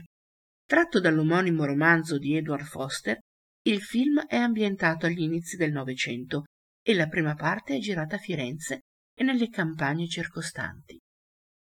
Tratto 0.65 0.99
dall'omonimo 0.99 1.63
romanzo 1.63 2.17
di 2.17 2.35
Edward 2.35 2.65
Foster, 2.65 3.17
il 3.69 3.81
film 3.81 4.25
è 4.25 4.35
ambientato 4.35 5.05
agli 5.05 5.21
inizi 5.21 5.55
del 5.55 5.71
Novecento 5.71 6.45
e 6.83 6.95
la 6.95 7.07
prima 7.07 7.35
parte 7.35 7.75
è 7.75 7.79
girata 7.79 8.15
a 8.15 8.19
Firenze 8.19 8.79
e 9.15 9.23
nelle 9.23 9.49
campagne 9.49 10.07
circostanti. 10.07 10.99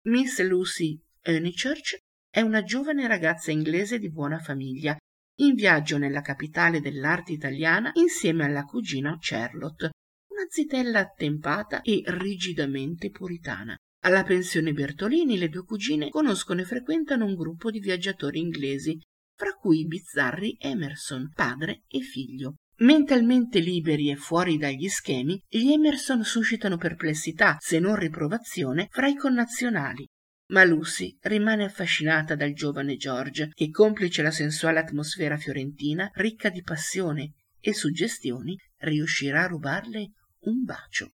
Miss 0.07 0.41
Lucy 0.41 0.99
Honeychurch 1.23 1.97
è 2.31 2.41
una 2.41 2.63
giovane 2.63 3.05
ragazza 3.07 3.51
inglese 3.51 3.99
di 3.99 4.09
buona 4.09 4.39
famiglia, 4.39 4.97
in 5.39 5.53
viaggio 5.53 5.99
nella 5.99 6.21
capitale 6.21 6.79
dell'arte 6.79 7.31
italiana 7.31 7.91
insieme 7.93 8.45
alla 8.45 8.63
cugina 8.63 9.15
Charlotte, 9.19 9.91
una 10.31 10.45
zitella 10.49 10.99
attempata 10.99 11.81
e 11.81 12.01
rigidamente 12.07 13.11
puritana. 13.11 13.75
Alla 14.05 14.23
pensione 14.23 14.73
Bertolini 14.73 15.37
le 15.37 15.47
due 15.47 15.63
cugine 15.63 16.09
conoscono 16.09 16.61
e 16.61 16.65
frequentano 16.65 17.25
un 17.25 17.35
gruppo 17.35 17.69
di 17.69 17.79
viaggiatori 17.79 18.39
inglesi, 18.39 18.99
fra 19.35 19.51
cui 19.53 19.79
i 19.79 19.85
bizzarri 19.87 20.57
Emerson, 20.59 21.31
padre 21.33 21.83
e 21.87 21.99
figlio. 22.01 22.55
Mentalmente 22.77 23.59
liberi 23.59 24.09
e 24.09 24.15
fuori 24.15 24.57
dagli 24.57 24.89
schemi, 24.89 25.41
gli 25.47 25.71
Emerson 25.71 26.23
suscitano 26.23 26.77
perplessità, 26.77 27.57
se 27.59 27.79
non 27.79 27.95
riprovazione, 27.95 28.87
fra 28.89 29.07
i 29.07 29.15
connazionali. 29.15 30.07
Ma 30.47 30.63
Lucy 30.63 31.15
rimane 31.21 31.63
affascinata 31.63 32.35
dal 32.35 32.53
giovane 32.53 32.95
George, 32.95 33.49
che 33.53 33.69
complice 33.69 34.21
la 34.21 34.31
sensuale 34.31 34.79
atmosfera 34.79 35.37
fiorentina, 35.37 36.09
ricca 36.15 36.49
di 36.49 36.61
passione 36.61 37.33
e 37.59 37.73
suggestioni, 37.73 38.55
riuscirà 38.79 39.43
a 39.43 39.47
rubarle 39.47 40.11
un 40.41 40.63
bacio. 40.63 41.11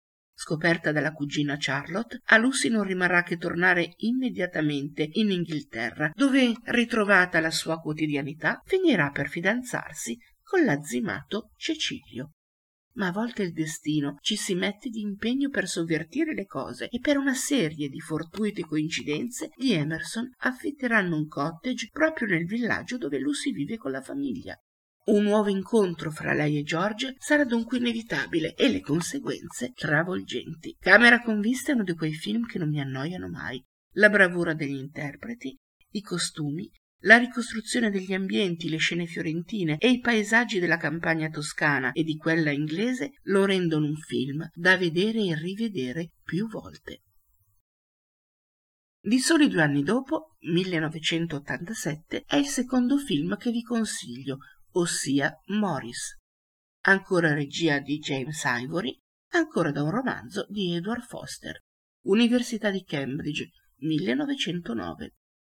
Scoperta 0.45 0.91
dalla 0.91 1.11
cugina 1.11 1.55
Charlotte, 1.57 2.19
a 2.25 2.37
Lucy 2.37 2.69
non 2.69 2.83
rimarrà 2.83 3.23
che 3.23 3.35
tornare 3.35 3.95
immediatamente 3.97 5.09
in 5.13 5.31
Inghilterra, 5.31 6.11
dove, 6.13 6.53
ritrovata 6.65 7.39
la 7.39 7.49
sua 7.49 7.79
quotidianità, 7.79 8.61
finirà 8.63 9.09
per 9.09 9.27
fidanzarsi 9.27 10.15
con 10.43 10.63
l'azzimato 10.63 11.49
Cecilio. 11.57 12.33
Ma 12.93 13.07
a 13.07 13.11
volte 13.11 13.41
il 13.41 13.53
destino 13.53 14.17
ci 14.21 14.35
si 14.35 14.53
mette 14.53 14.89
di 14.89 15.01
impegno 15.01 15.49
per 15.49 15.67
sovvertire 15.67 16.35
le 16.35 16.45
cose 16.45 16.89
e 16.89 16.99
per 16.99 17.17
una 17.17 17.33
serie 17.33 17.89
di 17.89 17.99
fortuite 17.99 18.61
coincidenze 18.61 19.49
gli 19.55 19.71
Emerson 19.71 20.29
affitteranno 20.41 21.15
un 21.15 21.25
cottage 21.25 21.87
proprio 21.91 22.27
nel 22.27 22.45
villaggio 22.45 22.99
dove 22.99 23.17
Lucy 23.17 23.51
vive 23.51 23.77
con 23.77 23.89
la 23.89 24.01
famiglia. 24.01 24.55
Un 25.05 25.21
nuovo 25.21 25.49
incontro 25.49 26.09
fra 26.09 26.33
lei 26.33 26.57
e 26.57 26.63
George 26.63 27.13
sarà 27.19 27.45
dunque 27.45 27.77
inevitabile 27.77 28.55
e 28.55 28.69
le 28.69 28.81
conseguenze 28.81 29.71
travolgenti. 29.71 30.75
Camera 30.79 31.21
con 31.21 31.39
vista 31.39 31.71
è 31.71 31.75
uno 31.75 31.83
di 31.83 31.93
quei 31.93 32.13
film 32.13 32.47
che 32.47 32.57
non 32.57 32.69
mi 32.69 32.81
annoiano 32.81 33.29
mai. 33.29 33.63
La 33.97 34.09
bravura 34.09 34.55
degli 34.55 34.77
interpreti, 34.77 35.55
i 35.91 36.01
costumi, 36.01 36.67
la 37.01 37.17
ricostruzione 37.17 37.91
degli 37.91 38.13
ambienti, 38.13 38.67
le 38.67 38.77
scene 38.77 39.05
fiorentine 39.05 39.77
e 39.77 39.91
i 39.91 39.99
paesaggi 39.99 40.57
della 40.57 40.77
campagna 40.77 41.29
toscana 41.29 41.91
e 41.91 42.01
di 42.01 42.17
quella 42.17 42.49
inglese 42.49 43.11
lo 43.25 43.45
rendono 43.45 43.85
un 43.85 43.97
film 43.97 44.49
da 44.55 44.75
vedere 44.75 45.23
e 45.23 45.35
rivedere 45.35 46.13
più 46.23 46.47
volte. 46.47 47.01
Di 48.99 49.19
soli 49.19 49.49
due 49.49 49.61
anni 49.61 49.83
dopo, 49.83 50.35
1987, 50.39 52.23
è 52.25 52.37
il 52.37 52.47
secondo 52.47 52.97
film 52.97 53.37
che 53.37 53.51
vi 53.51 53.61
consiglio, 53.61 54.39
ossia 54.77 55.33
Morris. 55.47 56.17
Ancora 56.87 57.33
regia 57.33 57.79
di 57.79 57.97
James 57.97 58.43
Ivory, 58.45 58.97
ancora 59.33 59.71
da 59.71 59.83
un 59.83 59.89
romanzo 59.89 60.45
di 60.49 60.73
Edward 60.75 61.03
Foster. 61.03 61.59
Università 62.07 62.69
di 62.69 62.83
Cambridge, 62.83 63.49
1909. 63.77 65.13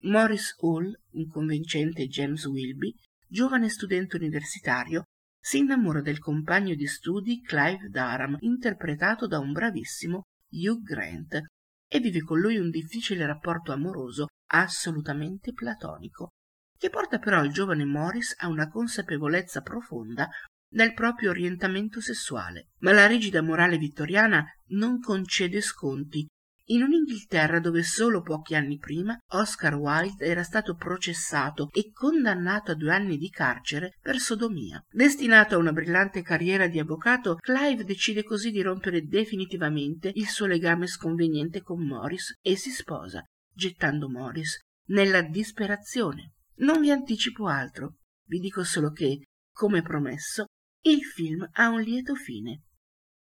Morris 0.03 0.53
Hall, 0.59 0.93
un 1.11 1.27
convincente 1.27 2.07
James 2.07 2.45
Wilby, 2.45 2.93
giovane 3.27 3.69
studente 3.69 4.17
universitario, 4.17 5.05
si 5.39 5.59
innamora 5.59 6.01
del 6.01 6.19
compagno 6.19 6.75
di 6.75 6.85
studi 6.85 7.41
Clive 7.41 7.87
Durham, 7.89 8.35
interpretato 8.41 9.27
da 9.27 9.39
un 9.39 9.51
bravissimo 9.53 10.23
Hugh 10.49 10.81
Grant, 10.81 11.39
e 11.87 11.99
vive 11.99 12.21
con 12.21 12.39
lui 12.39 12.57
un 12.57 12.69
difficile 12.69 13.25
rapporto 13.25 13.71
amoroso 13.71 14.27
assolutamente 14.47 15.53
platonico, 15.53 16.31
che 16.77 16.89
porta 16.89 17.19
però 17.19 17.43
il 17.43 17.51
giovane 17.51 17.85
Morris 17.85 18.35
a 18.39 18.47
una 18.47 18.67
consapevolezza 18.67 19.61
profonda 19.61 20.27
del 20.67 20.93
proprio 20.93 21.29
orientamento 21.29 22.01
sessuale. 22.01 22.69
Ma 22.79 22.91
la 22.91 23.07
rigida 23.07 23.41
morale 23.41 23.77
vittoriana 23.77 24.45
non 24.67 24.99
concede 24.99 25.61
sconti 25.61 26.27
in 26.67 26.81
un'Inghilterra 26.81 27.59
dove 27.59 27.83
solo 27.83 28.21
pochi 28.21 28.55
anni 28.55 28.77
prima 28.77 29.15
Oscar 29.33 29.75
Wilde 29.75 30.25
era 30.25 30.41
stato 30.41 30.73
processato 30.75 31.69
e 31.71 31.91
condannato 31.91 32.71
a 32.71 32.75
due 32.75 32.91
anni 32.91 33.17
di 33.17 33.29
carcere 33.29 33.97
per 34.01 34.17
sodomia. 34.17 34.83
Destinato 34.89 35.55
a 35.55 35.59
una 35.59 35.71
brillante 35.71 36.23
carriera 36.23 36.67
di 36.67 36.79
avvocato, 36.79 37.35
Clive 37.35 37.83
decide 37.83 38.23
così 38.23 38.49
di 38.49 38.63
rompere 38.63 39.05
definitivamente 39.05 40.09
il 40.15 40.27
suo 40.27 40.47
legame 40.47 40.87
sconveniente 40.87 41.61
con 41.61 41.85
Morris 41.85 42.33
e 42.41 42.55
si 42.55 42.71
sposa, 42.71 43.23
gettando 43.53 44.09
Morris 44.09 44.59
nella 44.87 45.21
disperazione. 45.21 46.31
Non 46.57 46.79
vi 46.79 46.91
anticipo 46.91 47.47
altro, 47.47 47.97
vi 48.27 48.39
dico 48.39 48.63
solo 48.63 48.91
che, 48.91 49.25
come 49.51 49.81
promesso, 49.81 50.45
il 50.85 51.03
film 51.03 51.47
ha 51.53 51.69
un 51.69 51.81
lieto 51.81 52.15
fine. 52.15 52.63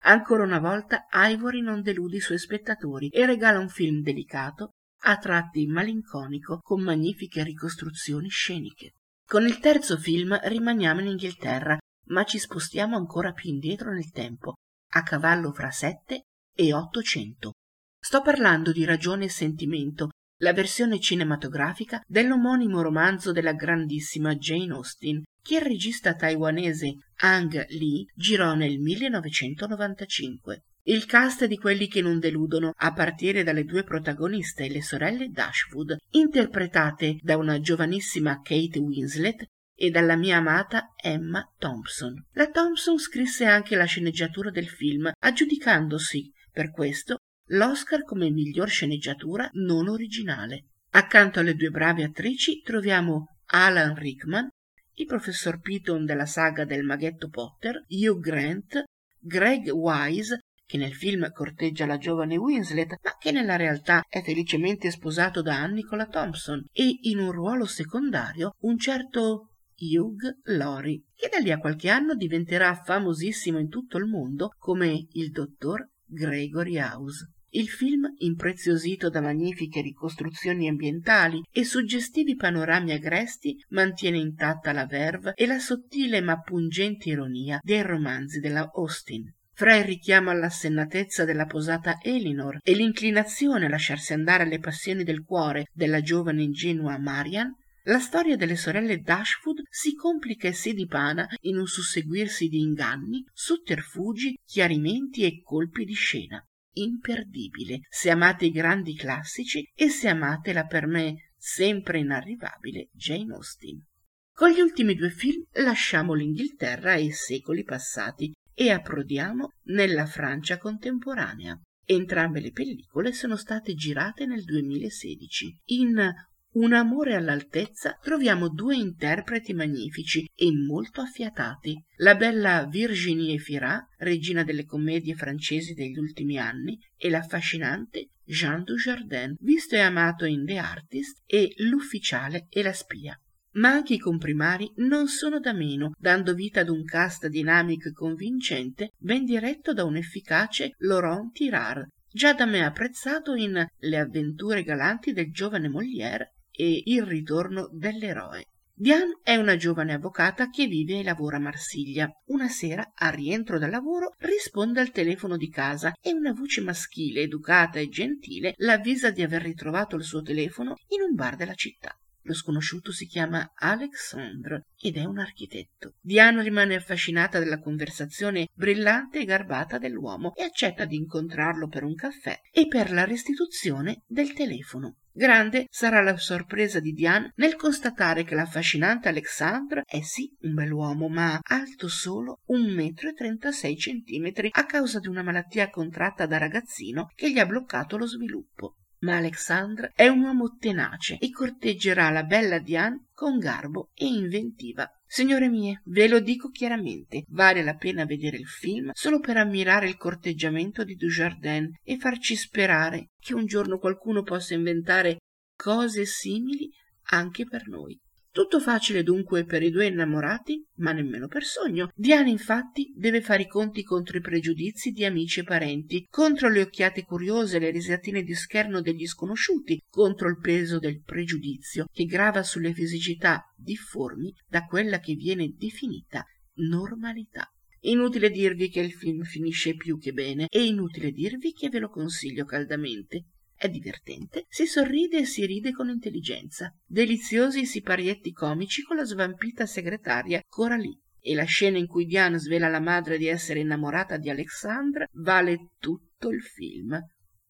Ancora 0.05 0.43
una 0.43 0.59
volta 0.59 1.07
Ivory 1.13 1.61
non 1.61 1.83
delude 1.83 2.17
i 2.17 2.21
suoi 2.21 2.39
spettatori 2.39 3.09
e 3.09 3.25
regala 3.25 3.61
un 3.61 3.69
film 3.69 4.03
delicato, 4.03 4.71
a 5.05 5.17
tratti 5.19 5.67
malinconico, 5.67 6.59
con 6.61 6.83
magnifiche 6.83 7.43
ricostruzioni 7.43 8.29
sceniche. 8.29 8.93
Con 9.25 9.47
il 9.47 9.59
terzo 9.59 9.97
film 9.97 10.39
rimaniamo 10.43 11.01
in 11.01 11.09
Inghilterra, 11.09 11.79
ma 12.07 12.25
ci 12.25 12.39
spostiamo 12.39 12.97
ancora 12.97 13.33
più 13.33 13.51
indietro 13.51 13.93
nel 13.93 14.11
tempo, 14.11 14.55
a 14.95 15.03
cavallo 15.03 15.53
fra 15.53 15.71
sette 15.71 16.23
e 16.55 16.73
ottocento. 16.75 17.53
Sto 17.99 18.21
parlando 18.23 18.73
di 18.73 18.85
Ragione 18.85 19.27
e 19.27 19.29
Sentimento, 19.29 20.09
la 20.43 20.53
versione 20.53 20.99
cinematografica 21.01 22.03
dell'omonimo 22.07 22.83
romanzo 22.83 23.33
della 23.33 23.53
grandissima 23.53 24.35
Jane 24.35 24.73
Austen, 24.73 25.23
che 25.41 25.57
il 25.57 25.63
regista 25.63 26.15
taiwanese 26.15 26.95
Ang 27.21 27.67
Lee 27.69 28.05
girò 28.15 28.55
nel 28.55 28.79
1995. 28.79 30.65
Il 30.85 31.07
cast 31.07 31.45
di 31.45 31.57
quelli 31.57 31.87
che 31.87 32.01
non 32.03 32.19
deludono, 32.19 32.73
a 32.75 32.93
partire 32.93 33.45
dalle 33.45 33.63
due 33.65 33.85
protagoniste, 33.85 34.69
le 34.69 34.83
sorelle 34.83 35.29
Dashwood, 35.29 35.97
interpretate 36.11 37.19
da 37.21 37.37
una 37.37 37.61
giovanissima 37.61 38.41
Kate 38.43 38.81
Winslet 38.81 39.45
e 39.75 39.91
dalla 39.91 40.17
mia 40.17 40.39
amata 40.39 40.93
Emma 41.01 41.45
Thompson. 41.57 42.15
La 42.33 42.49
Thompson 42.51 42.99
scrisse 42.99 43.45
anche 43.45 43.77
la 43.77 43.85
sceneggiatura 43.85 44.51
del 44.51 44.69
film, 44.69 45.09
aggiudicandosi, 45.21 46.33
per 46.51 46.73
questo, 46.73 47.19
l'Oscar 47.53 48.05
come 48.05 48.31
miglior 48.31 48.69
sceneggiatura 48.69 49.49
non 49.55 49.89
originale. 49.89 50.69
Accanto 50.93 51.41
alle 51.41 51.55
due 51.55 51.71
brave 51.71 52.05
attrici 52.05 52.63
troviamo 52.63 53.37
Alan 53.47 53.95
Rickman, 53.95 54.49
il 54.95 55.07
professor 55.07 55.61
Piton 55.61 56.05
della 56.05 56.27
saga 56.27 56.65
del 56.65 56.83
maghetto 56.83 57.29
Potter, 57.29 57.85
Hugh 57.89 58.19
Grant, 58.21 58.85
Greg 59.19 59.69
Wise 59.71 60.39
che 60.73 60.79
nel 60.79 60.95
film 60.95 61.31
corteggia 61.33 61.85
la 61.85 61.99
giovane 61.99 62.39
Winslet, 62.39 62.97
ma 63.03 63.17
che 63.19 63.31
nella 63.31 63.57
realtà 63.57 64.03
è 64.09 64.23
felicemente 64.23 64.91
sposato 64.91 65.43
da 65.43 65.59
Annicola 65.59 66.07
Thompson, 66.07 66.65
e 66.73 66.97
in 67.03 67.19
un 67.19 67.31
ruolo 67.31 67.67
secondario 67.67 68.53
un 68.61 68.79
certo 68.79 69.51
Hugh 69.77 70.39
Laurie, 70.45 71.03
che 71.15 71.29
da 71.31 71.41
lì 71.41 71.51
a 71.51 71.59
qualche 71.59 71.91
anno 71.91 72.15
diventerà 72.15 72.75
famosissimo 72.75 73.59
in 73.59 73.69
tutto 73.69 73.99
il 73.99 74.07
mondo 74.07 74.55
come 74.57 75.09
il 75.11 75.31
dottor 75.31 75.87
Gregory 76.07 76.79
House. 76.79 77.31
Il 77.55 77.69
film, 77.69 78.15
impreziosito 78.21 79.11
da 79.11 79.21
magnifiche 79.21 79.83
ricostruzioni 79.83 80.69
ambientali 80.69 81.43
e 81.53 81.65
suggestivi 81.65 82.35
panorami 82.35 82.93
agresti, 82.93 83.63
mantiene 83.71 84.17
intatta 84.17 84.73
la 84.73 84.87
verve 84.87 85.35
e 85.35 85.45
la 85.45 85.59
sottile 85.59 86.23
ma 86.23 86.41
pungente 86.41 87.11
ironia 87.11 87.61
dei 87.63 87.83
romanzi 87.83 88.41
della 88.41 88.71
Austin. 88.73 89.31
Fra 89.53 89.77
il 89.77 89.85
richiamo 89.85 90.31
all'assennatezza 90.31 91.27
della 91.27 91.45
posata 91.45 91.99
Elinor 92.01 92.61
e 92.63 92.73
l'inclinazione 92.73 93.67
a 93.67 93.69
lasciarsi 93.69 94.15
andare 94.15 94.45
alle 94.45 94.59
passioni 94.59 95.05
del 95.05 95.23
cuore 95.23 95.67
della 95.75 96.01
giovane 96.01 96.43
ingenua 96.43 96.99
Marian, 96.99 97.55
la 97.85 97.99
storia 97.99 98.37
delle 98.37 98.57
sorelle 98.57 99.01
Dashwood 99.01 99.61
si 99.69 99.93
complica 99.93 100.49
e 100.49 100.55
si 100.55 100.73
dipana 100.73 101.29
in 101.43 101.59
un 101.59 101.67
susseguirsi 101.67 102.49
di 102.49 102.61
inganni, 102.61 103.23
sotterfugi, 103.31 104.39
chiarimenti 104.43 105.25
e 105.25 105.43
colpi 105.43 105.85
di 105.85 105.93
scena 105.93 106.43
imperdibile 106.75 107.81
se 107.89 108.11
amate 108.11 108.47
i 108.47 108.51
grandi 108.51 108.95
classici 108.95 109.69
e 109.75 109.89
se 109.89 110.09
amate 110.09 110.53
la 110.53 110.67
per 110.67 110.87
me 110.87 111.33
sempre 111.37 111.99
inarrivabile 111.99 112.89
Jane 112.93 113.35
Austen. 113.35 113.85
Con 114.33 114.51
gli 114.51 114.61
ultimi 114.61 114.95
due 114.95 115.11
film 115.11 115.45
lasciamo 115.53 116.15
l'Inghilterra 116.15 116.95
e 116.95 117.05
i 117.05 117.13
secoli 117.13 117.65
passati 117.65 118.33
e 118.55 118.71
approdiamo 118.71 119.49
nella 119.65 120.07
Francia 120.07 120.59
contemporanea. 120.59 121.59
Entrambe 121.85 122.41
le 122.41 122.53
pellicole 122.53 123.13
sono 123.13 123.37
state 123.37 123.75
girate 123.75 124.25
nel 124.25 124.45
2016 124.45 125.57
in 125.67 126.13
un 126.55 126.75
amore 126.75 127.15
all'altezza 127.15 127.97
troviamo 128.03 128.51
due 128.51 128.77
interpreti 128.77 129.55
magnifici 129.55 130.29
e 130.35 130.51
molto 130.53 131.01
affiatati. 131.01 131.83
La 131.97 132.15
bella 132.15 132.67
Virginie 132.69 133.39
Fira, 133.39 133.83
regina 133.99 134.45
delle 134.45 134.67
commedie 134.67 135.15
francesi 135.15 135.73
degli 135.73 135.97
ultimi 135.97 136.39
anni, 136.39 136.79
e 136.97 137.09
l'affascinante 137.09 138.11
Jean 138.25 138.65
Dujardin, 138.65 139.35
visto 139.41 139.77
e 139.77 139.81
amato 139.81 140.27
in 140.27 140.45
The 140.45 140.59
Artist 140.59 141.23
e 141.25 141.55
L'ufficiale 141.57 142.47
e 142.51 142.63
la 142.63 142.75
spia. 142.75 143.19
Ma 143.53 143.71
anche 143.71 143.95
i 143.95 143.99
comprimari 143.99 144.71
non 144.77 145.09
sono 145.09 145.41
da 145.41 145.55
meno, 145.55 145.93
dando 145.99 146.35
vita 146.35 146.61
ad 146.61 146.69
un 146.69 146.85
cast 146.85 147.29
dinamico 147.29 147.89
e 147.89 147.93
convincente, 147.93 148.91
ben 148.99 149.25
diretto 149.25 149.73
da 149.73 149.85
un 149.85 149.97
efficace 149.97 150.73
Laurent 150.79 151.33
Tirard, 151.33 151.87
già 152.11 152.35
da 152.35 152.45
me 152.45 152.63
apprezzato 152.63 153.35
in 153.35 153.67
Le 153.79 153.99
avventure 153.99 154.63
galanti 154.63 155.13
del 155.13 155.31
giovane 155.31 155.69
Molière 155.69 156.33
e 156.63 156.83
Il 156.85 157.03
ritorno 157.03 157.69
dell'eroe. 157.73 158.45
Diane 158.73 159.19
è 159.25 159.35
una 159.35 159.57
giovane 159.57 159.95
avvocata 159.95 160.49
che 160.49 160.67
vive 160.67 161.01
e 161.01 161.03
lavora 161.03 161.39
a 161.39 161.41
Marsiglia. 161.41 162.09
Una 162.27 162.49
sera, 162.49 162.93
al 162.95 163.13
rientro 163.13 163.59
dal 163.59 163.71
lavoro, 163.71 164.15
risponde 164.19 164.81
al 164.81 164.93
telefono 164.93 165.37
di 165.37 165.49
casa 165.49 165.93
e 166.01 166.13
una 166.13 166.33
voce 166.33 166.61
maschile, 166.61 167.23
educata 167.23 167.81
e 167.81 167.89
gentile 167.89 168.55
l'avvisa 168.59 169.11
di 169.11 169.23
aver 169.23 169.43
ritrovato 169.43 169.97
il 169.97 170.05
suo 170.05 170.23
telefono 170.23 170.77
in 170.89 171.03
un 171.03 171.15
bar 171.15 171.35
della 171.35 171.55
città. 171.55 171.97
Lo 172.27 172.35
sconosciuto 172.35 172.93
si 172.93 173.07
chiama 173.07 173.51
Alexandre 173.57 174.67
ed 174.81 174.97
è 174.97 175.05
un 175.05 175.19
architetto. 175.19 175.95
Diane 176.01 176.43
rimane 176.43 176.77
affascinata 176.77 177.41
dalla 177.41 177.59
conversazione 177.59 178.47
brillante 178.55 179.19
e 179.19 179.25
garbata 179.25 179.79
dell'uomo 179.79 180.33
e 180.35 180.45
accetta 180.45 180.85
di 180.85 180.95
incontrarlo 180.95 181.67
per 181.67 181.83
un 181.83 181.97
caffè 181.97 182.39
e 182.53 182.69
per 182.69 182.93
la 182.93 183.05
restituzione 183.05 184.03
del 184.07 184.33
telefono. 184.33 184.99
Grande 185.15 185.67
sarà 185.69 186.01
la 186.01 186.17
sorpresa 186.17 186.81
di 186.81 186.93
Diane 186.93 187.33
nel 187.37 187.55
constatare 187.55 188.25
che 188.25 188.35
l'affascinante 188.35 189.09
Alexandre 189.09 189.83
è 189.85 190.01
sì 190.01 190.35
un 190.41 190.55
bell'uomo, 190.55 191.09
ma 191.09 191.39
alto 191.43 191.87
solo 191.87 192.41
un 192.47 192.73
metro 192.73 193.11
e 193.11 193.13
trentasei 193.13 193.77
centimetri 193.77 194.49
a 194.51 194.65
causa 194.65 195.01
di 195.01 195.09
una 195.09 195.23
malattia 195.23 195.69
contratta 195.69 196.25
da 196.25 196.39
ragazzino 196.39 197.11
che 197.15 197.31
gli 197.31 197.39
ha 197.39 197.45
bloccato 197.45 197.99
lo 197.99 198.07
sviluppo. 198.07 198.77
Ma 199.03 199.17
Alexandre 199.17 199.93
è 199.95 200.07
un 200.07 200.21
uomo 200.23 200.57
tenace 200.59 201.19
e 201.19 201.31
corteggerà 201.31 202.11
la 202.11 202.23
bella 202.23 202.59
Diane 202.59 203.07
con 203.13 203.39
garbo 203.39 203.91
e 203.95 204.07
inventiva. 204.07 204.89
Signore 205.05 205.49
mie, 205.49 205.83
ve 205.87 206.09
lo 206.09 206.21
dico 206.21 206.51
chiaramente, 206.51 207.25
vale 207.29 207.63
la 207.63 207.75
pena 207.75 208.05
vedere 208.05 208.37
il 208.37 208.47
film 208.47 208.91
solo 208.95 209.21
per 209.21 209.37
ammirare 209.37 209.89
il 209.89 209.97
corteggiamento 209.97 210.85
di 210.85 210.95
Dujardin 210.95 211.71
e 211.83 211.99
farci 211.99 212.37
sperare 212.37 213.11
che 213.19 213.35
un 213.35 213.45
giorno 213.45 213.79
qualcuno 213.79 214.23
possa 214.23 214.55
inventare 214.55 215.19
cose 215.57 216.07
simili 216.07 216.71
anche 217.11 217.45
per 217.45 217.67
noi. 217.69 218.01
Tutto 218.33 218.61
facile 218.61 219.03
dunque 219.03 219.45
per 219.45 219.63
i 219.63 219.69
due 219.69 219.85
innamorati, 219.85 220.67
ma 220.77 220.93
nemmeno 220.93 221.27
per 221.27 221.45
sogno. 221.45 221.91
Diana 221.95 222.31
infatti 222.31 222.91
deve 222.97 223.21
fare 223.21 223.43
i 223.43 223.47
conti 223.47 223.83
contro 223.83 224.17
i 224.17 224.23
pregiudizi 224.23 224.91
di 224.91 225.05
amici 225.05 225.41
e 225.41 225.45
parenti, 225.45 226.07
contro 226.09 226.49
le 226.49 226.63
occhiate 226.63 227.05
curiose 227.05 227.59
e 227.59 227.61
le 227.61 227.71
risatine 227.71 228.23
di 228.23 228.33
scherno 228.33 228.81
degli 228.81 229.07
sconosciuti, 229.07 229.83
contro 229.87 230.31
il 230.31 230.39
peso 230.39 230.79
del 230.79 231.03
pregiudizio 231.03 231.85
che 231.93 232.07
grava 232.07 232.43
sulle 232.43 232.73
fisicità 232.73 233.43
difformi 233.55 234.35
da 234.49 234.65
quella 234.65 234.99
che 234.99 235.13
viene 235.13 235.53
definita 235.55 236.25
normalità. 236.55 237.53
Inutile 237.81 238.31
dirvi 238.31 238.71
che 238.71 238.81
il 238.81 238.93
film 238.93 239.25
finisce 239.25 239.75
più 239.75 239.99
che 239.99 240.13
bene 240.13 240.47
e 240.49 240.65
inutile 240.65 241.11
dirvi 241.11 241.53
che 241.53 241.69
ve 241.69 241.81
lo 241.81 241.91
consiglio 241.91 242.47
caldamente. 242.47 243.27
È 243.63 243.69
divertente, 243.69 244.47
si 244.49 244.67
sorride 244.67 245.19
e 245.19 245.25
si 245.25 245.47
ride 245.47 245.71
con 245.71 245.89
intelligenza. 245.89 246.75
Deliziosi 246.85 247.61
i 247.61 247.65
siparietti 247.65 248.33
comici 248.33 248.83
con 248.83 248.97
la 248.97 249.05
svampita 249.05 249.67
segretaria 249.67 250.43
Coralie. 250.49 250.99
E 251.21 251.37
la 251.37 251.45
scena 251.45 251.79
in 251.79 251.87
cui 251.87 252.07
Diane 252.07 252.41
svela 252.41 252.67
alla 252.67 252.81
madre 252.81 253.19
di 253.19 253.29
essere 253.29 253.61
innamorata 253.61 254.17
di 254.17 254.29
Alexandra 254.29 255.07
vale 255.13 255.69
tutto 255.79 256.31
il 256.31 256.43
film. 256.43 256.99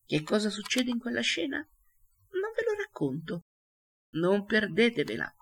Che 0.05 0.23
cosa 0.23 0.51
succede 0.51 0.91
in 0.91 0.99
quella 0.99 1.23
scena? 1.23 1.57
Non 1.57 2.53
ve 2.55 2.63
lo 2.63 2.77
racconto. 2.77 3.45
Non 4.17 4.45
perdetevela. 4.45 5.35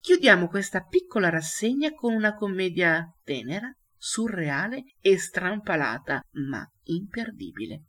Chiudiamo 0.00 0.48
questa 0.48 0.82
piccola 0.82 1.28
rassegna 1.28 1.92
con 1.92 2.12
una 2.12 2.34
commedia 2.34 3.06
tenera, 3.22 3.72
surreale 3.96 4.82
e 5.00 5.16
strampalata, 5.16 6.20
ma 6.48 6.68
imperdibile. 6.86 7.84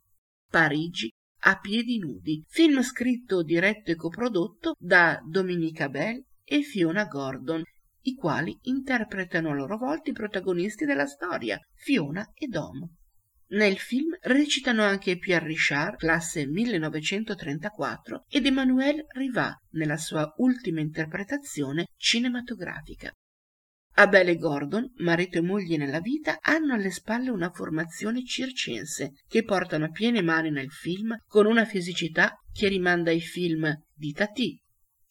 Parigi 0.47 1.11
a 1.45 1.57
piedi 1.59 1.97
nudi, 1.97 2.43
film 2.47 2.81
scritto, 2.81 3.43
diretto 3.43 3.91
e 3.91 3.95
coprodotto 3.95 4.75
da 4.77 5.19
Dominica 5.25 5.89
Bell 5.89 6.23
e 6.43 6.61
Fiona 6.61 7.05
Gordon, 7.05 7.61
i 8.05 8.15
quali 8.15 8.57
interpretano 8.63 9.49
a 9.49 9.53
loro 9.53 9.77
volta 9.77 10.09
i 10.09 10.13
protagonisti 10.13 10.85
della 10.85 11.05
storia, 11.05 11.57
Fiona 11.73 12.29
e 12.33 12.47
Dom. 12.47 12.87
Nel 13.53 13.77
film 13.77 14.17
recitano 14.21 14.83
anche 14.83 15.17
Pierre 15.17 15.45
Richard, 15.45 15.97
classe 15.97 16.47
1934, 16.47 18.25
ed 18.27 18.45
Emmanuel 18.45 19.05
Rivat 19.09 19.57
nella 19.71 19.97
sua 19.97 20.33
ultima 20.37 20.79
interpretazione 20.79 21.87
cinematografica. 21.95 23.11
Abel 23.95 24.29
e 24.29 24.37
Gordon, 24.37 24.91
marito 24.97 25.37
e 25.37 25.41
moglie 25.41 25.77
nella 25.77 25.99
vita, 25.99 26.39
hanno 26.41 26.73
alle 26.73 26.89
spalle 26.89 27.29
una 27.29 27.51
formazione 27.51 28.23
circense 28.23 29.11
che 29.27 29.43
portano 29.43 29.85
a 29.85 29.91
piene 29.91 30.21
mani 30.23 30.49
nel 30.49 30.71
film 30.71 31.15
con 31.27 31.45
una 31.45 31.65
fisicità 31.65 32.35
che 32.51 32.67
rimanda 32.67 33.11
ai 33.11 33.21
film 33.21 33.71
di 33.93 34.11
Tati, 34.11 34.59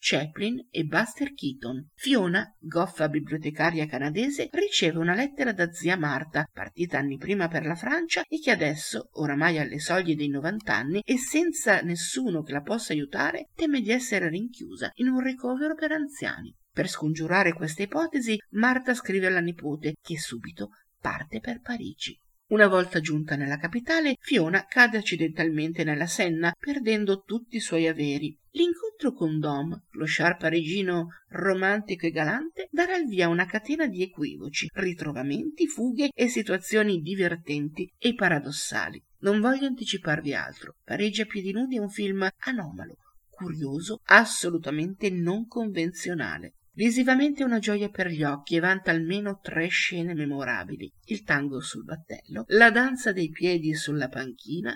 Chaplin 0.05 0.67
e 0.69 0.83
Buster 0.83 1.33
Keaton. 1.33 1.91
Fiona, 1.93 2.45
goffa 2.59 3.07
bibliotecaria 3.07 3.85
canadese, 3.85 4.49
riceve 4.51 4.97
una 4.97 5.15
lettera 5.15 5.53
da 5.53 5.71
zia 5.71 5.95
Marta, 5.95 6.45
partita 6.51 6.97
anni 6.97 7.15
prima 7.15 7.47
per 7.47 7.65
la 7.65 7.75
Francia 7.75 8.21
e 8.27 8.41
che 8.41 8.51
adesso, 8.51 9.07
oramai 9.13 9.59
alle 9.59 9.79
soglie 9.79 10.17
dei 10.17 10.27
90 10.27 10.75
anni 10.75 11.01
e 11.05 11.17
senza 11.17 11.79
nessuno 11.79 12.41
che 12.41 12.51
la 12.51 12.61
possa 12.61 12.91
aiutare, 12.91 13.47
teme 13.55 13.79
di 13.79 13.91
essere 13.91 14.27
rinchiusa 14.27 14.91
in 14.95 15.07
un 15.07 15.21
ricovero 15.21 15.73
per 15.73 15.93
anziani. 15.93 16.53
Per 16.73 16.89
scongiurare 16.89 17.53
questa 17.53 17.83
ipotesi, 17.83 18.35
Marta 18.53 18.95
scrive 18.95 19.27
alla 19.27 19.41
nipote, 19.41 19.93
che 20.01 20.17
subito 20.17 20.69
parte 20.99 21.39
per 21.39 21.61
Parigi. 21.61 22.19
Una 22.47 22.67
volta 22.67 22.99
giunta 22.99 23.35
nella 23.35 23.57
capitale, 23.57 24.15
Fiona 24.19 24.65
cade 24.65 24.97
accidentalmente 24.97 25.83
nella 25.83 26.07
Senna, 26.07 26.51
perdendo 26.57 27.21
tutti 27.21 27.57
i 27.57 27.59
suoi 27.59 27.87
averi. 27.87 28.35
L'incontro 28.51 29.13
con 29.13 29.39
Dom, 29.39 29.69
lo 29.91 30.05
char 30.07 30.37
parigino 30.37 31.09
romantico 31.29 32.07
e 32.07 32.11
galante, 32.11 32.69
darà 32.71 32.95
il 32.95 33.07
via 33.07 33.27
a 33.27 33.29
una 33.29 33.45
catena 33.45 33.85
di 33.85 34.01
equivoci, 34.01 34.67
ritrovamenti, 34.73 35.67
fughe 35.67 36.09
e 36.11 36.27
situazioni 36.27 37.01
divertenti 37.01 37.91
e 37.99 38.15
paradossali. 38.15 39.03
Non 39.19 39.39
voglio 39.39 39.67
anticiparvi 39.67 40.33
altro. 40.33 40.75
Parigi 40.83 41.21
a 41.21 41.25
piedi 41.25 41.51
nudi 41.51 41.77
è 41.77 41.79
un 41.79 41.89
film 41.89 42.27
anomalo, 42.45 42.97
curioso, 43.29 44.01
assolutamente 44.05 45.09
non 45.11 45.47
convenzionale. 45.47 46.55
Visivamente 46.75 47.43
una 47.43 47.59
gioia 47.59 47.89
per 47.89 48.07
gli 48.07 48.23
occhi 48.23 48.55
e 48.55 48.59
vanta 48.59 48.89
almeno 48.89 49.37
tre 49.39 49.67
scene 49.67 50.15
memorabili: 50.15 50.91
il 51.05 51.21
tango 51.21 51.59
sul 51.61 51.83
battello, 51.83 52.45
la 52.47 52.71
danza 52.71 53.11
dei 53.11 53.29
piedi 53.29 53.75
sulla 53.75 54.07
panchina 54.07 54.75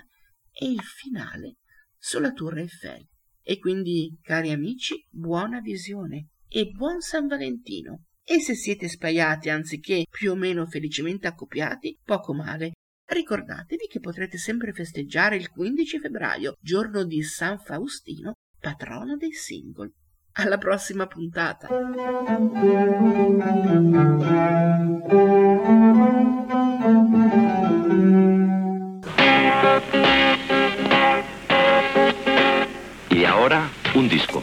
e 0.52 0.70
il 0.70 0.80
finale 0.80 1.56
sulla 1.96 2.32
Tour 2.32 2.58
Eiffel. 2.58 3.04
E 3.42 3.58
quindi, 3.58 4.16
cari 4.22 4.50
amici, 4.50 5.04
buona 5.10 5.60
visione 5.60 6.28
e 6.46 6.66
buon 6.66 7.00
San 7.00 7.26
Valentino. 7.26 8.04
E 8.22 8.40
se 8.40 8.54
siete 8.54 8.88
spaiati 8.88 9.48
anziché 9.48 10.04
più 10.08 10.32
o 10.32 10.36
meno 10.36 10.66
felicemente 10.66 11.26
accoppiati, 11.26 11.98
poco 12.04 12.32
male. 12.32 12.74
Ricordatevi 13.06 13.86
che 13.88 14.00
potrete 14.00 14.36
sempre 14.36 14.72
festeggiare 14.72 15.36
il 15.36 15.48
15 15.48 15.98
febbraio, 15.98 16.54
giorno 16.60 17.04
di 17.04 17.22
San 17.22 17.58
Faustino, 17.58 18.34
patrono 18.60 19.16
dei 19.16 19.32
single. 19.32 19.90
Alla 20.40 20.56
prossima 20.56 21.08
puntata. 21.08 21.66
Y 33.10 33.24
ahora 33.24 33.68
un 33.96 34.08
disco. 34.08 34.40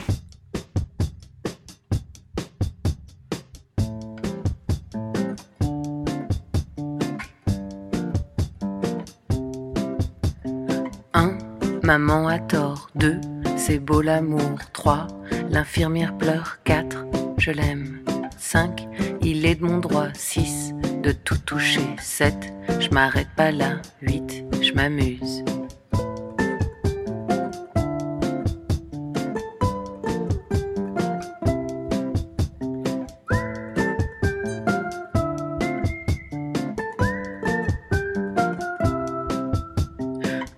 Un, 11.13 11.37
maman 11.83 12.27
a 12.27 12.45
tort. 12.47 12.89
Deux, 12.95 13.34
c'est 13.55 13.79
beau 13.79 14.01
l'amour. 14.01 14.59
Trois, 14.73 15.07
l'infirmière 15.49 16.17
pleure. 16.17 16.59
Quatre, 16.63 17.05
je 17.37 17.51
l'aime. 17.51 17.99
Cinq, 18.37 18.87
il 19.21 19.45
est 19.45 19.55
de 19.55 19.65
mon 19.65 19.79
droit. 19.79 20.07
Six, 20.13 20.73
de 21.01 21.11
tout 21.11 21.37
toucher. 21.37 21.95
Sept, 21.99 22.53
je 22.79 22.89
m'arrête 22.89 23.29
pas 23.35 23.51
là. 23.51 23.81
Huit, 24.01 24.45
je 24.61 24.71
m'amuse. 24.73 25.43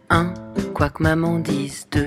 Un, 0.09 0.33
quoi 0.73 0.89
que 0.89 1.03
maman 1.03 1.39
dise. 1.39 1.87
Deux, 1.91 2.06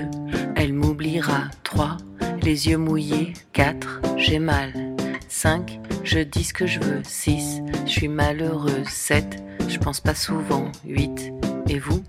les 2.51 2.67
yeux 2.67 2.77
mouillés. 2.77 3.31
Quatre, 3.53 4.01
j'ai 4.17 4.37
mal. 4.37 4.73
Cinq, 5.29 5.79
je 6.03 6.19
dis 6.19 6.43
ce 6.43 6.53
que 6.53 6.67
je 6.67 6.81
veux. 6.81 7.01
Six, 7.05 7.61
je 7.85 7.89
suis 7.89 8.09
malheureuse. 8.09 8.89
Sept, 8.89 9.41
je 9.69 9.77
pense 9.77 10.01
pas 10.01 10.15
souvent. 10.15 10.69
Huit, 10.85 11.31
et 11.69 11.79
vous? 11.79 12.03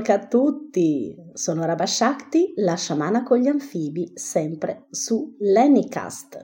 Imbolc 0.00 0.08
a 0.08 0.26
tutti! 0.26 1.14
Sono 1.34 1.66
Rabba 1.66 1.84
Shakti, 1.84 2.54
la 2.56 2.74
sciamana 2.74 3.22
con 3.22 3.36
gli 3.38 3.48
anfibi, 3.48 4.10
sempre 4.14 4.86
su 4.88 5.36
Lennycast. 5.38 6.40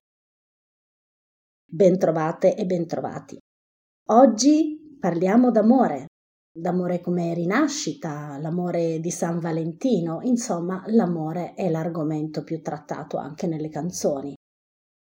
Bentrovate 1.64 2.54
e 2.54 2.66
bentrovati. 2.66 3.38
Oggi 4.10 4.98
parliamo 5.00 5.50
d'amore, 5.50 6.06
d'amore 6.52 7.00
come 7.00 7.32
rinascita, 7.32 8.36
l'amore 8.38 9.00
di 9.00 9.10
San 9.10 9.38
Valentino, 9.38 10.20
insomma 10.20 10.82
l'amore 10.88 11.54
è 11.54 11.70
l'argomento 11.70 12.44
più 12.44 12.60
trattato 12.60 13.16
anche 13.16 13.46
nelle 13.46 13.70
canzoni. 13.70 14.34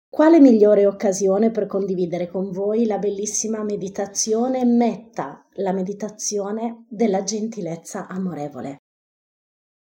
Quale 0.09 0.41
migliore 0.41 0.87
occasione 0.87 1.51
per 1.51 1.67
condividere 1.67 2.27
con 2.29 2.51
voi 2.51 2.87
la 2.87 2.99
bellissima 2.99 3.63
meditazione 3.63 4.65
Metta, 4.65 5.47
la 5.61 5.73
meditazione 5.73 6.87
della 6.89 7.23
gentilezza 7.23 8.07
amorevole. 8.07 8.79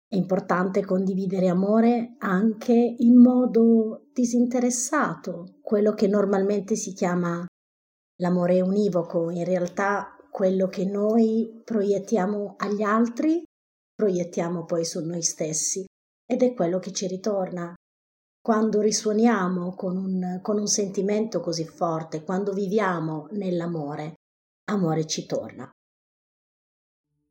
È 0.09 0.15
importante 0.15 0.85
condividere 0.85 1.49
amore 1.49 2.15
anche 2.19 2.73
in 2.73 3.21
modo 3.21 4.07
disinteressato, 4.13 5.59
quello 5.61 5.95
che 5.95 6.07
normalmente 6.07 6.77
si 6.77 6.93
chiama 6.93 7.45
l'amore 8.21 8.61
univoco, 8.61 9.31
in 9.31 9.45
realtà 9.45 10.17
quello 10.31 10.69
che 10.69 10.85
noi 10.85 11.61
proiettiamo 11.65 12.55
agli 12.59 12.83
altri, 12.83 13.43
proiettiamo 13.95 14.65
poi 14.65 14.85
su 14.85 15.05
noi 15.05 15.23
stessi 15.23 15.85
ed 16.25 16.43
è 16.43 16.55
quello 16.55 16.79
che 16.79 16.93
ci 16.93 17.07
ritorna. 17.07 17.75
Quando 18.41 18.81
risuoniamo 18.81 19.75
con 19.75 19.97
un, 19.97 20.39
con 20.41 20.59
un 20.59 20.69
sentimento 20.69 21.41
così 21.41 21.65
forte, 21.65 22.23
quando 22.23 22.53
viviamo 22.53 23.27
nell'amore, 23.33 24.15
amore 24.69 25.07
ci 25.07 25.27
torna. 25.27 25.71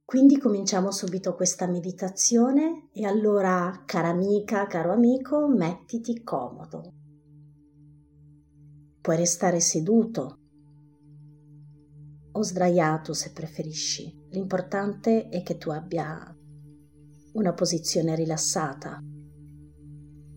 Quindi 0.06 0.38
cominciamo 0.38 0.92
subito 0.92 1.34
questa 1.34 1.68
meditazione 1.68 2.90
e 2.94 3.06
allora, 3.06 3.84
cara 3.86 4.10
amica, 4.10 4.68
caro 4.68 4.94
amico, 4.94 5.48
mettiti 5.48 6.24
comodo. 6.24 6.94
Puoi 9.02 9.18
restare 9.18 9.60
seduto 9.60 10.40
o 12.32 12.42
sdraiato 12.42 13.14
se 13.14 13.32
preferisci. 13.32 14.28
L'importante 14.30 15.28
è 15.28 15.42
che 15.42 15.58
tu 15.58 15.72
abbia 15.72 16.34
una 17.34 17.54
posizione 17.54 18.16
rilassata. 18.16 19.02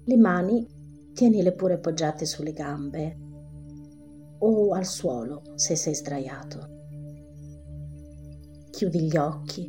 Le 0.05 0.17
mani 0.17 0.67
tienile 1.13 1.55
pure 1.55 1.79
poggiate 1.79 2.25
sulle 2.25 2.53
gambe 2.53 3.19
o 4.41 4.73
al 4.73 4.87
suolo 4.87 5.43
se 5.55 5.77
sei 5.77 5.95
sdraiato 5.95 6.77
chiudi 8.79 9.09
gli 9.09 9.17
occhi 9.17 9.69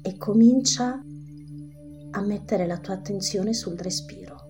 e 0.00 0.16
comincia 0.16 0.98
a 2.12 2.20
mettere 2.22 2.66
la 2.66 2.78
tua 2.78 2.94
attenzione 2.94 3.52
sul 3.52 3.76
respiro, 3.76 4.46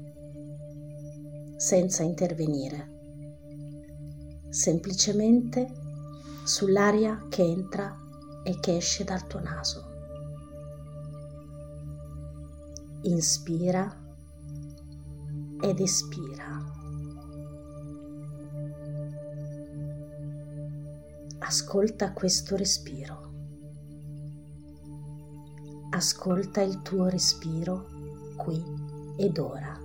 senza 1.57 2.05
intervenire, 2.05 2.93
semplicemente 4.49 5.73
sull'aria 6.45 7.27
che 7.29 7.43
entra 7.43 7.93
e 8.45 8.61
che 8.61 8.77
esce 8.77 9.03
dal 9.03 9.27
tuo 9.27 9.41
naso. 9.41 9.85
Inspira 13.03 13.93
ed 15.63 15.81
espira. 15.81 16.66
Ascolta 21.39 22.13
questo 22.13 22.57
respiro. 22.57 23.33
Ascolta 25.91 26.61
il 26.61 26.83
tuo 26.83 27.09
respiro 27.09 27.87
qui 28.37 28.63
ed 29.17 29.39
ora. 29.39 29.81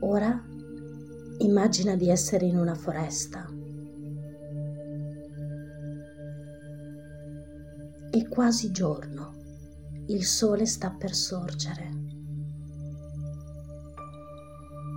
Ora 0.00 0.42
immagina 1.38 1.96
di 1.96 2.08
essere 2.08 2.46
in 2.46 2.56
una 2.56 2.74
foresta. 2.74 3.46
È 8.10 8.28
quasi 8.28 8.70
giorno, 8.70 9.34
il 10.06 10.24
sole 10.24 10.66
sta 10.66 10.90
per 10.90 11.14
sorgere. 11.14 11.97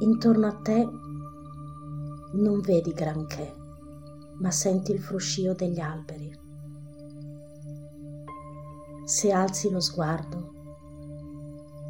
Intorno 0.02 0.48
a 0.48 0.54
te 0.54 0.90
non 2.34 2.60
vedi 2.62 2.92
granché, 2.92 3.56
ma 4.40 4.50
senti 4.50 4.92
il 4.94 5.00
fruscio 5.00 5.54
degli 5.54 5.80
alberi. 5.80 6.36
Se 9.06 9.32
alzi 9.32 9.70
lo 9.70 9.80
sguardo, 9.80 10.54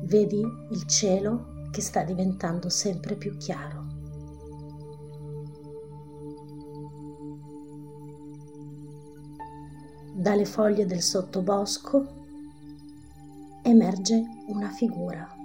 vedi 0.03 0.41
il 0.41 0.85
cielo 0.87 1.69
che 1.71 1.79
sta 1.79 2.03
diventando 2.03 2.67
sempre 2.67 3.15
più 3.15 3.37
chiaro. 3.37 3.87
Dalle 10.15 10.45
foglie 10.45 10.85
del 10.85 11.01
sottobosco 11.01 12.07
emerge 13.63 14.21
una 14.47 14.69
figura. 14.71 15.40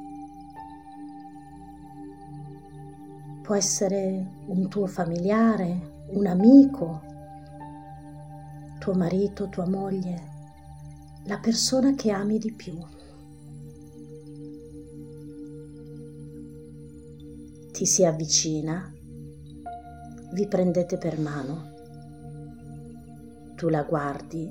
Può 3.46 3.54
essere 3.54 4.42
un 4.48 4.68
tuo 4.68 4.88
familiare, 4.88 6.08
un 6.08 6.26
amico, 6.26 7.00
tuo 8.80 8.92
marito, 8.94 9.48
tua 9.48 9.68
moglie, 9.68 10.20
la 11.26 11.38
persona 11.38 11.94
che 11.94 12.10
ami 12.10 12.38
di 12.38 12.52
più. 12.52 12.76
Ti 17.70 17.86
si 17.86 18.04
avvicina, 18.04 18.92
vi 20.32 20.48
prendete 20.48 20.98
per 20.98 21.20
mano, 21.20 21.72
tu 23.54 23.68
la 23.68 23.84
guardi, 23.84 24.50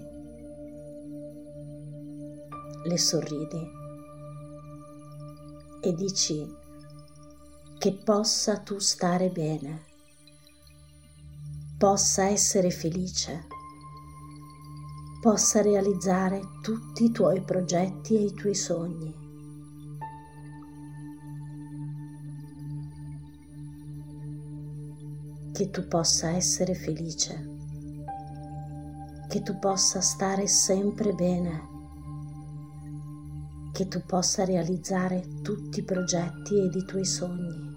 le 2.86 2.98
sorridi 2.98 3.68
e 5.82 5.94
dici 5.94 6.64
che 7.86 7.94
possa 7.94 8.58
tu 8.58 8.80
stare 8.80 9.30
bene, 9.30 9.84
possa 11.78 12.24
essere 12.24 12.72
felice, 12.72 13.46
possa 15.22 15.62
realizzare 15.62 16.42
tutti 16.64 17.04
i 17.04 17.12
tuoi 17.12 17.44
progetti 17.44 18.16
e 18.16 18.22
i 18.22 18.34
tuoi 18.34 18.56
sogni. 18.56 19.14
Che 25.54 25.70
tu 25.70 25.88
possa 25.88 26.30
essere 26.30 26.74
felice, 26.74 27.50
che 29.28 29.44
tu 29.44 29.60
possa 29.60 30.02
stare 30.02 30.48
sempre 30.48 31.14
bene 31.14 31.74
che 33.76 33.90
tu 33.90 34.02
possa 34.06 34.46
realizzare 34.46 35.42
tutti 35.42 35.80
i 35.80 35.84
progetti 35.84 36.58
ed 36.58 36.76
i 36.76 36.86
tuoi 36.86 37.04
sogni. 37.04 37.75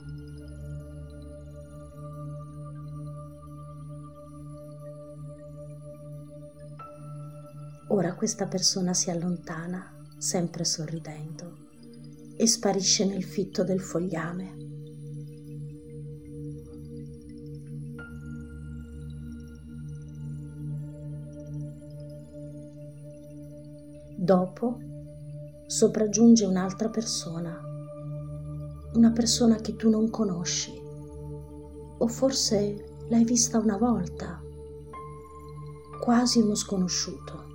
Ora 7.99 8.15
questa 8.15 8.47
persona 8.47 8.95
si 8.95 9.11
allontana, 9.11 9.93
sempre 10.19 10.63
sorridendo, 10.63 11.57
e 12.37 12.47
sparisce 12.47 13.05
nel 13.05 13.25
fitto 13.25 13.65
del 13.65 13.81
fogliame. 13.81 14.55
Dopo 24.17 24.79
sopraggiunge 25.67 26.45
un'altra 26.45 26.91
persona, 26.91 27.61
una 28.93 29.11
persona 29.11 29.57
che 29.57 29.75
tu 29.75 29.91
non 29.91 30.09
conosci, 30.09 30.71
o 31.99 32.07
forse 32.07 32.85
l'hai 33.09 33.25
vista 33.25 33.59
una 33.59 33.77
volta, 33.77 34.41
quasi 36.01 36.39
uno 36.41 36.55
sconosciuto. 36.55 37.48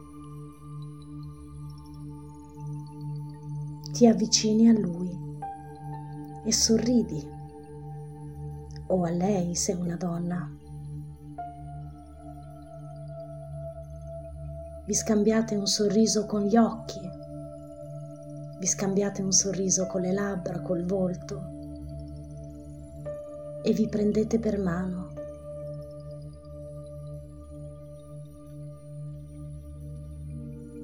Ti 3.94 4.08
avvicini 4.08 4.68
a 4.68 4.74
lui 4.78 5.18
e 6.44 6.52
sorridi, 6.52 7.26
o 8.88 9.04
a 9.04 9.10
lei 9.10 9.56
se 9.56 9.72
una 9.72 9.96
donna. 9.96 10.52
Vi 14.86 14.94
scambiate 14.94 15.56
un 15.56 15.66
sorriso 15.66 16.26
con 16.26 16.42
gli 16.42 16.58
occhi 16.58 17.22
vi 18.64 18.70
scambiate 18.70 19.22
un 19.22 19.34
sorriso 19.34 19.88
con 19.88 20.00
le 20.00 20.14
labbra, 20.14 20.62
col 20.62 20.86
volto 20.86 21.52
e 23.62 23.74
vi 23.74 23.90
prendete 23.90 24.40
per 24.40 24.58
mano. 24.58 25.12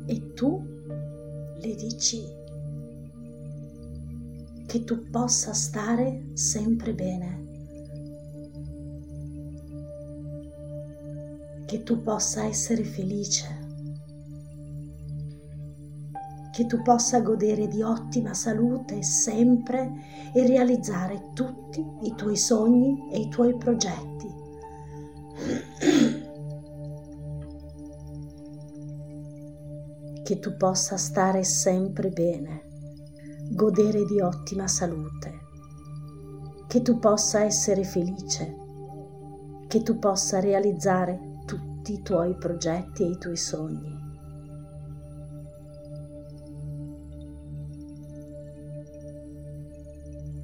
E 0.05 0.33
tu 0.33 0.61
le 1.55 1.75
dici 1.75 2.38
che 4.69 4.83
tu 4.83 5.09
possa 5.09 5.51
stare 5.51 6.29
sempre 6.33 6.93
bene, 6.93 7.47
che 11.65 11.81
tu 11.81 12.03
possa 12.03 12.43
essere 12.43 12.83
felice, 12.83 13.47
che 16.51 16.67
tu 16.67 16.83
possa 16.83 17.19
godere 17.21 17.67
di 17.67 17.81
ottima 17.81 18.35
salute 18.35 19.01
sempre 19.01 19.91
e 20.35 20.45
realizzare 20.45 21.31
tutti 21.33 21.83
i 22.03 22.13
tuoi 22.13 22.37
sogni 22.37 23.09
e 23.11 23.21
i 23.21 23.27
tuoi 23.27 23.57
progetti. 23.57 24.27
Che 30.21 30.39
tu 30.39 30.55
possa 30.57 30.95
stare 30.95 31.43
sempre 31.43 32.09
bene, 32.09 32.68
godere 33.51 34.05
di 34.05 34.21
ottima 34.21 34.67
salute, 34.67 35.39
che 36.67 36.81
tu 36.83 36.99
possa 36.99 37.41
essere 37.41 37.83
felice, 37.83 38.55
che 39.67 39.81
tu 39.81 39.97
possa 39.97 40.39
realizzare 40.39 41.41
tutti 41.45 41.93
i 41.93 42.01
tuoi 42.03 42.35
progetti 42.35 43.03
e 43.03 43.07
i 43.07 43.17
tuoi 43.17 43.37
sogni. 43.37 43.97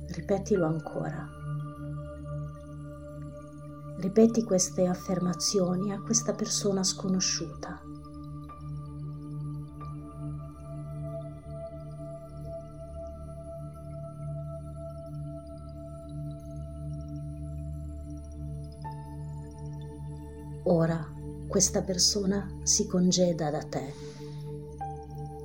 Ripetilo 0.08 0.66
ancora. 0.66 1.30
Ripeti 3.98 4.44
queste 4.44 4.88
affermazioni 4.88 5.92
a 5.94 6.02
questa 6.02 6.34
persona 6.34 6.84
sconosciuta. 6.84 7.85
Ora 20.68 21.14
questa 21.48 21.84
persona 21.84 22.50
si 22.64 22.88
congeda 22.88 23.52
da 23.52 23.62
te. 23.62 23.94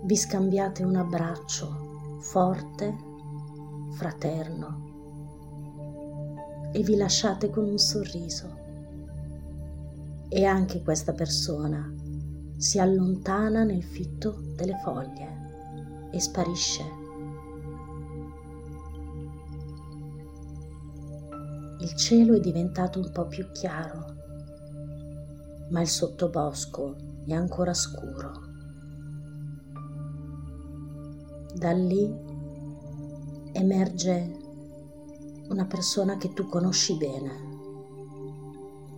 Vi 0.02 0.16
scambiate 0.16 0.82
un 0.82 0.97
abbraccio 0.97 2.16
forte, 2.20 2.97
fraterno 3.90 4.88
e 6.72 6.82
vi 6.82 6.97
lasciate 6.97 7.51
con 7.51 7.68
un 7.68 7.76
sorriso. 7.76 8.56
E 10.30 10.44
anche 10.47 10.82
questa 10.82 11.12
persona 11.12 11.92
si 12.56 12.78
allontana 12.78 13.62
nel 13.62 13.82
fitto 13.82 14.40
delle 14.56 14.78
foglie 14.82 16.09
e 16.12 16.18
sparisce. 16.18 16.84
Il 21.80 21.94
cielo 21.94 22.36
è 22.36 22.40
diventato 22.40 23.01
un 23.01 23.10
po' 23.12 23.26
più 23.26 23.51
chiaro 23.52 24.09
ma 25.70 25.80
il 25.80 25.88
sottobosco 25.88 26.97
è 27.26 27.32
ancora 27.32 27.74
scuro. 27.74 28.48
Da 31.55 31.72
lì 31.72 32.12
emerge 33.52 34.38
una 35.48 35.66
persona 35.66 36.16
che 36.16 36.32
tu 36.32 36.47
conosci 36.47 36.97
bene, 36.97 37.48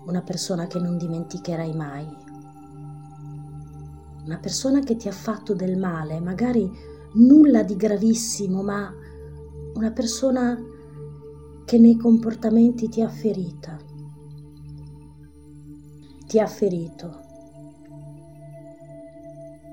una 0.07 0.23
persona 0.23 0.67
che 0.67 0.79
non 0.79 0.99
dimenticherai 0.99 1.75
mai, 1.75 2.07
una 4.25 4.39
persona 4.39 4.81
che 4.81 4.97
ti 4.97 5.09
ha 5.09 5.13
fatto 5.13 5.55
del 5.55 5.79
male, 5.79 6.21
magari 6.21 6.71
nulla 7.15 7.63
di 7.63 7.77
gravissimo, 7.77 8.63
ma 8.63 8.93
una 9.75 9.91
persona 9.91 10.59
che 11.65 11.79
nei 11.79 11.97
comportamenti 11.97 12.89
ti 12.89 13.01
ha 13.01 13.09
ferita 13.09 13.91
ti 16.33 16.41
ha 16.41 16.47
ferito, 16.47 17.21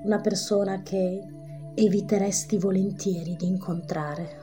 una 0.04 0.20
persona 0.20 0.82
che 0.82 1.26
eviteresti 1.74 2.58
volentieri 2.58 3.34
di 3.34 3.46
incontrare. 3.46 4.38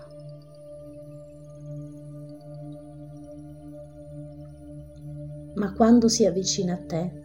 Ma 5.57 5.72
quando 5.73 6.07
si 6.07 6.26
avvicina 6.26 6.73
a 6.73 6.84
te, 6.84 7.23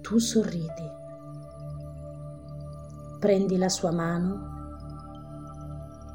tu 0.00 0.18
sorridi, 0.18 0.88
prendi 3.18 3.56
la 3.56 3.68
sua 3.68 3.90
mano 3.90 4.54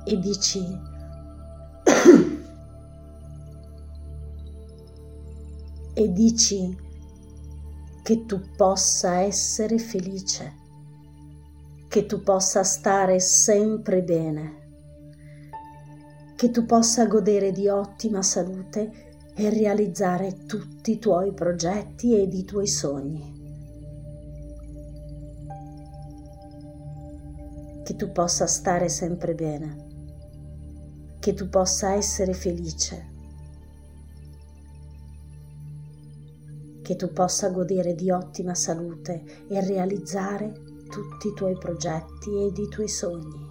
e 0.06 0.18
dici 0.18 0.80
e 5.94 6.11
dici 6.14 6.90
che 8.03 8.26
tu 8.26 8.41
possa 8.56 9.19
essere 9.19 9.78
felice, 9.78 10.56
che 11.88 12.06
tu 12.07 12.23
possa 12.23 12.64
stare 12.64 13.19
sempre 13.19 14.02
bene, 14.02 14.60
che 16.36 16.49
tu 16.49 16.65
possa 16.65 17.06
godere 17.06 17.52
di 17.52 17.68
ottima 17.68 18.23
salute 18.23 19.10
e 19.36 19.49
realizzare 19.49 20.45
tutti 20.45 20.94
i 20.94 20.99
tuoi 20.99 21.34
progetti 21.34 22.19
ed 22.19 22.34
i 22.34 22.44
tuoi 22.44 22.68
sogni. 22.68 23.40
Che 27.84 27.95
tu 27.95 28.11
possa 28.11 28.48
stare 28.48 28.90
sempre 28.90 29.36
bene, 29.36 29.90
che 31.19 31.34
tu 31.34 31.49
possa 31.49 31.94
essere 31.94 32.34
felice 32.34 33.10
che 36.81 36.95
tu 36.95 37.11
possa 37.13 37.49
godere 37.49 37.95
di 37.95 38.11
ottima 38.11 38.55
salute 38.55 39.23
e 39.47 39.65
realizzare 39.65 40.51
tutti 40.89 41.29
i 41.29 41.33
tuoi 41.33 41.57
progetti 41.57 42.45
ed 42.45 42.57
i 42.57 42.67
tuoi 42.67 42.87
sogni. 42.87 43.49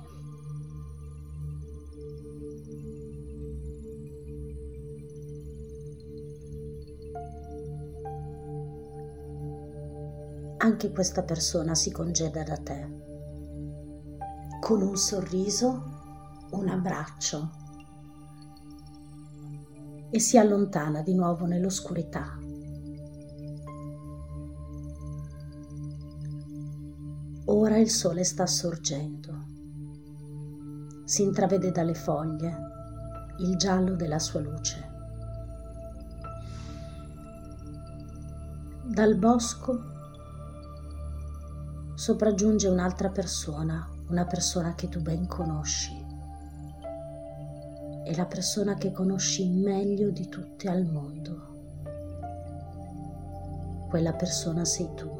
Anche 10.63 10.91
questa 10.91 11.23
persona 11.23 11.75
si 11.75 11.91
congeda 11.91 12.43
da 12.43 12.57
te 12.59 13.09
con 14.61 14.83
un 14.83 14.97
sorriso, 14.97 15.83
un 16.51 16.69
abbraccio 16.69 17.51
e 20.11 20.21
si 20.21 20.37
allontana 20.37 21.03
di 21.03 21.15
nuovo 21.15 21.47
nell'oscurità. 21.47 22.40
Ora 27.53 27.79
il 27.79 27.91
sole 27.91 28.23
sta 28.23 28.47
sorgendo. 28.47 29.47
Si 31.03 31.23
intravede 31.23 31.73
dalle 31.73 31.95
foglie 31.95 32.57
il 33.39 33.57
giallo 33.57 33.97
della 33.97 34.21
sua 34.21 34.39
luce. 34.39 34.89
Dal 38.85 39.17
bosco 39.17 39.81
sopraggiunge 41.95 42.69
un'altra 42.69 43.09
persona, 43.09 43.85
una 44.11 44.27
persona 44.27 44.77
che 44.77 44.89
tu 44.89 45.01
ben 45.01 45.27
conosci. 45.27 46.07
È 48.05 48.15
la 48.15 48.27
persona 48.27 48.75
che 48.75 48.93
conosci 48.93 49.49
meglio 49.49 50.11
di 50.11 50.29
tutte 50.29 50.69
al 50.69 50.85
mondo. 50.85 51.49
Quella 53.89 54.13
persona 54.13 54.65
sei 54.65 54.89
tu. 54.95 55.20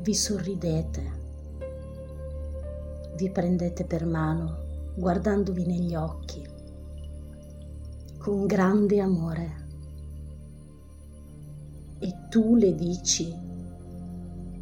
Vi 0.00 0.14
sorridete, 0.14 1.02
vi 3.16 3.30
prendete 3.30 3.84
per 3.84 4.06
mano 4.06 4.66
guardandovi 4.94 5.66
negli 5.66 5.94
occhi 5.94 6.46
con 8.16 8.46
grande 8.46 9.00
amore 9.00 9.66
e 11.98 12.14
tu 12.28 12.54
le 12.54 12.74
dici 12.74 13.36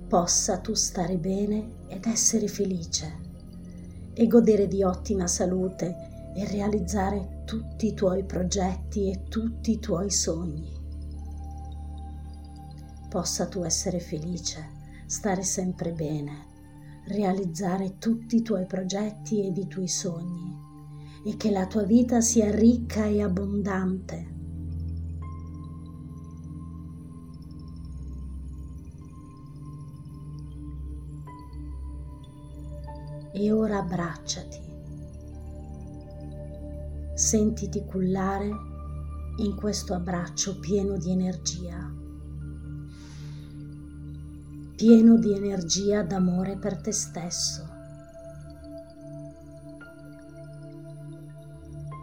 possa 0.08 0.58
tu 0.58 0.72
stare 0.72 1.18
bene 1.18 1.84
ed 1.88 2.06
essere 2.06 2.48
felice 2.48 3.24
e 4.14 4.26
godere 4.26 4.66
di 4.68 4.82
ottima 4.82 5.26
salute 5.26 6.32
e 6.34 6.46
realizzare 6.46 7.42
tutti 7.44 7.88
i 7.88 7.94
tuoi 7.94 8.24
progetti 8.24 9.10
e 9.10 9.24
tutti 9.28 9.72
i 9.72 9.78
tuoi 9.78 10.10
sogni. 10.10 10.72
Possa 13.08 13.46
tu 13.46 13.64
essere 13.64 14.00
felice 14.00 14.75
stare 15.06 15.42
sempre 15.42 15.92
bene, 15.92 16.46
realizzare 17.06 17.98
tutti 17.98 18.36
i 18.36 18.42
tuoi 18.42 18.66
progetti 18.66 19.46
ed 19.46 19.56
i 19.56 19.68
tuoi 19.68 19.86
sogni 19.86 20.64
e 21.24 21.36
che 21.36 21.50
la 21.50 21.66
tua 21.66 21.84
vita 21.84 22.20
sia 22.20 22.50
ricca 22.50 23.06
e 23.06 23.22
abbondante. 23.22 24.34
E 33.32 33.52
ora 33.52 33.78
abbracciati. 33.78 34.64
Sentiti 37.14 37.84
cullare 37.84 38.48
in 39.38 39.54
questo 39.56 39.94
abbraccio 39.94 40.58
pieno 40.58 40.96
di 40.96 41.10
energia, 41.10 41.92
pieno 44.76 45.16
di 45.16 45.32
energia 45.32 46.02
d'amore 46.02 46.58
per 46.58 46.78
te 46.82 46.92
stesso. 46.92 47.66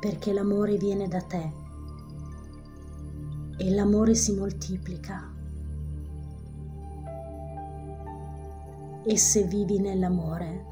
Perché 0.02 0.34
l'amore 0.34 0.78
viene 0.78 1.08
da 1.08 1.22
te 1.22 1.54
e 3.58 3.70
l'amore 3.70 4.16
si 4.16 4.34
moltiplica. 4.34 5.32
E 9.06 9.18
se 9.18 9.44
vivi 9.44 9.80
nell'amore, 9.80 10.66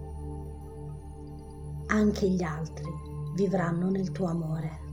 anche 1.85 2.27
gli 2.27 2.41
altri 2.41 2.91
vivranno 3.35 3.91
nel 3.91 4.11
tuo 4.11 4.25
amore. 4.25 4.90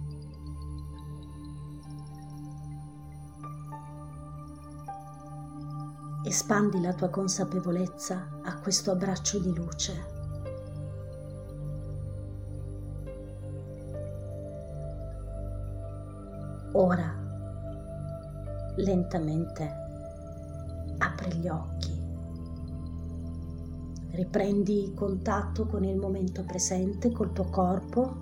Espandi 6.28 6.78
la 6.82 6.92
tua 6.92 7.08
consapevolezza 7.08 8.40
a 8.42 8.60
questo 8.60 8.90
abbraccio 8.90 9.38
di 9.38 9.54
luce. 9.54 10.04
Ora, 16.72 17.16
lentamente, 18.76 19.72
apri 20.98 21.34
gli 21.38 21.48
occhi. 21.48 21.98
Riprendi 24.10 24.92
contatto 24.94 25.64
con 25.64 25.82
il 25.82 25.96
momento 25.96 26.44
presente, 26.44 27.10
col 27.10 27.32
tuo 27.32 27.44
corpo. 27.44 28.18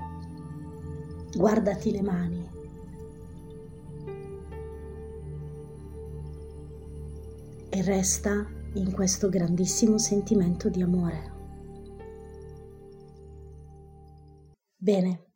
Guardati 1.34 1.90
le 1.90 2.02
mani. 2.02 2.45
E 7.76 7.82
resta 7.82 8.32
in 8.76 8.90
questo 8.90 9.28
grandissimo 9.28 9.98
sentimento 9.98 10.70
di 10.70 10.80
amore. 10.80 11.32
Bene, 14.74 15.26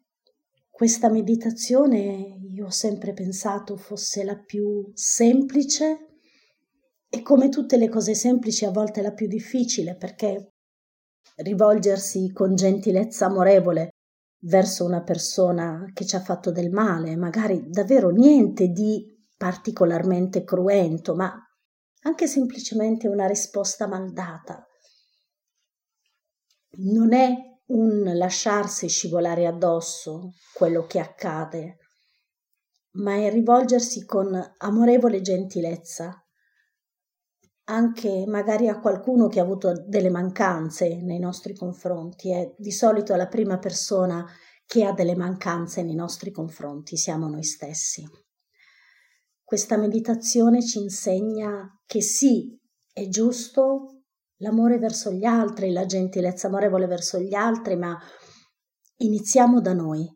questa 0.71 1.11
meditazione 1.11 2.39
io 2.41 2.65
ho 2.65 2.71
sempre 2.71 3.13
pensato 3.13 3.77
fosse 3.77 4.25
la 4.25 4.39
più 4.39 4.91
semplice 4.95 6.15
e 7.11 7.21
come 7.21 7.51
tutte 7.51 7.77
le 7.77 7.91
cose 7.91 8.15
semplici 8.15 8.65
a 8.65 8.71
volte 8.71 9.03
la 9.03 9.13
più 9.13 9.27
difficile 9.27 9.95
perché 9.95 10.55
rivolgersi 11.43 12.33
con 12.33 12.55
gentilezza 12.55 13.27
amorevole 13.27 13.91
verso 14.45 14.87
una 14.87 15.03
persona 15.03 15.91
che 15.93 16.07
ci 16.07 16.17
ha 16.17 16.21
fatto 16.21 16.51
del 16.51 16.71
male, 16.71 17.17
magari 17.17 17.69
davvero 17.69 18.09
niente 18.09 18.69
di 18.69 19.15
particolarmente 19.37 20.43
cruento, 20.43 21.15
ma 21.15 21.45
anche 22.01 22.27
semplicemente 22.27 23.09
una 23.09 23.27
risposta 23.27 23.87
maldata. 23.87 24.67
Non 26.79 27.13
è 27.13 27.35
un 27.67 28.17
lasciarsi 28.17 28.89
scivolare 28.89 29.47
addosso 29.47 30.33
quello 30.55 30.87
che 30.87 30.99
accade, 30.99 31.79
ma 32.93 33.15
è 33.15 33.31
rivolgersi 33.31 34.05
con 34.05 34.55
amorevole 34.59 35.21
gentilezza 35.21 36.25
anche 37.71 38.25
magari 38.27 38.69
a 38.69 38.81
qualcuno 38.81 39.29
che 39.29 39.39
ha 39.39 39.45
avuto 39.45 39.73
delle 39.87 40.11
mancanze 40.11 41.01
nei 41.03 41.21
nostri 41.21 41.55
confronti. 41.55 42.33
È 42.33 42.53
di 42.59 42.73
solito 42.73 43.15
la 43.15 43.29
prima 43.29 43.59
persona 43.59 44.27
che 44.67 44.85
ha 44.85 44.93
delle 44.93 45.17
mancanze 45.17 45.83
nei 45.83 45.95
nostri 45.95 46.33
confronti, 46.33 46.97
siamo 46.97 47.29
noi 47.29 47.45
stessi. 47.45 48.07
Questa 49.51 49.77
meditazione 49.77 50.65
ci 50.65 50.79
insegna 50.79 51.77
che 51.85 52.01
sì, 52.01 52.57
è 52.93 53.09
giusto 53.09 54.05
l'amore 54.37 54.79
verso 54.79 55.11
gli 55.11 55.25
altri, 55.25 55.73
la 55.73 55.87
gentilezza 55.87 56.47
amorevole 56.47 56.87
verso 56.87 57.19
gli 57.19 57.35
altri, 57.35 57.75
ma 57.75 57.99
iniziamo 58.99 59.61
da 59.61 59.73
noi. 59.73 60.09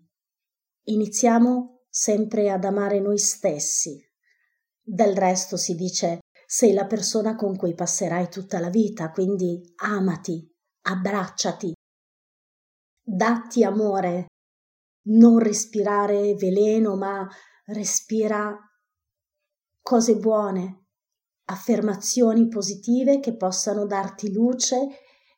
Iniziamo 0.84 1.80
sempre 1.88 2.48
ad 2.48 2.64
amare 2.64 3.00
noi 3.00 3.18
stessi. 3.18 4.00
Del 4.80 5.16
resto 5.16 5.56
si 5.56 5.74
dice 5.74 6.20
sei 6.46 6.72
la 6.72 6.86
persona 6.86 7.34
con 7.34 7.56
cui 7.56 7.74
passerai 7.74 8.28
tutta 8.28 8.60
la 8.60 8.70
vita, 8.70 9.10
quindi 9.10 9.60
amati, 9.82 10.48
abbracciati, 10.82 11.72
datti 13.02 13.64
amore, 13.64 14.26
non 15.08 15.40
respirare 15.40 16.36
veleno, 16.36 16.94
ma 16.94 17.28
respira 17.64 18.56
cose 19.84 20.16
buone, 20.16 20.86
affermazioni 21.50 22.48
positive 22.48 23.20
che 23.20 23.36
possano 23.36 23.84
darti 23.84 24.32
luce 24.32 24.88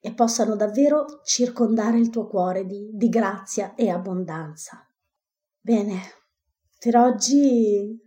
e 0.00 0.14
possano 0.14 0.54
davvero 0.54 1.20
circondare 1.24 1.98
il 1.98 2.10
tuo 2.10 2.28
cuore 2.28 2.64
di, 2.64 2.92
di 2.92 3.08
grazia 3.08 3.74
e 3.74 3.90
abbondanza. 3.90 4.88
Bene, 5.60 6.00
per 6.78 6.96
oggi 6.96 8.00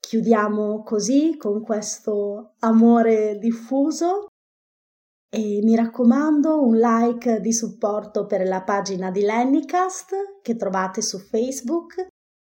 chiudiamo 0.00 0.82
così 0.82 1.36
con 1.36 1.62
questo 1.62 2.54
amore 2.58 3.38
diffuso 3.38 4.26
e 5.28 5.60
mi 5.62 5.76
raccomando 5.76 6.60
un 6.60 6.76
like 6.76 7.38
di 7.38 7.52
supporto 7.52 8.26
per 8.26 8.48
la 8.48 8.64
pagina 8.64 9.12
di 9.12 9.20
Lennycast 9.20 10.40
che 10.42 10.56
trovate 10.56 11.02
su 11.02 11.20
Facebook. 11.20 12.08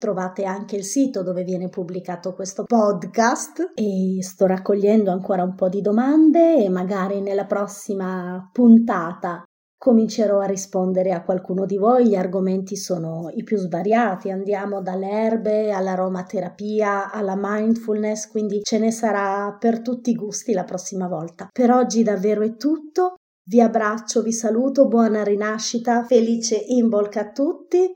Trovate 0.04 0.44
anche 0.44 0.76
il 0.76 0.84
sito 0.84 1.22
dove 1.22 1.44
viene 1.44 1.70
pubblicato 1.70 2.34
questo 2.34 2.64
podcast 2.64 3.72
e 3.74 4.18
sto 4.20 4.44
raccogliendo 4.44 5.10
ancora 5.10 5.42
un 5.42 5.54
po' 5.54 5.70
di 5.70 5.80
domande 5.80 6.62
e 6.62 6.68
magari 6.68 7.22
nella 7.22 7.46
prossima 7.46 8.50
puntata 8.52 9.42
comincerò 9.78 10.40
a 10.40 10.44
rispondere 10.44 11.12
a 11.12 11.22
qualcuno 11.22 11.64
di 11.64 11.78
voi. 11.78 12.08
Gli 12.08 12.16
argomenti 12.16 12.76
sono 12.76 13.30
i 13.34 13.44
più 13.44 13.56
svariati, 13.56 14.30
andiamo 14.30 14.82
dalle 14.82 15.08
erbe 15.08 15.72
all'aromaterapia, 15.72 17.10
alla 17.10 17.34
mindfulness, 17.34 18.28
quindi 18.28 18.60
ce 18.62 18.78
ne 18.78 18.90
sarà 18.90 19.56
per 19.58 19.80
tutti 19.80 20.10
i 20.10 20.16
gusti 20.16 20.52
la 20.52 20.64
prossima 20.64 21.08
volta. 21.08 21.48
Per 21.50 21.70
oggi 21.70 22.02
davvero 22.02 22.42
è 22.42 22.56
tutto. 22.56 23.14
Vi 23.46 23.58
abbraccio, 23.58 24.20
vi 24.20 24.32
saluto, 24.32 24.86
buona 24.86 25.22
rinascita, 25.22 26.04
felice 26.04 26.56
involca 26.56 27.20
a 27.20 27.30
tutti. 27.30 27.94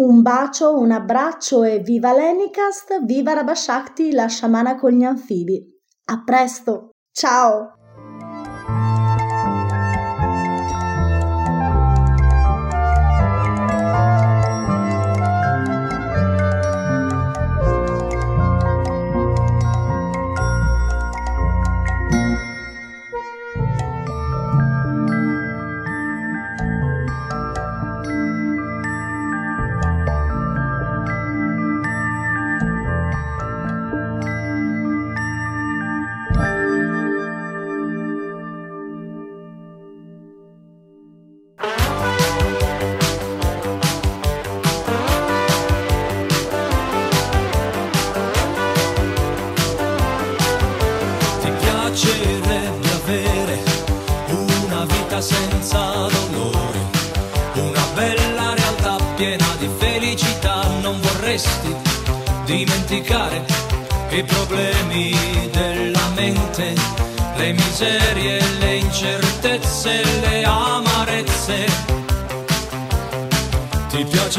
Un 0.00 0.22
bacio, 0.22 0.78
un 0.78 0.92
abbraccio 0.92 1.64
e 1.64 1.80
viva 1.80 2.12
Lenicast, 2.12 3.04
viva 3.04 3.32
Rabashakti, 3.32 4.12
la 4.12 4.26
sciamana 4.26 4.76
con 4.76 4.92
gli 4.92 5.02
anfibi. 5.02 5.60
A 6.04 6.22
presto, 6.22 6.90
ciao! 7.10 7.77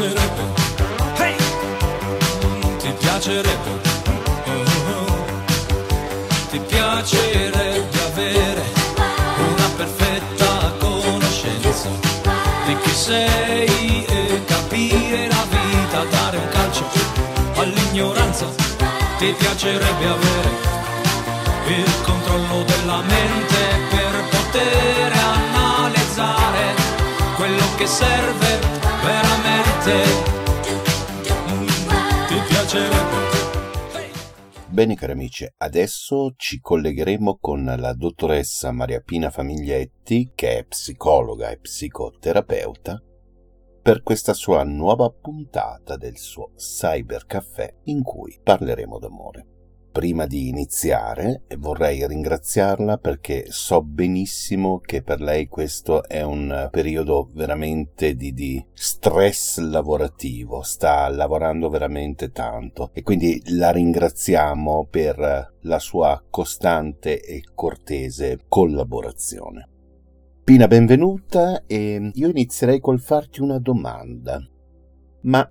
Piacerebbe, 0.00 0.42
hey! 1.18 1.36
ti 2.78 2.92
piacerebbe. 2.98 3.70
oh, 4.46 4.62
oh. 4.96 5.24
Ti 6.50 6.58
piacerebbe 6.60 8.02
avere 8.06 8.64
una 9.36 9.68
perfetta 9.76 10.72
conoscenza 10.78 11.88
sei 12.92 14.04
e 14.04 14.44
capire 14.46 15.26
la 15.28 15.44
vita, 15.48 16.04
dare 16.04 16.36
un 16.36 16.48
calcio 16.48 16.84
all'ignoranza, 17.56 18.46
ti 19.18 19.34
piacerebbe 19.38 20.06
avere 20.06 20.50
il 21.66 21.92
controllo 22.02 22.64
della 22.64 23.00
mente 23.02 23.58
per 23.90 24.24
poter 24.30 25.12
analizzare 25.12 26.74
quello 27.36 27.64
che 27.76 27.86
serve 27.86 28.39
veramente. 29.90 30.28
Ti 32.28 32.34
piacerebbe 32.48 33.18
Bene 34.68 34.94
cari 34.94 35.12
amici, 35.12 35.46
adesso 35.58 36.32
ci 36.36 36.60
collegheremo 36.60 37.38
con 37.40 37.64
la 37.76 37.92
dottoressa 37.92 38.70
Maria 38.70 39.00
Pina 39.00 39.28
Famiglietti, 39.28 40.30
che 40.32 40.58
è 40.58 40.64
psicologa 40.64 41.50
e 41.50 41.58
psicoterapeuta, 41.58 43.02
per 43.82 44.02
questa 44.04 44.32
sua 44.32 44.62
nuova 44.62 45.10
puntata 45.10 45.96
del 45.96 46.16
suo 46.16 46.52
Cyber 46.54 47.26
Caffè 47.26 47.68
in 47.84 48.02
cui 48.02 48.38
parleremo 48.40 48.98
d'amore. 49.00 49.46
Prima 49.92 50.24
di 50.26 50.46
iniziare 50.46 51.42
vorrei 51.58 52.06
ringraziarla 52.06 52.98
perché 52.98 53.46
so 53.48 53.82
benissimo 53.82 54.78
che 54.78 55.02
per 55.02 55.20
lei 55.20 55.48
questo 55.48 56.06
è 56.06 56.22
un 56.22 56.68
periodo 56.70 57.28
veramente 57.32 58.14
di, 58.14 58.32
di, 58.32 58.64
stress 58.72 59.58
lavorativo, 59.58 60.62
sta 60.62 61.08
lavorando 61.08 61.68
veramente 61.68 62.30
tanto 62.30 62.90
e 62.92 63.02
quindi 63.02 63.42
la 63.46 63.72
ringraziamo 63.72 64.86
per 64.88 65.56
la 65.62 65.78
sua 65.80 66.22
costante 66.30 67.20
e 67.20 67.42
cortese 67.52 68.38
collaborazione. 68.46 69.68
Pina, 70.44 70.68
benvenuta 70.68 71.64
e 71.66 72.12
io 72.14 72.28
inizierei 72.28 72.78
col 72.78 73.00
farti 73.00 73.40
una 73.40 73.58
domanda. 73.58 74.40
Ma 75.22 75.50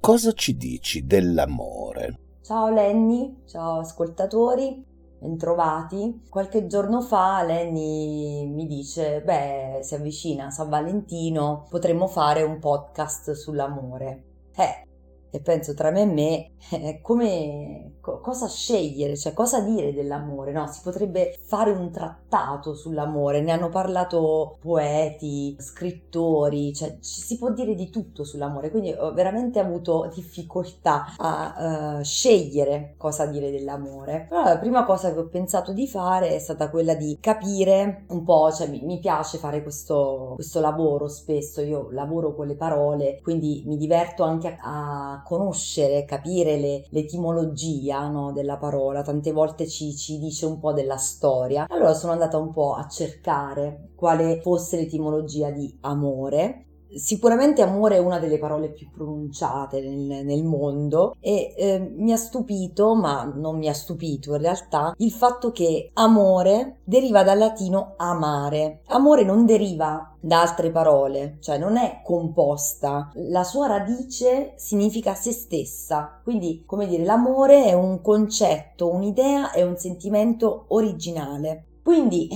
cosa 0.00 0.32
ci 0.32 0.56
dici 0.56 1.06
dell'amore? 1.06 2.25
Ciao 2.46 2.68
Lenny, 2.68 3.42
ciao 3.44 3.80
ascoltatori, 3.80 4.80
bentrovati. 5.18 6.22
Qualche 6.30 6.68
giorno 6.68 7.00
fa 7.00 7.42
Lenny 7.42 8.46
mi 8.46 8.68
dice, 8.68 9.20
beh, 9.20 9.80
si 9.82 9.96
avvicina 9.96 10.52
San 10.52 10.68
Valentino, 10.68 11.66
potremmo 11.68 12.06
fare 12.06 12.44
un 12.44 12.60
podcast 12.60 13.32
sull'amore. 13.32 14.22
Eh, 14.54 14.85
e 15.30 15.40
penso 15.40 15.74
tra 15.74 15.90
me 15.90 16.02
e 16.02 16.06
me, 16.06 16.50
eh, 16.70 17.00
come, 17.02 17.96
co- 18.00 18.20
cosa 18.20 18.48
scegliere, 18.48 19.16
cioè 19.16 19.32
cosa 19.32 19.60
dire 19.60 19.92
dell'amore, 19.92 20.52
no? 20.52 20.66
Si 20.66 20.80
potrebbe 20.82 21.36
fare 21.42 21.70
un 21.70 21.90
trattato 21.90 22.74
sull'amore, 22.74 23.40
ne 23.40 23.52
hanno 23.52 23.68
parlato 23.68 24.56
poeti, 24.60 25.56
scrittori, 25.58 26.72
cioè 26.74 26.98
ci 27.00 27.20
si 27.20 27.38
può 27.38 27.50
dire 27.52 27.74
di 27.74 27.90
tutto 27.90 28.24
sull'amore, 28.24 28.70
quindi 28.70 28.92
ho 28.92 29.12
veramente 29.12 29.58
avuto 29.58 30.10
difficoltà 30.14 31.14
a 31.16 31.98
uh, 31.98 32.02
scegliere 32.02 32.94
cosa 32.96 33.26
dire 33.26 33.50
dell'amore. 33.50 34.26
Però 34.28 34.42
la 34.42 34.58
prima 34.58 34.84
cosa 34.84 35.12
che 35.12 35.18
ho 35.18 35.28
pensato 35.28 35.72
di 35.72 35.86
fare 35.86 36.30
è 36.34 36.38
stata 36.38 36.70
quella 36.70 36.94
di 36.94 37.18
capire 37.20 38.04
un 38.08 38.24
po', 38.24 38.50
cioè 38.52 38.68
mi, 38.68 38.80
mi 38.84 38.98
piace 38.98 39.38
fare 39.38 39.62
questo, 39.62 40.32
questo 40.34 40.60
lavoro 40.60 41.08
spesso, 41.08 41.60
io 41.60 41.88
lavoro 41.90 42.34
con 42.34 42.46
le 42.46 42.56
parole, 42.56 43.20
quindi 43.22 43.62
mi 43.66 43.76
diverto 43.76 44.22
anche 44.22 44.56
a, 44.60 45.12
a 45.12 45.15
conoscere, 45.22 46.04
capire 46.04 46.56
le, 46.56 46.84
l'etimologia 46.90 48.08
no, 48.08 48.32
della 48.32 48.56
parola, 48.56 49.02
tante 49.02 49.32
volte 49.32 49.66
ci, 49.66 49.94
ci 49.96 50.18
dice 50.18 50.46
un 50.46 50.58
po' 50.58 50.72
della 50.72 50.96
storia. 50.96 51.66
Allora 51.68 51.94
sono 51.94 52.12
andata 52.12 52.36
un 52.38 52.52
po' 52.52 52.74
a 52.74 52.86
cercare 52.88 53.90
quale 53.94 54.40
fosse 54.40 54.76
l'etimologia 54.76 55.50
di 55.50 55.76
amore 55.82 56.65
Sicuramente 56.94 57.62
amore 57.62 57.96
è 57.96 58.00
una 58.00 58.18
delle 58.18 58.38
parole 58.38 58.70
più 58.70 58.90
pronunciate 58.90 59.80
nel, 59.80 60.24
nel 60.24 60.44
mondo 60.44 61.16
e 61.20 61.54
eh, 61.56 61.78
mi 61.78 62.12
ha 62.12 62.16
stupito, 62.16 62.94
ma 62.94 63.24
non 63.34 63.58
mi 63.58 63.68
ha 63.68 63.74
stupito 63.74 64.34
in 64.34 64.40
realtà, 64.40 64.94
il 64.98 65.10
fatto 65.10 65.52
che 65.52 65.90
amore 65.94 66.80
deriva 66.84 67.22
dal 67.22 67.38
latino 67.38 67.94
amare. 67.96 68.82
Amore 68.86 69.24
non 69.24 69.44
deriva 69.44 70.14
da 70.20 70.40
altre 70.40 70.70
parole, 70.70 71.36
cioè 71.40 71.58
non 71.58 71.76
è 71.76 72.00
composta, 72.02 73.12
la 73.14 73.44
sua 73.44 73.68
radice 73.68 74.54
significa 74.56 75.14
se 75.14 75.32
stessa, 75.32 76.20
quindi 76.24 76.64
come 76.66 76.86
dire 76.86 77.04
l'amore 77.04 77.64
è 77.64 77.74
un 77.74 78.00
concetto, 78.00 78.90
un'idea, 78.90 79.52
è 79.52 79.62
un 79.62 79.76
sentimento 79.76 80.64
originale. 80.68 81.66
Quindi 81.82 82.28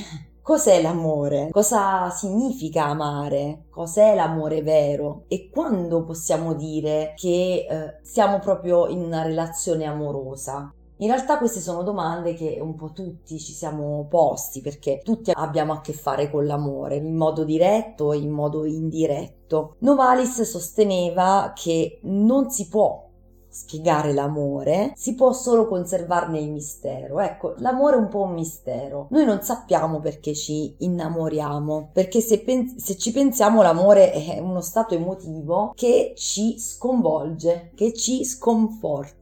Cos'è 0.51 0.82
l'amore? 0.82 1.48
Cosa 1.52 2.10
significa 2.10 2.86
amare? 2.86 3.66
Cos'è 3.70 4.16
l'amore 4.16 4.62
vero? 4.62 5.22
E 5.28 5.48
quando 5.48 6.02
possiamo 6.02 6.55
dire 6.55 7.14
che 7.14 7.66
eh, 7.70 7.98
siamo 8.02 8.40
proprio 8.40 8.89
in 8.89 8.98
una 8.98 9.22
relazione 9.22 9.85
amorosa? 9.85 10.74
In 10.97 11.06
realtà 11.06 11.39
queste 11.39 11.60
sono 11.60 11.85
domande 11.85 12.35
che 12.35 12.59
un 12.60 12.74
po' 12.74 12.90
tutti 12.90 13.39
ci 13.39 13.52
siamo 13.52 14.09
posti 14.10 14.60
perché 14.60 15.01
tutti 15.05 15.31
abbiamo 15.32 15.72
a 15.72 15.81
che 15.81 15.93
fare 15.93 16.28
con 16.28 16.44
l'amore, 16.44 16.97
in 16.97 17.14
modo 17.14 17.44
diretto 17.44 18.12
e 18.12 18.16
in 18.16 18.31
modo 18.31 18.64
indiretto. 18.64 19.77
Novalis 19.78 20.43
sosteneva 20.43 21.52
che 21.55 22.01
non 22.02 22.51
si 22.51 22.66
può 22.66 23.10
spiegare 23.51 24.12
l'amore, 24.12 24.93
si 24.97 25.14
può 25.14 25.32
solo 25.32 25.66
conservarne 25.66 26.39
il 26.39 26.51
mistero. 26.51 27.20
Ecco, 27.20 27.55
l'amore 27.59 27.97
è 27.97 27.98
un 27.98 28.09
po' 28.09 28.22
un 28.22 28.32
mistero. 28.32 29.09
Noi 29.10 29.24
non 29.24 29.43
sappiamo 29.43 30.01
perché 30.01 30.35
ci 30.35 30.74
innamoriamo, 30.78 31.90
perché 31.93 32.20
se, 32.20 32.40
pen- 32.40 32.78
se 32.78 32.97
ci 32.97 33.10
pensiamo 33.12 33.62
l'amore 33.62 34.12
è 34.12 34.39
uno 34.39 34.60
stato 34.60 34.94
emotivo 34.94 35.72
che 35.74 36.14
ci 36.16 36.59
sconvolge, 36.59 37.72
che 37.74 37.93
ci 37.93 38.24
sconforta 38.24 39.20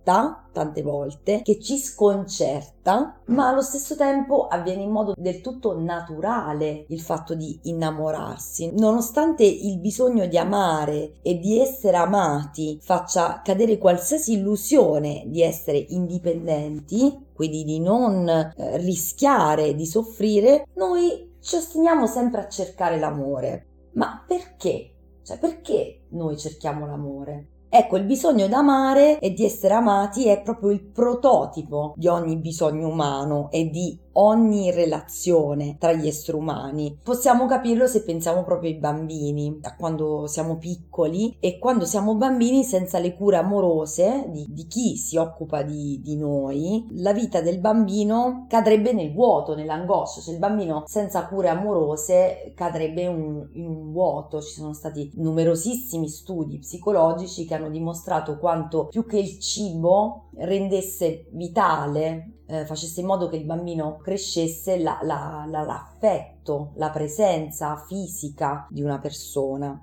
tante 0.53 0.83
volte, 0.83 1.43
che 1.43 1.61
ci 1.61 1.77
sconcerta, 1.77 3.21
ma 3.27 3.49
allo 3.49 3.63
stesso 3.63 3.95
tempo 3.95 4.47
avviene 4.47 4.83
in 4.83 4.91
modo 4.91 5.15
del 5.17 5.41
tutto 5.41 5.79
naturale 5.79 6.87
il 6.89 7.01
fatto 7.01 7.35
di 7.35 7.59
innamorarsi. 7.65 8.73
Nonostante 8.77 9.45
il 9.45 9.79
bisogno 9.79 10.27
di 10.27 10.39
amare 10.39 11.15
e 11.23 11.39
di 11.39 11.61
essere 11.61 11.97
amati 11.97 12.79
faccia 12.81 13.43
cadere 13.45 13.79
qualsiasi 13.79 14.35
illusione 14.35 15.25
di 15.27 15.43
essere 15.43 15.79
indipendenti, 15.79 17.27
quindi 17.35 17.65
di 17.65 17.81
non 17.81 18.29
eh, 18.29 18.53
rischiare 18.79 19.75
di 19.75 19.87
soffrire, 19.87 20.67
noi 20.75 21.37
ci 21.41 21.57
ostiniamo 21.57 22.07
sempre 22.07 22.41
a 22.41 22.49
cercare 22.49 22.99
l'amore. 22.99 23.67
Ma 23.93 24.25
perché? 24.27 24.93
Cioè, 25.23 25.39
perché 25.39 26.05
noi 26.11 26.37
cerchiamo 26.39 26.87
l'amore? 26.87 27.58
Ecco, 27.71 27.97
il 27.97 28.05
bisogno 28.05 28.49
d'amare 28.49 29.19
e 29.19 29.33
di 29.35 29.45
essere 29.45 29.75
amati 29.75 30.27
è 30.27 30.41
proprio 30.41 30.71
il 30.71 30.83
prototipo 30.83 31.93
di 31.97 32.09
ogni 32.09 32.37
bisogno 32.39 32.89
umano 32.89 33.51
e 33.51 33.69
di 33.69 33.99
ogni 34.21 34.71
relazione 34.71 35.77
tra 35.79 35.93
gli 35.93 36.07
esseri 36.07 36.37
umani. 36.37 36.99
Possiamo 37.03 37.47
capirlo 37.47 37.87
se 37.87 38.03
pensiamo 38.03 38.43
proprio 38.45 38.71
ai 38.71 38.77
bambini, 38.77 39.59
a 39.63 39.77
quando 39.77 40.27
siamo 40.27 40.57
piccoli 40.57 41.37
e 41.41 41.59
quando 41.59 41.85
siamo 41.85 42.17
bambini 42.17 42.65
senza 42.65 42.99
le 42.99 43.15
cure 43.15 43.37
amorose 43.37 44.27
di, 44.29 44.47
di 44.49 44.67
chi 44.67 44.97
si 44.97 45.17
occupa 45.17 45.63
di, 45.63 46.01
di, 46.03 46.17
noi, 46.17 46.87
la 46.93 47.13
vita 47.13 47.41
del 47.41 47.59
bambino 47.61 48.47
cadrebbe 48.49 48.93
nel 48.93 49.13
vuoto, 49.13 49.55
nell'angoscia, 49.55 50.21
cioè 50.21 50.35
il 50.35 50.41
bambino 50.41 50.85
senza 50.87 51.27
cure 51.27 51.49
amorose 51.49 52.53
cadrebbe 52.55 53.07
un, 53.07 53.49
in 53.53 53.67
un 53.67 53.93
vuoto. 53.93 54.41
Ci 54.41 54.55
sono 54.55 54.73
stati 54.73 55.11
numerosissimi 55.15 56.09
studi 56.09 56.59
psicologici 56.59 57.45
che 57.45 57.55
hanno 57.55 57.71
dimostrato 57.71 58.39
quanto 58.39 58.87
più 58.87 59.07
che 59.07 59.19
il 59.19 59.39
cibo 59.39 60.29
rendesse 60.35 61.27
vitale 61.31 62.38
eh, 62.49 62.65
facesse 62.65 63.01
in 63.01 63.07
modo 63.07 63.29
che 63.29 63.37
il 63.37 63.45
bambino 63.45 63.99
crescesse 63.99 64.79
la, 64.79 64.99
la, 65.03 65.47
la, 65.47 65.63
l'affetto, 65.63 66.73
la 66.77 66.91
presenza 66.91 67.77
fisica 67.87 68.67
di 68.71 68.83
una 68.83 68.99
persona. 68.99 69.81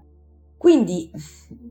Quindi, 0.58 1.12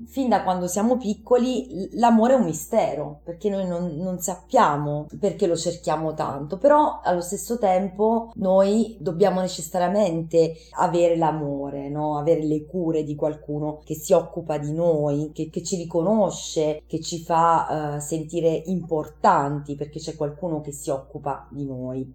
fin 0.06 0.28
da 0.28 0.42
quando 0.44 0.68
siamo 0.68 0.96
piccoli, 0.96 1.88
l'amore 1.94 2.34
è 2.34 2.36
un 2.36 2.44
mistero, 2.44 3.20
perché 3.24 3.48
noi 3.48 3.66
non, 3.66 3.96
non, 3.96 4.20
sappiamo 4.20 5.08
perché 5.18 5.46
lo 5.46 5.56
cerchiamo 5.56 6.14
tanto, 6.14 6.58
però 6.58 7.00
allo 7.02 7.20
stesso 7.20 7.58
tempo 7.58 8.30
noi 8.36 8.96
dobbiamo 9.00 9.40
necessariamente 9.40 10.54
avere 10.76 11.16
l'amore, 11.16 11.88
no? 11.88 12.18
avere 12.18 12.44
le 12.44 12.66
cure 12.66 13.02
di 13.02 13.16
qualcuno 13.16 13.80
che 13.84 13.94
si 13.94 14.12
occupa 14.12 14.58
di 14.58 14.72
noi, 14.72 15.32
che, 15.32 15.48
che 15.50 15.62
ci 15.62 15.76
riconosce, 15.76 16.82
che 16.86 17.00
ci 17.00 17.20
fa 17.20 17.96
uh, 17.96 18.00
sentire 18.00 18.62
importanti, 18.66 19.74
perché 19.74 19.98
c'è 19.98 20.14
qualcuno 20.14 20.60
che 20.60 20.72
si 20.72 20.90
occupa 20.90 21.48
di 21.50 21.64
noi. 21.64 22.12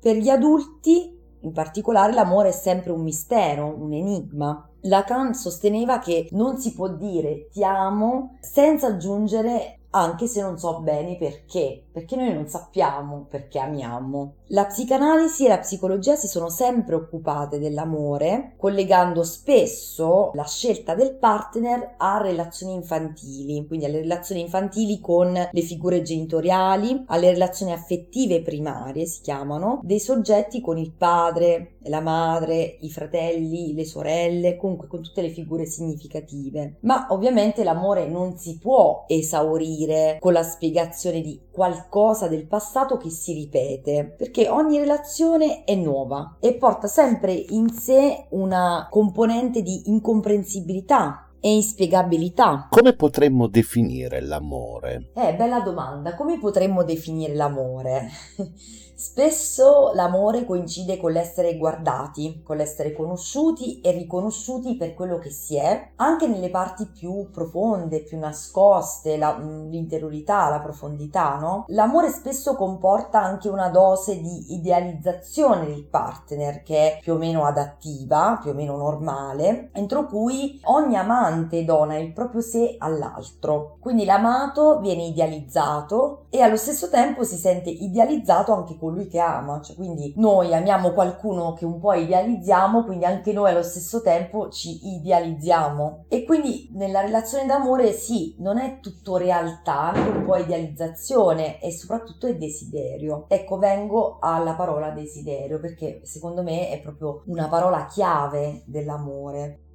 Per 0.00 0.16
gli 0.16 0.28
adulti, 0.28 1.16
in 1.40 1.52
particolare, 1.52 2.12
l'amore 2.12 2.48
è 2.48 2.52
sempre 2.52 2.92
un 2.92 3.02
mistero, 3.02 3.74
un 3.74 3.92
enigma 3.92 4.68
Lacan 4.82 5.34
sosteneva 5.34 5.98
che 5.98 6.28
non 6.32 6.58
si 6.58 6.72
può 6.72 6.88
dire 6.88 7.48
ti 7.50 7.64
amo 7.64 8.36
senza 8.40 8.88
aggiungere 8.88 9.78
anche 9.90 10.26
se 10.26 10.42
non 10.42 10.58
so 10.58 10.80
bene 10.80 11.16
perché, 11.16 11.84
perché 11.90 12.14
noi 12.16 12.32
non 12.34 12.46
sappiamo 12.46 13.26
perché 13.28 13.58
amiamo. 13.58 14.34
La 14.48 14.66
psicanalisi 14.66 15.46
e 15.46 15.48
la 15.48 15.58
psicologia 15.58 16.14
si 16.14 16.28
sono 16.28 16.50
sempre 16.50 16.94
occupate 16.94 17.58
dell'amore, 17.58 18.54
collegando 18.58 19.22
spesso 19.22 20.30
la 20.34 20.44
scelta 20.44 20.94
del 20.94 21.14
partner 21.14 21.94
a 21.96 22.18
relazioni 22.18 22.74
infantili, 22.74 23.66
quindi 23.66 23.86
alle 23.86 24.00
relazioni 24.00 24.42
infantili 24.42 25.00
con 25.00 25.32
le 25.32 25.60
figure 25.62 26.02
genitoriali, 26.02 27.04
alle 27.06 27.30
relazioni 27.30 27.72
affettive 27.72 28.42
primarie 28.42 29.06
si 29.06 29.22
chiamano, 29.22 29.80
dei 29.82 30.00
soggetti 30.00 30.60
con 30.60 30.76
il 30.76 30.92
padre, 30.92 31.76
la 31.88 32.00
madre, 32.00 32.76
i 32.80 32.90
fratelli, 32.90 33.74
le 33.74 33.84
sorelle, 33.84 34.56
comunque 34.56 34.88
con 34.88 35.02
tutte 35.02 35.22
le 35.22 35.30
figure 35.30 35.66
significative. 35.66 36.76
Ma 36.80 37.06
ovviamente 37.10 37.64
l'amore 37.64 38.06
non 38.08 38.36
si 38.36 38.58
può 38.58 39.04
esaurire 39.06 40.18
con 40.20 40.32
la 40.32 40.42
spiegazione 40.42 41.20
di 41.20 41.40
qualcosa 41.50 42.28
del 42.28 42.46
passato 42.46 42.96
che 42.96 43.10
si 43.10 43.32
ripete, 43.32 44.14
perché 44.16 44.48
ogni 44.48 44.78
relazione 44.78 45.64
è 45.64 45.74
nuova 45.74 46.36
e 46.40 46.54
porta 46.54 46.86
sempre 46.86 47.32
in 47.32 47.70
sé 47.70 48.26
una 48.30 48.86
componente 48.90 49.62
di 49.62 49.82
incomprensibilità 49.86 51.28
e 51.40 51.54
inspiegabilità. 51.54 52.66
Come 52.70 52.94
potremmo 52.94 53.46
definire 53.46 54.20
l'amore? 54.20 55.10
Eh, 55.14 55.34
bella 55.34 55.60
domanda. 55.60 56.14
Come 56.14 56.38
potremmo 56.38 56.82
definire 56.82 57.34
l'amore? 57.34 58.08
Spesso 58.98 59.92
l'amore 59.94 60.44
coincide 60.44 60.96
con 60.96 61.12
l'essere 61.12 61.56
guardati, 61.56 62.42
con 62.42 62.56
l'essere 62.56 62.92
conosciuti 62.92 63.80
e 63.80 63.92
riconosciuti 63.92 64.76
per 64.76 64.94
quello 64.94 65.18
che 65.18 65.30
si 65.30 65.54
è, 65.56 65.92
anche 65.94 66.26
nelle 66.26 66.50
parti 66.50 66.86
più 66.86 67.30
profonde, 67.30 68.02
più 68.02 68.18
nascoste, 68.18 69.16
la, 69.16 69.38
mm, 69.38 69.70
l'interiorità, 69.70 70.48
la 70.48 70.58
profondità, 70.58 71.36
no? 71.36 71.66
L'amore 71.68 72.08
spesso 72.08 72.56
comporta 72.56 73.22
anche 73.22 73.48
una 73.48 73.68
dose 73.68 74.20
di 74.20 74.54
idealizzazione 74.54 75.66
del 75.66 75.84
partner 75.84 76.64
che 76.64 76.96
è 76.96 76.98
più 77.00 77.14
o 77.14 77.18
meno 77.18 77.44
adattiva, 77.44 78.40
più 78.42 78.50
o 78.50 78.54
meno 78.54 78.76
normale, 78.76 79.70
entro 79.74 80.06
cui 80.06 80.60
ogni 80.64 80.96
amante 80.96 81.64
dona 81.64 81.96
il 81.98 82.12
proprio 82.12 82.40
sé 82.40 82.74
all'altro. 82.78 83.76
Quindi 83.78 84.04
l'amato 84.04 84.80
viene 84.80 85.04
idealizzato 85.04 86.24
e 86.30 86.40
allo 86.40 86.56
stesso 86.56 86.88
tempo 86.88 87.22
si 87.22 87.36
sente 87.36 87.70
idealizzato 87.70 88.52
anche 88.52 88.76
con 88.76 88.86
colui 88.88 89.06
che 89.06 89.18
ama, 89.18 89.60
cioè 89.60 89.76
quindi 89.76 90.14
noi 90.16 90.54
amiamo 90.54 90.92
qualcuno 90.92 91.52
che 91.52 91.64
un 91.66 91.78
po' 91.78 91.92
idealizziamo, 91.92 92.84
quindi 92.84 93.04
anche 93.04 93.32
noi 93.32 93.50
allo 93.50 93.62
stesso 93.62 94.00
tempo 94.00 94.48
ci 94.48 94.94
idealizziamo. 94.96 96.06
E 96.08 96.24
quindi 96.24 96.70
nella 96.72 97.00
relazione 97.00 97.44
d'amore 97.46 97.92
sì, 97.92 98.34
non 98.38 98.58
è 98.58 98.80
tutto 98.80 99.16
realtà, 99.16 99.92
anche 99.92 100.16
un 100.16 100.24
po' 100.24 100.36
idealizzazione 100.36 101.60
e 101.60 101.70
soprattutto 101.70 102.26
è 102.26 102.36
desiderio. 102.36 103.26
Ecco, 103.28 103.58
vengo 103.58 104.18
alla 104.20 104.54
parola 104.54 104.90
desiderio 104.90 105.60
perché 105.60 106.00
secondo 106.04 106.42
me 106.42 106.70
è 106.70 106.80
proprio 106.80 107.22
una 107.26 107.48
parola 107.48 107.84
chiave 107.86 108.62
dell'amore. 108.64 109.67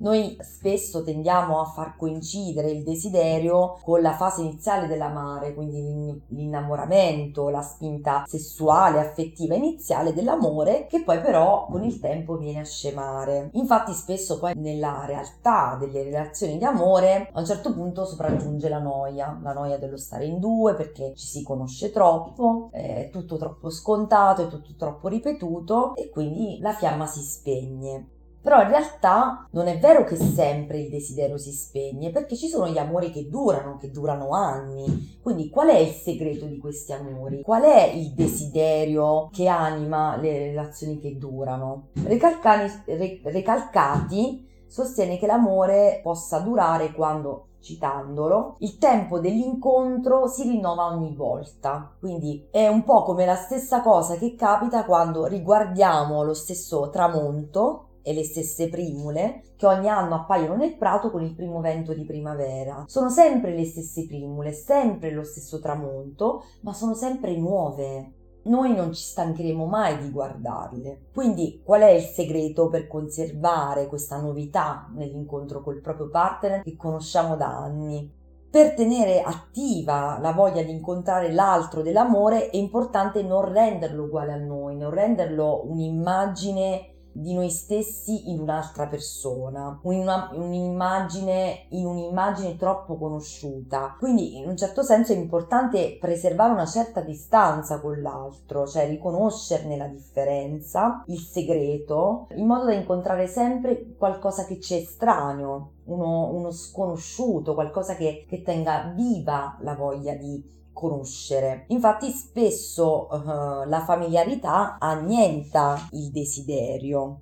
Noi 0.00 0.34
spesso 0.40 1.02
tendiamo 1.02 1.60
a 1.60 1.66
far 1.66 1.94
coincidere 1.94 2.70
il 2.70 2.82
desiderio 2.82 3.78
con 3.82 4.00
la 4.00 4.14
fase 4.14 4.40
iniziale 4.40 4.86
dell'amare, 4.86 5.52
quindi 5.52 6.22
l'innamoramento, 6.28 7.50
la 7.50 7.60
spinta 7.60 8.24
sessuale, 8.26 8.98
affettiva 8.98 9.54
iniziale 9.54 10.14
dell'amore, 10.14 10.86
che 10.86 11.02
poi 11.02 11.20
però 11.20 11.66
con 11.66 11.84
il 11.84 12.00
tempo 12.00 12.38
viene 12.38 12.60
a 12.60 12.64
scemare. 12.64 13.50
Infatti 13.52 13.92
spesso 13.92 14.38
poi 14.38 14.54
nella 14.56 15.04
realtà 15.04 15.76
delle 15.78 16.02
relazioni 16.02 16.56
di 16.56 16.64
amore 16.64 17.28
a 17.30 17.38
un 17.38 17.44
certo 17.44 17.74
punto 17.74 18.06
sopraggiunge 18.06 18.70
la 18.70 18.78
noia, 18.78 19.38
la 19.42 19.52
noia 19.52 19.76
dello 19.76 19.98
stare 19.98 20.24
in 20.24 20.40
due 20.40 20.74
perché 20.76 21.12
ci 21.14 21.26
si 21.26 21.42
conosce 21.42 21.90
troppo, 21.90 22.70
è 22.72 23.10
tutto 23.12 23.36
troppo 23.36 23.68
scontato, 23.68 24.44
è 24.44 24.48
tutto 24.48 24.70
troppo 24.78 25.08
ripetuto 25.08 25.94
e 25.94 26.08
quindi 26.08 26.58
la 26.60 26.72
fiamma 26.72 27.04
si 27.04 27.20
spegne. 27.20 28.08
Però 28.42 28.62
in 28.62 28.68
realtà 28.68 29.46
non 29.50 29.66
è 29.66 29.78
vero 29.78 30.04
che 30.04 30.16
sempre 30.16 30.78
il 30.78 30.88
desiderio 30.88 31.36
si 31.36 31.52
spegne, 31.52 32.10
perché 32.10 32.36
ci 32.36 32.48
sono 32.48 32.68
gli 32.68 32.78
amori 32.78 33.10
che 33.10 33.28
durano, 33.28 33.76
che 33.76 33.90
durano 33.90 34.30
anni. 34.30 35.18
Quindi 35.22 35.50
qual 35.50 35.68
è 35.68 35.76
il 35.76 35.92
segreto 35.92 36.46
di 36.46 36.58
questi 36.58 36.92
amori? 36.92 37.42
Qual 37.42 37.62
è 37.62 37.84
il 37.84 38.12
desiderio 38.12 39.28
che 39.30 39.46
anima 39.46 40.16
le 40.16 40.38
relazioni 40.38 40.98
che 40.98 41.18
durano? 41.18 41.88
Recalcani, 42.02 42.82
re, 42.86 43.20
Recalcati 43.22 44.48
sostiene 44.66 45.18
che 45.18 45.26
l'amore 45.26 46.00
possa 46.02 46.38
durare 46.38 46.92
quando 46.92 47.46
citandolo, 47.60 48.56
il 48.60 48.78
tempo 48.78 49.18
dell'incontro 49.18 50.26
si 50.26 50.44
rinnova 50.44 50.86
ogni 50.86 51.14
volta. 51.14 51.94
Quindi 51.98 52.48
è 52.50 52.66
un 52.68 52.84
po' 52.84 53.02
come 53.02 53.26
la 53.26 53.36
stessa 53.36 53.82
cosa 53.82 54.16
che 54.16 54.34
capita 54.34 54.84
quando 54.84 55.26
riguardiamo 55.26 56.22
lo 56.22 56.34
stesso 56.34 56.88
tramonto 56.90 57.84
e 58.02 58.12
le 58.12 58.24
stesse 58.24 58.68
primule 58.68 59.42
che 59.56 59.66
ogni 59.66 59.88
anno 59.88 60.14
appaiono 60.14 60.56
nel 60.56 60.76
prato 60.76 61.10
con 61.10 61.22
il 61.22 61.34
primo 61.34 61.60
vento 61.60 61.92
di 61.92 62.04
primavera. 62.04 62.84
Sono 62.86 63.10
sempre 63.10 63.54
le 63.54 63.64
stesse 63.64 64.06
primule, 64.06 64.52
sempre 64.52 65.10
lo 65.10 65.22
stesso 65.22 65.60
tramonto, 65.60 66.44
ma 66.62 66.72
sono 66.72 66.94
sempre 66.94 67.36
nuove. 67.36 68.14
Noi 68.42 68.74
non 68.74 68.94
ci 68.94 69.02
stancheremo 69.02 69.66
mai 69.66 69.98
di 69.98 70.10
guardarle. 70.10 71.08
Quindi 71.12 71.60
qual 71.62 71.82
è 71.82 71.90
il 71.90 72.02
segreto 72.02 72.68
per 72.68 72.86
conservare 72.86 73.86
questa 73.86 74.18
novità 74.18 74.90
nell'incontro 74.94 75.60
col 75.60 75.80
proprio 75.80 76.08
partner 76.08 76.62
che 76.62 76.76
conosciamo 76.76 77.36
da 77.36 77.48
anni? 77.48 78.18
Per 78.50 78.74
tenere 78.74 79.22
attiva 79.22 80.18
la 80.20 80.32
voglia 80.32 80.62
di 80.62 80.72
incontrare 80.72 81.32
l'altro 81.32 81.82
dell'amore 81.82 82.50
è 82.50 82.56
importante 82.56 83.22
non 83.22 83.44
renderlo 83.52 84.04
uguale 84.04 84.32
a 84.32 84.38
noi, 84.38 84.76
non 84.76 84.90
renderlo 84.90 85.68
un'immagine 85.68 86.94
di 87.12 87.34
noi 87.34 87.50
stessi 87.50 88.30
in 88.30 88.40
un'altra 88.40 88.86
persona, 88.86 89.78
una, 89.82 90.30
un'immagine 90.32 91.66
in 91.70 91.86
un'immagine 91.86 92.56
troppo 92.56 92.96
conosciuta. 92.96 93.96
Quindi 93.98 94.36
in 94.38 94.48
un 94.48 94.56
certo 94.56 94.82
senso 94.82 95.12
è 95.12 95.16
importante 95.16 95.96
preservare 96.00 96.52
una 96.52 96.66
certa 96.66 97.00
distanza 97.00 97.80
con 97.80 98.00
l'altro, 98.00 98.66
cioè 98.66 98.88
riconoscerne 98.88 99.76
la 99.76 99.86
differenza, 99.86 101.02
il 101.06 101.18
segreto, 101.18 102.28
in 102.34 102.46
modo 102.46 102.66
da 102.66 102.74
incontrare 102.74 103.26
sempre 103.26 103.94
qualcosa 103.96 104.44
che 104.44 104.60
ci 104.60 104.74
è 104.74 104.78
estraneo, 104.78 105.72
uno, 105.84 106.32
uno 106.32 106.50
sconosciuto, 106.50 107.54
qualcosa 107.54 107.94
che, 107.94 108.24
che 108.28 108.42
tenga 108.42 108.92
viva 108.94 109.58
la 109.60 109.74
voglia 109.74 110.14
di 110.14 110.58
conoscere. 110.72 111.64
Infatti 111.68 112.10
spesso 112.10 113.08
uh, 113.10 113.68
la 113.68 113.82
familiarità 113.84 114.78
annienta 114.78 115.88
il 115.92 116.10
desiderio. 116.10 117.20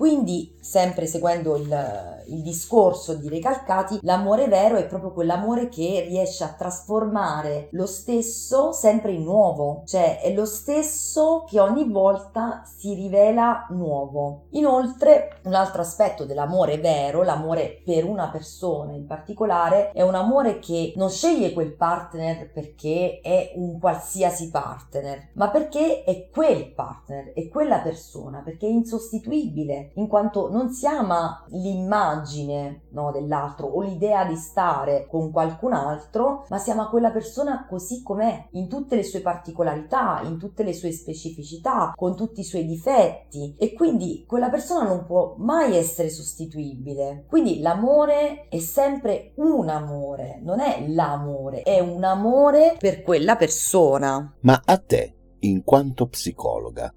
Quindi, 0.00 0.56
sempre 0.58 1.04
seguendo 1.04 1.56
il, 1.56 2.22
il, 2.28 2.40
discorso 2.40 3.16
di 3.16 3.28
Recalcati, 3.28 3.98
l'amore 4.00 4.48
vero 4.48 4.76
è 4.76 4.86
proprio 4.86 5.12
quell'amore 5.12 5.68
che 5.68 6.06
riesce 6.08 6.42
a 6.42 6.54
trasformare 6.56 7.68
lo 7.72 7.84
stesso 7.84 8.72
sempre 8.72 9.12
in 9.12 9.24
nuovo, 9.24 9.82
cioè 9.84 10.20
è 10.20 10.32
lo 10.32 10.46
stesso 10.46 11.44
che 11.46 11.60
ogni 11.60 11.86
volta 11.86 12.62
si 12.64 12.94
rivela 12.94 13.66
nuovo. 13.68 14.44
Inoltre, 14.52 15.40
un 15.42 15.52
altro 15.52 15.82
aspetto 15.82 16.24
dell'amore 16.24 16.78
vero, 16.78 17.22
l'amore 17.22 17.82
per 17.84 18.06
una 18.06 18.30
persona 18.30 18.92
in 18.92 19.04
particolare, 19.04 19.90
è 19.92 20.00
un 20.00 20.14
amore 20.14 20.60
che 20.60 20.94
non 20.96 21.10
sceglie 21.10 21.52
quel 21.52 21.74
partner 21.74 22.50
perché 22.50 23.20
è 23.22 23.52
un 23.56 23.78
qualsiasi 23.78 24.48
partner, 24.48 25.28
ma 25.34 25.50
perché 25.50 26.04
è 26.04 26.30
quel 26.30 26.72
partner, 26.72 27.34
è 27.34 27.48
quella 27.48 27.80
persona, 27.80 28.40
perché 28.42 28.66
è 28.66 28.70
insostituibile 28.70 29.89
in 29.94 30.06
quanto 30.06 30.50
non 30.50 30.70
si 30.70 30.86
ama 30.86 31.44
l'immagine 31.48 32.82
no, 32.90 33.10
dell'altro 33.10 33.66
o 33.66 33.80
l'idea 33.82 34.24
di 34.24 34.36
stare 34.36 35.06
con 35.08 35.30
qualcun 35.30 35.72
altro, 35.72 36.44
ma 36.48 36.58
si 36.58 36.70
ama 36.70 36.88
quella 36.88 37.10
persona 37.10 37.66
così 37.68 38.02
com'è, 38.02 38.48
in 38.52 38.68
tutte 38.68 38.96
le 38.96 39.02
sue 39.02 39.20
particolarità, 39.20 40.20
in 40.24 40.38
tutte 40.38 40.62
le 40.62 40.72
sue 40.72 40.92
specificità, 40.92 41.92
con 41.94 42.16
tutti 42.16 42.40
i 42.40 42.44
suoi 42.44 42.66
difetti 42.66 43.54
e 43.58 43.72
quindi 43.72 44.24
quella 44.26 44.50
persona 44.50 44.86
non 44.86 45.04
può 45.04 45.34
mai 45.38 45.76
essere 45.76 46.10
sostituibile. 46.10 47.24
Quindi 47.28 47.60
l'amore 47.60 48.48
è 48.48 48.58
sempre 48.58 49.32
un 49.36 49.68
amore, 49.68 50.40
non 50.42 50.60
è 50.60 50.86
l'amore, 50.88 51.62
è 51.62 51.80
un 51.80 52.04
amore 52.04 52.76
per 52.78 53.02
quella 53.02 53.36
persona. 53.36 54.36
Ma 54.40 54.60
a 54.64 54.78
te, 54.78 55.14
in 55.40 55.64
quanto 55.64 56.06
psicologa, 56.06 56.92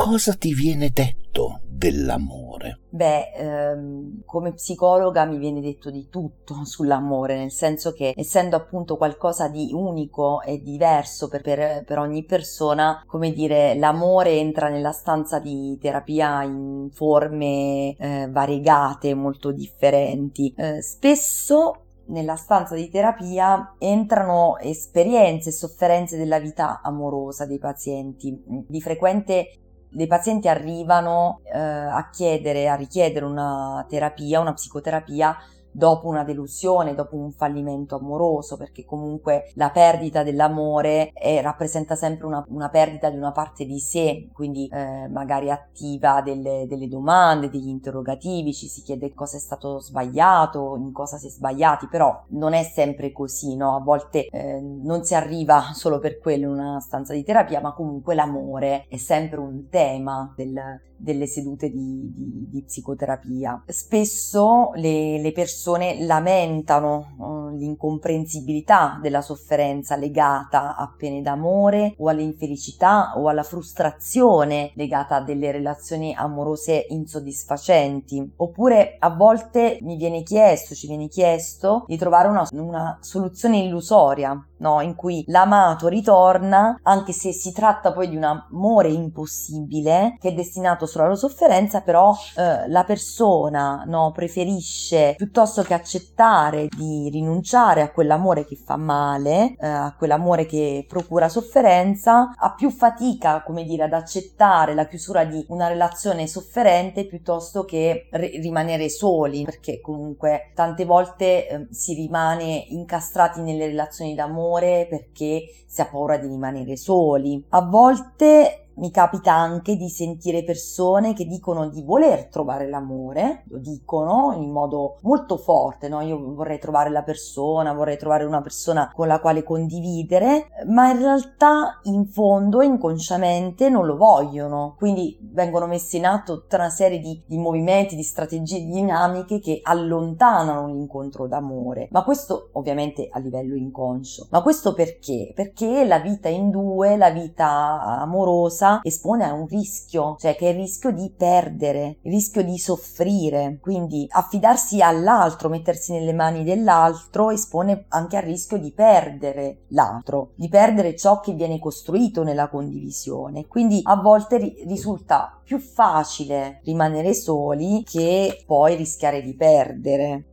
cosa 0.00 0.32
ti 0.32 0.54
viene 0.54 0.88
detto 0.94 1.60
dell'amore? 1.68 2.78
Beh, 2.88 3.32
ehm, 3.32 4.22
come 4.24 4.54
psicologa 4.54 5.26
mi 5.26 5.36
viene 5.36 5.60
detto 5.60 5.90
di 5.90 6.08
tutto 6.08 6.64
sull'amore, 6.64 7.36
nel 7.36 7.52
senso 7.52 7.92
che 7.92 8.14
essendo 8.16 8.56
appunto 8.56 8.96
qualcosa 8.96 9.48
di 9.48 9.70
unico 9.74 10.40
e 10.40 10.62
diverso 10.62 11.28
per, 11.28 11.42
per, 11.42 11.84
per 11.84 11.98
ogni 11.98 12.24
persona, 12.24 13.04
come 13.06 13.30
dire, 13.32 13.74
l'amore 13.74 14.38
entra 14.38 14.70
nella 14.70 14.92
stanza 14.92 15.38
di 15.38 15.76
terapia 15.78 16.44
in 16.44 16.88
forme 16.90 17.94
eh, 17.98 18.26
variegate, 18.30 19.12
molto 19.12 19.52
differenti. 19.52 20.50
Eh, 20.56 20.80
spesso 20.80 21.84
nella 22.06 22.36
stanza 22.36 22.74
di 22.74 22.88
terapia 22.88 23.74
entrano 23.78 24.56
esperienze 24.58 25.50
e 25.50 25.52
sofferenze 25.52 26.16
della 26.16 26.40
vita 26.40 26.80
amorosa 26.82 27.44
dei 27.44 27.58
pazienti. 27.58 28.42
Di 28.66 28.80
frequente 28.80 29.60
dei 29.90 30.06
pazienti 30.06 30.48
arrivano 30.48 31.40
eh, 31.44 31.58
a 31.58 32.08
chiedere, 32.10 32.68
a 32.68 32.74
richiedere 32.76 33.24
una 33.24 33.84
terapia, 33.88 34.40
una 34.40 34.54
psicoterapia 34.54 35.36
dopo 35.72 36.08
una 36.08 36.24
delusione, 36.24 36.94
dopo 36.94 37.16
un 37.16 37.32
fallimento 37.32 37.96
amoroso, 37.96 38.56
perché 38.56 38.84
comunque 38.84 39.50
la 39.54 39.70
perdita 39.70 40.22
dell'amore 40.22 41.12
è, 41.12 41.40
rappresenta 41.42 41.94
sempre 41.94 42.26
una, 42.26 42.44
una, 42.48 42.68
perdita 42.68 43.10
di 43.10 43.16
una 43.16 43.32
parte 43.32 43.64
di 43.64 43.78
sé, 43.78 44.28
quindi 44.32 44.68
eh, 44.72 45.08
magari 45.08 45.50
attiva 45.50 46.22
delle, 46.22 46.66
delle, 46.68 46.88
domande, 46.88 47.50
degli 47.50 47.68
interrogativi, 47.68 48.52
ci 48.52 48.66
si 48.66 48.82
chiede 48.82 49.14
cosa 49.14 49.36
è 49.36 49.40
stato 49.40 49.80
sbagliato, 49.80 50.76
in 50.76 50.92
cosa 50.92 51.16
si 51.18 51.26
è 51.26 51.30
sbagliati, 51.30 51.86
però 51.88 52.24
non 52.28 52.52
è 52.52 52.62
sempre 52.62 53.12
così, 53.12 53.56
no? 53.56 53.76
A 53.76 53.80
volte 53.80 54.26
eh, 54.26 54.60
non 54.60 55.04
si 55.04 55.14
arriva 55.14 55.70
solo 55.74 55.98
per 55.98 56.18
quello 56.18 56.44
in 56.44 56.58
una 56.58 56.80
stanza 56.80 57.12
di 57.12 57.22
terapia, 57.22 57.60
ma 57.60 57.72
comunque 57.72 58.14
l'amore 58.14 58.86
è 58.88 58.96
sempre 58.96 59.40
un 59.40 59.68
tema 59.68 60.32
del, 60.36 60.80
delle 60.96 61.26
sedute 61.26 61.70
di, 61.70 62.12
di, 62.14 62.46
di 62.50 62.62
psicoterapia. 62.62 63.64
Spesso 63.66 64.72
le, 64.74 65.20
le 65.20 65.32
persone 65.32 65.59
lamentano 66.00 67.14
uh, 67.16 67.56
l'incomprensibilità 67.56 68.98
della 69.02 69.20
sofferenza 69.20 69.96
legata 69.96 70.76
a 70.76 70.92
pene 70.96 71.22
d'amore 71.22 71.94
o 71.98 72.08
all'infelicità 72.08 73.12
o 73.16 73.28
alla 73.28 73.42
frustrazione 73.42 74.72
legata 74.74 75.16
a 75.16 75.22
delle 75.22 75.50
relazioni 75.50 76.14
amorose 76.14 76.86
insoddisfacenti. 76.88 78.32
Oppure 78.36 78.96
a 78.98 79.10
volte 79.10 79.78
mi 79.82 79.96
viene 79.96 80.22
chiesto, 80.22 80.74
ci 80.74 80.86
viene 80.86 81.08
chiesto 81.08 81.84
di 81.86 81.96
trovare 81.96 82.28
una, 82.28 82.46
una 82.52 82.98
soluzione 83.00 83.58
illusoria, 83.58 84.44
no? 84.60 84.80
in 84.80 84.94
cui 84.94 85.24
l'amato 85.26 85.88
ritorna 85.88 86.78
anche 86.82 87.12
se 87.12 87.32
si 87.32 87.52
tratta 87.52 87.92
poi 87.92 88.08
di 88.08 88.16
un 88.16 88.24
amore 88.24 88.88
impossibile 88.88 90.16
che 90.20 90.28
è 90.28 90.34
destinato 90.34 90.86
solo 90.86 91.06
alla 91.06 91.14
sofferenza, 91.14 91.80
però 91.80 92.14
eh, 92.36 92.68
la 92.68 92.84
persona 92.84 93.84
no, 93.86 94.12
preferisce 94.12 95.14
piuttosto 95.16 95.62
che 95.62 95.74
accettare 95.74 96.68
di 96.68 97.08
rinunciare 97.10 97.82
a 97.82 97.90
quell'amore 97.90 98.44
che 98.44 98.56
fa 98.56 98.76
male, 98.76 99.56
eh, 99.58 99.66
a 99.66 99.94
quell'amore 99.96 100.46
che 100.46 100.84
procura 100.88 101.28
sofferenza, 101.28 102.34
ha 102.36 102.54
più 102.54 102.70
fatica, 102.70 103.42
come 103.42 103.64
dire, 103.64 103.84
ad 103.84 103.92
accettare 103.92 104.74
la 104.74 104.86
chiusura 104.86 105.24
di 105.24 105.44
una 105.48 105.68
relazione 105.68 106.26
sofferente 106.26 107.06
piuttosto 107.06 107.64
che 107.64 108.08
r- 108.10 108.40
rimanere 108.40 108.88
soli, 108.88 109.44
perché 109.44 109.80
comunque 109.80 110.52
tante 110.54 110.84
volte 110.84 111.48
eh, 111.48 111.66
si 111.70 111.94
rimane 111.94 112.64
incastrati 112.68 113.40
nelle 113.40 113.66
relazioni 113.66 114.14
d'amore 114.14 114.49
perché 114.88 115.44
si 115.66 115.80
ha 115.80 115.86
paura 115.86 116.16
di 116.16 116.26
rimanere 116.26 116.76
soli. 116.76 117.44
A 117.50 117.62
volte 117.62 118.69
mi 118.80 118.90
capita 118.90 119.32
anche 119.32 119.76
di 119.76 119.88
sentire 119.88 120.42
persone 120.42 121.12
che 121.12 121.26
dicono 121.26 121.68
di 121.68 121.82
voler 121.82 122.28
trovare 122.28 122.68
l'amore, 122.68 123.44
lo 123.48 123.58
dicono 123.58 124.32
in 124.36 124.50
modo 124.50 124.96
molto 125.02 125.36
forte, 125.36 125.88
no? 125.88 126.00
Io 126.00 126.34
vorrei 126.34 126.58
trovare 126.58 126.90
la 126.90 127.02
persona, 127.02 127.74
vorrei 127.74 127.98
trovare 127.98 128.24
una 128.24 128.40
persona 128.40 128.90
con 128.94 129.06
la 129.06 129.20
quale 129.20 129.42
condividere, 129.42 130.48
ma 130.66 130.90
in 130.90 130.98
realtà 130.98 131.78
in 131.84 132.06
fondo, 132.06 132.62
inconsciamente, 132.62 133.68
non 133.68 133.86
lo 133.86 133.96
vogliono. 133.96 134.74
Quindi 134.78 135.18
vengono 135.20 135.66
messe 135.66 135.98
in 135.98 136.06
atto 136.06 136.40
tutta 136.40 136.56
una 136.56 136.70
serie 136.70 136.98
di, 136.98 137.22
di 137.26 137.38
movimenti, 137.38 137.96
di 137.96 138.02
strategie, 138.02 138.60
di 138.60 138.70
dinamiche 138.70 139.40
che 139.40 139.60
allontanano 139.62 140.66
l'incontro 140.66 141.26
d'amore. 141.26 141.88
Ma 141.90 142.02
questo 142.02 142.48
ovviamente 142.52 143.08
a 143.10 143.18
livello 143.18 143.54
inconscio. 143.54 144.28
Ma 144.30 144.42
questo 144.42 144.72
perché? 144.72 145.32
Perché 145.34 145.84
la 145.84 145.98
vita 145.98 146.28
in 146.28 146.50
due, 146.50 146.96
la 146.96 147.10
vita 147.10 147.98
amorosa, 148.00 148.69
espone 148.82 149.24
a 149.24 149.32
un 149.32 149.46
rischio, 149.46 150.16
cioè 150.18 150.36
che 150.36 150.46
è 150.46 150.50
il 150.50 150.58
rischio 150.58 150.92
di 150.92 151.12
perdere, 151.16 151.98
il 152.02 152.12
rischio 152.12 152.42
di 152.44 152.56
soffrire. 152.58 153.58
Quindi 153.60 154.06
affidarsi 154.08 154.80
all'altro, 154.80 155.48
mettersi 155.48 155.92
nelle 155.92 156.12
mani 156.12 156.44
dell'altro, 156.44 157.30
espone 157.30 157.86
anche 157.88 158.16
al 158.16 158.22
rischio 158.22 158.58
di 158.58 158.72
perdere 158.72 159.64
l'altro, 159.68 160.32
di 160.36 160.48
perdere 160.48 160.96
ciò 160.96 161.20
che 161.20 161.32
viene 161.32 161.58
costruito 161.58 162.22
nella 162.22 162.48
condivisione. 162.48 163.46
Quindi 163.46 163.80
a 163.82 163.96
volte 163.96 164.38
ri- 164.38 164.64
risulta 164.66 165.40
più 165.42 165.58
facile 165.58 166.60
rimanere 166.64 167.12
soli 167.12 167.82
che 167.84 168.44
poi 168.46 168.76
rischiare 168.76 169.20
di 169.22 169.34
perdere. 169.34 170.29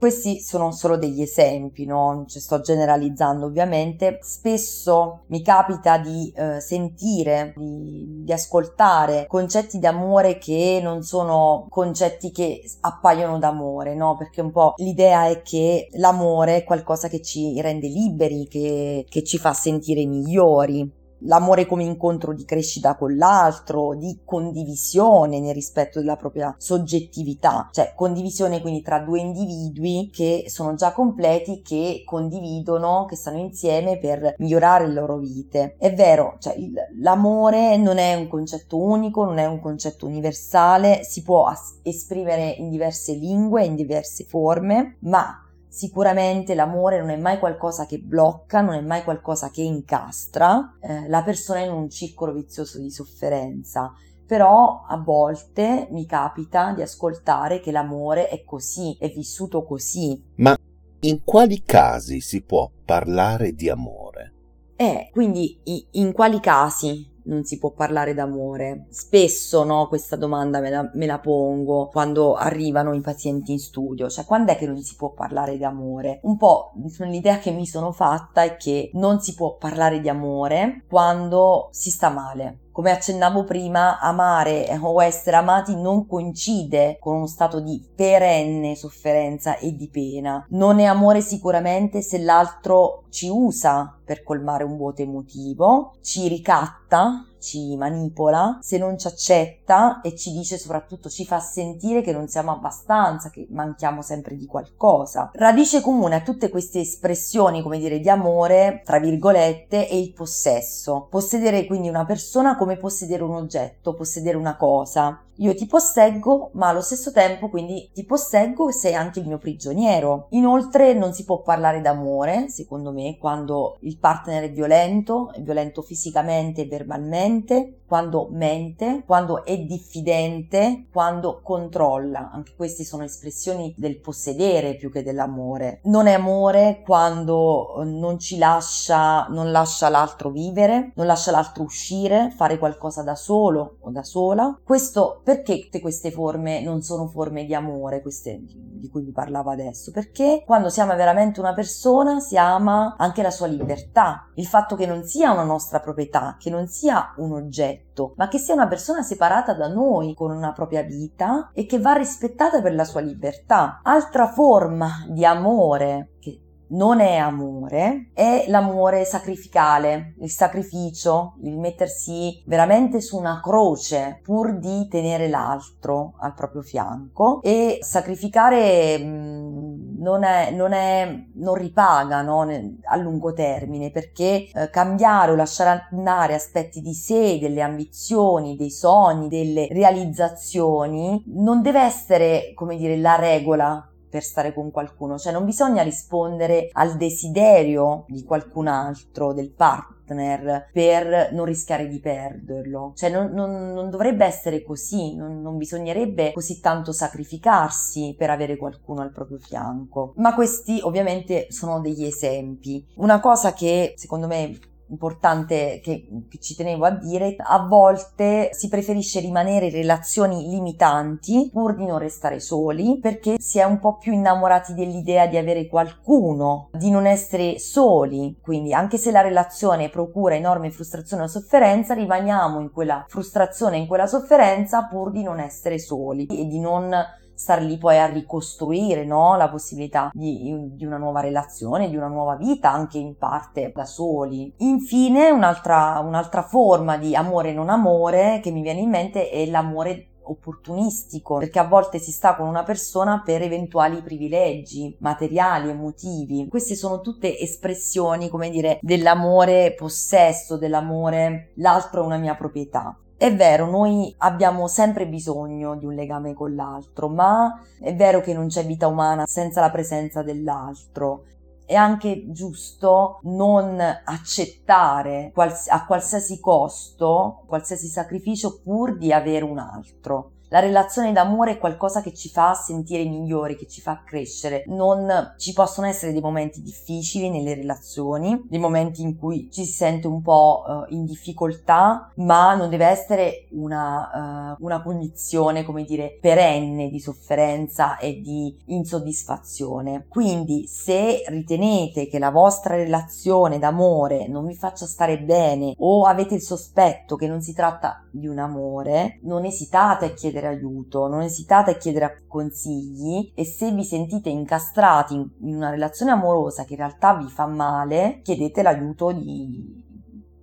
Questi 0.00 0.40
sono 0.40 0.70
solo 0.70 0.96
degli 0.96 1.20
esempi, 1.20 1.84
no? 1.84 2.24
Ci 2.26 2.40
sto 2.40 2.62
generalizzando 2.62 3.44
ovviamente. 3.44 4.18
Spesso 4.22 5.24
mi 5.26 5.42
capita 5.42 5.98
di 5.98 6.32
eh, 6.34 6.58
sentire, 6.58 7.52
di, 7.54 8.22
di, 8.24 8.32
ascoltare 8.32 9.26
concetti 9.28 9.78
d'amore 9.78 10.38
che 10.38 10.80
non 10.82 11.02
sono 11.02 11.66
concetti 11.68 12.30
che 12.30 12.62
appaiono 12.80 13.38
d'amore, 13.38 13.94
no? 13.94 14.16
Perché 14.16 14.40
un 14.40 14.52
po' 14.52 14.72
l'idea 14.78 15.28
è 15.28 15.42
che 15.42 15.88
l'amore 15.92 16.56
è 16.56 16.64
qualcosa 16.64 17.08
che 17.08 17.20
ci 17.20 17.60
rende 17.60 17.88
liberi, 17.88 18.48
che, 18.48 19.04
che 19.06 19.22
ci 19.22 19.36
fa 19.36 19.52
sentire 19.52 20.06
migliori 20.06 20.99
l'amore 21.20 21.66
come 21.66 21.84
incontro 21.84 22.32
di 22.32 22.44
crescita 22.44 22.96
con 22.96 23.16
l'altro, 23.16 23.94
di 23.94 24.20
condivisione 24.24 25.40
nel 25.40 25.54
rispetto 25.54 25.98
della 25.98 26.16
propria 26.16 26.54
soggettività, 26.58 27.68
cioè 27.72 27.92
condivisione 27.94 28.60
quindi 28.60 28.82
tra 28.82 29.00
due 29.00 29.20
individui 29.20 30.10
che 30.12 30.44
sono 30.48 30.74
già 30.74 30.92
completi, 30.92 31.62
che 31.62 32.02
condividono, 32.04 33.06
che 33.06 33.16
stanno 33.16 33.38
insieme 33.38 33.98
per 33.98 34.34
migliorare 34.38 34.86
le 34.86 34.94
loro 34.94 35.16
vite. 35.16 35.76
È 35.78 35.92
vero, 35.94 36.36
cioè 36.38 36.54
il, 36.54 36.74
l'amore 37.00 37.76
non 37.76 37.98
è 37.98 38.14
un 38.14 38.28
concetto 38.28 38.78
unico, 38.80 39.24
non 39.24 39.38
è 39.38 39.46
un 39.46 39.60
concetto 39.60 40.06
universale, 40.06 41.02
si 41.04 41.22
può 41.22 41.46
as- 41.46 41.78
esprimere 41.82 42.48
in 42.58 42.68
diverse 42.70 43.12
lingue, 43.12 43.64
in 43.64 43.74
diverse 43.74 44.24
forme, 44.24 44.96
ma 45.00 45.44
Sicuramente 45.70 46.56
l'amore 46.56 46.98
non 46.98 47.10
è 47.10 47.16
mai 47.16 47.38
qualcosa 47.38 47.86
che 47.86 48.00
blocca, 48.00 48.60
non 48.60 48.74
è 48.74 48.80
mai 48.80 49.04
qualcosa 49.04 49.50
che 49.50 49.62
incastra 49.62 50.76
eh, 50.80 51.08
la 51.08 51.22
persona 51.22 51.60
in 51.60 51.70
un 51.70 51.88
circolo 51.88 52.32
vizioso 52.32 52.80
di 52.80 52.90
sofferenza. 52.90 53.92
Però 54.26 54.84
a 54.88 54.96
volte 54.96 55.86
mi 55.92 56.06
capita 56.06 56.72
di 56.72 56.82
ascoltare 56.82 57.60
che 57.60 57.70
l'amore 57.70 58.28
è 58.28 58.42
così, 58.42 58.96
è 58.98 59.08
vissuto 59.10 59.62
così. 59.62 60.20
Ma 60.36 60.56
in 61.02 61.22
quali 61.22 61.62
casi 61.62 62.20
si 62.20 62.42
può 62.42 62.68
parlare 62.84 63.52
di 63.52 63.68
amore? 63.68 64.32
Eh, 64.74 65.08
quindi 65.12 65.60
in 65.92 66.10
quali 66.12 66.40
casi? 66.40 67.09
Non 67.30 67.44
si 67.44 67.58
può 67.58 67.70
parlare 67.70 68.12
d'amore. 68.12 68.86
Spesso 68.90 69.64
no, 69.64 69.88
questa 69.88 70.16
domanda 70.16 70.60
me 70.60 70.70
la, 70.70 70.90
me 70.94 71.06
la, 71.06 71.18
pongo 71.18 71.88
quando 71.88 72.34
arrivano 72.34 72.92
i 72.92 73.00
pazienti 73.00 73.52
in 73.52 73.58
studio, 73.58 74.08
cioè 74.08 74.24
quando 74.24 74.52
è 74.52 74.56
che 74.56 74.66
non 74.66 74.80
si 74.82 74.96
può 74.96 75.12
parlare 75.12 75.56
d'amore? 75.56 76.20
Un 76.22 76.36
po' 76.36 76.72
l'idea 76.98 77.38
che 77.38 77.50
mi 77.50 77.66
sono 77.66 77.92
fatta 77.92 78.42
è 78.42 78.56
che 78.56 78.90
non 78.94 79.20
si 79.20 79.34
può 79.34 79.56
parlare 79.56 80.00
di 80.00 80.08
amore 80.08 80.84
quando 80.88 81.68
si 81.72 81.90
sta 81.90 82.10
male 82.10 82.58
come 82.72 82.92
accennavo 82.92 83.44
prima, 83.44 83.98
amare 83.98 84.78
o 84.80 85.02
essere 85.02 85.36
amati 85.36 85.74
non 85.74 86.06
coincide 86.06 86.96
con 86.98 87.16
uno 87.16 87.26
stato 87.26 87.60
di 87.60 87.86
perenne 87.94 88.74
sofferenza 88.74 89.58
e 89.58 89.74
di 89.74 89.90
pena. 89.90 90.46
Non 90.50 90.78
è 90.78 90.84
amore 90.84 91.20
sicuramente 91.20 92.00
se 92.00 92.18
l'altro 92.18 93.04
ci 93.10 93.28
usa 93.28 93.99
per 94.10 94.24
colmare 94.24 94.64
un 94.64 94.76
vuoto 94.76 95.02
emotivo, 95.02 95.92
ci 96.00 96.26
ricatta, 96.26 97.28
ci 97.38 97.76
manipola, 97.76 98.58
se 98.60 98.76
non 98.76 98.98
ci 98.98 99.06
accetta 99.06 100.00
e 100.00 100.16
ci 100.16 100.32
dice 100.32 100.58
soprattutto 100.58 101.08
ci 101.08 101.24
fa 101.24 101.38
sentire 101.38 102.02
che 102.02 102.10
non 102.10 102.26
siamo 102.26 102.50
abbastanza, 102.50 103.30
che 103.30 103.46
manchiamo 103.50 104.02
sempre 104.02 104.36
di 104.36 104.46
qualcosa. 104.46 105.30
Radice 105.32 105.80
comune 105.80 106.16
a 106.16 106.22
tutte 106.22 106.48
queste 106.48 106.80
espressioni, 106.80 107.62
come 107.62 107.78
dire, 107.78 108.00
di 108.00 108.08
amore, 108.08 108.82
tra 108.84 108.98
virgolette, 108.98 109.86
è 109.86 109.94
il 109.94 110.12
possesso. 110.12 111.06
Possedere 111.08 111.64
quindi 111.66 111.88
una 111.88 112.04
persona 112.04 112.56
come 112.56 112.78
possedere 112.78 113.22
un 113.22 113.34
oggetto, 113.34 113.94
possedere 113.94 114.36
una 114.36 114.56
cosa. 114.56 115.22
Io 115.40 115.54
ti 115.54 115.66
posseggo, 115.66 116.50
ma 116.52 116.68
allo 116.68 116.82
stesso 116.82 117.12
tempo 117.12 117.48
quindi 117.48 117.90
ti 117.94 118.04
posseggo 118.04 118.68
e 118.68 118.72
sei 118.72 118.94
anche 118.94 119.20
il 119.20 119.26
mio 119.26 119.38
prigioniero. 119.38 120.26
Inoltre 120.30 120.92
non 120.92 121.14
si 121.14 121.24
può 121.24 121.40
parlare 121.40 121.80
d'amore, 121.80 122.50
secondo 122.50 122.92
me, 122.92 123.16
quando 123.18 123.78
il 123.80 123.96
partner 123.96 124.44
è 124.44 124.52
violento, 124.52 125.32
è 125.32 125.40
violento 125.40 125.80
fisicamente 125.80 126.60
e 126.60 126.66
verbalmente, 126.66 127.80
quando 127.90 128.28
mente, 128.30 129.02
quando 129.04 129.44
è 129.44 129.58
diffidente, 129.58 130.84
quando 130.92 131.40
controlla. 131.42 132.30
Anche 132.32 132.52
queste 132.54 132.84
sono 132.84 133.02
espressioni 133.02 133.74
del 133.76 133.98
possedere 133.98 134.76
più 134.76 134.92
che 134.92 135.02
dell'amore. 135.02 135.80
Non 135.84 136.06
è 136.06 136.12
amore 136.12 136.82
quando 136.84 137.82
non 137.84 138.20
ci 138.20 138.38
lascia, 138.38 139.26
non 139.30 139.50
lascia 139.50 139.88
l'altro 139.88 140.30
vivere, 140.30 140.92
non 140.94 141.06
lascia 141.06 141.32
l'altro 141.32 141.64
uscire, 141.64 142.32
fare 142.36 142.58
qualcosa 142.58 143.02
da 143.02 143.16
solo 143.16 143.78
o 143.80 143.90
da 143.90 144.04
sola. 144.04 144.56
Questo 144.62 145.22
Perché 145.30 145.60
tutte 145.60 145.80
queste 145.80 146.10
forme 146.10 146.60
non 146.60 146.82
sono 146.82 147.06
forme 147.06 147.44
di 147.44 147.54
amore, 147.54 148.02
queste 148.02 148.40
di 148.42 148.88
cui 148.88 149.04
vi 149.04 149.12
parlavo 149.12 149.50
adesso? 149.50 149.92
Perché 149.92 150.42
quando 150.44 150.70
si 150.70 150.80
ama 150.80 150.96
veramente 150.96 151.38
una 151.38 151.54
persona 151.54 152.18
si 152.18 152.36
ama 152.36 152.96
anche 152.98 153.22
la 153.22 153.30
sua 153.30 153.46
libertà, 153.46 154.28
il 154.34 154.46
fatto 154.46 154.74
che 154.74 154.86
non 154.86 155.04
sia 155.04 155.30
una 155.30 155.44
nostra 155.44 155.78
proprietà, 155.78 156.34
che 156.36 156.50
non 156.50 156.66
sia 156.66 157.14
un 157.18 157.30
oggetto, 157.30 158.14
ma 158.16 158.26
che 158.26 158.38
sia 158.38 158.54
una 158.54 158.66
persona 158.66 159.02
separata 159.02 159.54
da 159.54 159.68
noi 159.68 160.14
con 160.14 160.32
una 160.32 160.50
propria 160.50 160.82
vita 160.82 161.52
e 161.54 161.64
che 161.64 161.78
va 161.78 161.92
rispettata 161.92 162.60
per 162.60 162.74
la 162.74 162.84
sua 162.84 163.00
libertà. 163.00 163.78
Altra 163.84 164.26
forma 164.26 165.06
di 165.10 165.24
amore 165.24 166.14
che 166.18 166.40
non 166.70 167.00
è 167.00 167.16
amore, 167.16 168.10
è 168.14 168.44
l'amore 168.48 169.04
sacrificale, 169.04 170.14
il 170.20 170.30
sacrificio, 170.30 171.34
il 171.42 171.58
mettersi 171.58 172.42
veramente 172.46 173.00
su 173.00 173.16
una 173.16 173.40
croce 173.42 174.20
pur 174.22 174.58
di 174.58 174.86
tenere 174.88 175.28
l'altro 175.28 176.14
al 176.18 176.34
proprio 176.34 176.62
fianco 176.62 177.40
e 177.42 177.78
sacrificare 177.80 178.98
mh, 178.98 179.98
non, 179.98 180.24
è, 180.24 180.50
non, 180.50 180.72
è, 180.72 181.24
non 181.34 181.54
ripaga 181.54 182.22
no? 182.22 182.42
a 182.42 182.96
lungo 182.96 183.32
termine 183.32 183.90
perché 183.90 184.48
eh, 184.52 184.70
cambiare 184.70 185.32
o 185.32 185.34
lasciare 185.34 185.88
andare 185.90 186.34
aspetti 186.34 186.80
di 186.80 186.94
sé, 186.94 187.38
delle 187.40 187.60
ambizioni, 187.60 188.56
dei 188.56 188.70
sogni, 188.70 189.28
delle 189.28 189.68
realizzazioni 189.70 191.22
non 191.26 191.62
deve 191.62 191.80
essere, 191.80 192.52
come 192.54 192.76
dire, 192.76 192.96
la 192.96 193.16
regola 193.16 193.89
per 194.10 194.22
stare 194.22 194.52
con 194.52 194.70
qualcuno, 194.70 195.16
cioè 195.16 195.32
non 195.32 195.44
bisogna 195.44 195.82
rispondere 195.82 196.68
al 196.72 196.96
desiderio 196.96 198.04
di 198.08 198.24
qualcun 198.24 198.66
altro, 198.66 199.32
del 199.32 199.50
partner, 199.50 200.68
per 200.72 201.32
non 201.32 201.44
rischiare 201.44 201.86
di 201.86 202.00
perderlo, 202.00 202.92
cioè 202.96 203.10
non, 203.10 203.30
non, 203.32 203.72
non 203.72 203.90
dovrebbe 203.90 204.24
essere 204.24 204.62
così, 204.64 205.14
non, 205.14 205.40
non 205.40 205.56
bisognerebbe 205.56 206.32
così 206.32 206.60
tanto 206.60 206.92
sacrificarsi 206.92 208.16
per 208.18 208.30
avere 208.30 208.56
qualcuno 208.56 209.02
al 209.02 209.12
proprio 209.12 209.38
fianco, 209.38 210.12
ma 210.16 210.34
questi 210.34 210.80
ovviamente 210.82 211.46
sono 211.50 211.80
degli 211.80 212.04
esempi. 212.04 212.84
Una 212.96 213.20
cosa 213.20 213.52
che 213.52 213.94
secondo 213.96 214.26
me 214.26 214.58
importante 214.90 215.80
che, 215.82 216.06
che, 216.28 216.38
ci 216.38 216.54
tenevo 216.54 216.84
a 216.84 216.90
dire, 216.90 217.36
a 217.38 217.66
volte 217.66 218.50
si 218.52 218.68
preferisce 218.68 219.20
rimanere 219.20 219.66
in 219.66 219.72
relazioni 219.72 220.48
limitanti 220.48 221.48
pur 221.52 221.74
di 221.74 221.86
non 221.86 221.98
restare 221.98 222.40
soli 222.40 222.98
perché 223.00 223.36
si 223.38 223.58
è 223.58 223.64
un 223.64 223.78
po' 223.78 223.96
più 223.96 224.12
innamorati 224.12 224.74
dell'idea 224.74 225.26
di 225.26 225.36
avere 225.36 225.66
qualcuno, 225.66 226.70
di 226.72 226.90
non 226.90 227.06
essere 227.06 227.58
soli, 227.58 228.38
quindi 228.42 228.72
anche 228.72 228.98
se 228.98 229.10
la 229.10 229.20
relazione 229.20 229.88
procura 229.88 230.34
enorme 230.34 230.70
frustrazione 230.70 231.24
o 231.24 231.26
sofferenza, 231.26 231.94
rimaniamo 231.94 232.60
in 232.60 232.70
quella 232.70 233.04
frustrazione, 233.08 233.78
in 233.78 233.86
quella 233.86 234.06
sofferenza 234.06 234.86
pur 234.86 235.10
di 235.10 235.22
non 235.22 235.40
essere 235.40 235.78
soli 235.78 236.26
e 236.26 236.46
di 236.46 236.58
non 236.58 236.92
star 237.40 237.62
lì 237.62 237.78
poi 237.78 237.96
a 237.96 238.04
ricostruire 238.04 239.06
no? 239.06 239.34
la 239.34 239.48
possibilità 239.48 240.10
di, 240.12 240.74
di, 240.74 240.84
una 240.84 240.98
nuova 240.98 241.20
relazione, 241.20 241.88
di 241.88 241.96
una 241.96 242.08
nuova 242.08 242.36
vita, 242.36 242.70
anche 242.70 242.98
in 242.98 243.16
parte 243.16 243.72
da 243.74 243.86
soli. 243.86 244.52
Infine, 244.58 245.30
un'altra, 245.30 246.00
un'altra 246.04 246.42
forma 246.42 246.98
di 246.98 247.16
amore 247.16 247.54
non 247.54 247.70
amore 247.70 248.40
che 248.42 248.50
mi 248.50 248.60
viene 248.60 248.80
in 248.80 248.90
mente 248.90 249.30
è 249.30 249.46
l'amore 249.46 250.08
opportunistico, 250.24 251.38
perché 251.38 251.58
a 251.58 251.66
volte 251.66 251.98
si 251.98 252.12
sta 252.12 252.36
con 252.36 252.46
una 252.46 252.62
persona 252.62 253.22
per 253.24 253.40
eventuali 253.40 254.02
privilegi 254.02 254.94
materiali, 255.00 255.70
emotivi. 255.70 256.46
Queste 256.46 256.76
sono 256.76 257.00
tutte 257.00 257.38
espressioni, 257.38 258.28
come 258.28 258.50
dire, 258.50 258.78
dell'amore 258.82 259.74
possesso, 259.74 260.58
dell'amore 260.58 261.52
l'altro 261.54 262.02
è 262.02 262.06
una 262.06 262.18
mia 262.18 262.34
proprietà. 262.34 262.94
È 263.20 263.36
vero, 263.36 263.66
noi 263.70 264.14
abbiamo 264.16 264.66
sempre 264.66 265.06
bisogno 265.06 265.76
di 265.76 265.84
un 265.84 265.92
legame 265.92 266.32
con 266.32 266.54
l'altro, 266.54 267.10
ma 267.10 267.60
è 267.78 267.94
vero 267.94 268.22
che 268.22 268.32
non 268.32 268.46
c'è 268.46 268.64
vita 268.64 268.86
umana 268.86 269.26
senza 269.26 269.60
la 269.60 269.70
presenza 269.70 270.22
dell'altro. 270.22 271.24
È 271.66 271.74
anche 271.74 272.32
giusto 272.32 273.18
non 273.24 273.78
accettare 273.78 275.32
a 275.34 275.84
qualsiasi 275.84 276.40
costo, 276.40 277.42
qualsiasi 277.46 277.88
sacrificio 277.88 278.58
pur 278.64 278.96
di 278.96 279.12
avere 279.12 279.44
un 279.44 279.58
altro. 279.58 280.30
La 280.52 280.58
relazione 280.58 281.12
d'amore 281.12 281.52
è 281.52 281.58
qualcosa 281.58 282.02
che 282.02 282.12
ci 282.12 282.28
fa 282.28 282.54
sentire 282.54 283.04
migliori, 283.04 283.54
che 283.54 283.68
ci 283.68 283.80
fa 283.80 284.02
crescere. 284.04 284.64
Non 284.66 285.34
ci 285.36 285.52
possono 285.52 285.86
essere 285.86 286.10
dei 286.10 286.20
momenti 286.20 286.60
difficili 286.60 287.30
nelle 287.30 287.54
relazioni, 287.54 288.46
dei 288.48 288.58
momenti 288.58 289.00
in 289.00 289.16
cui 289.16 289.48
ci 289.52 289.64
si 289.64 289.70
sente 289.70 290.08
un 290.08 290.20
po' 290.22 290.64
uh, 290.66 290.92
in 290.92 291.04
difficoltà, 291.04 292.10
ma 292.16 292.56
non 292.56 292.68
deve 292.68 292.86
essere 292.86 293.46
una, 293.50 294.56
uh, 294.58 294.64
una 294.64 294.82
condizione, 294.82 295.64
come 295.64 295.84
dire, 295.84 296.18
perenne 296.20 296.88
di 296.88 296.98
sofferenza 296.98 297.96
e 297.98 298.20
di 298.20 298.52
insoddisfazione. 298.66 300.06
Quindi, 300.08 300.66
se 300.66 301.22
ritenete 301.28 302.08
che 302.08 302.18
la 302.18 302.30
vostra 302.30 302.74
relazione 302.74 303.60
d'amore 303.60 304.26
non 304.26 304.46
vi 304.46 304.56
faccia 304.56 304.86
stare 304.86 305.20
bene 305.20 305.74
o 305.78 306.06
avete 306.06 306.34
il 306.34 306.42
sospetto 306.42 307.14
che 307.14 307.28
non 307.28 307.40
si 307.40 307.54
tratta 307.54 308.02
di 308.10 308.26
un 308.26 308.40
amore, 308.40 309.20
non 309.22 309.44
esitate 309.44 310.06
a 310.06 310.10
chiedere 310.12 310.39
chiedere 310.40 310.48
aiuto, 310.48 311.06
non 311.06 311.22
esitate 311.22 311.72
a 311.72 311.76
chiedere 311.76 312.22
consigli 312.26 313.30
e 313.34 313.44
se 313.44 313.70
vi 313.70 313.84
sentite 313.84 314.30
incastrati 314.30 315.14
in, 315.14 315.28
una 315.54 315.70
relazione 315.70 316.12
amorosa 316.12 316.64
che 316.64 316.72
in 316.72 316.78
realtà 316.78 317.14
vi 317.14 317.28
fa 317.28 317.46
male, 317.46 318.20
chiedete 318.22 318.62
l'aiuto 318.62 319.12
di, 319.12 319.84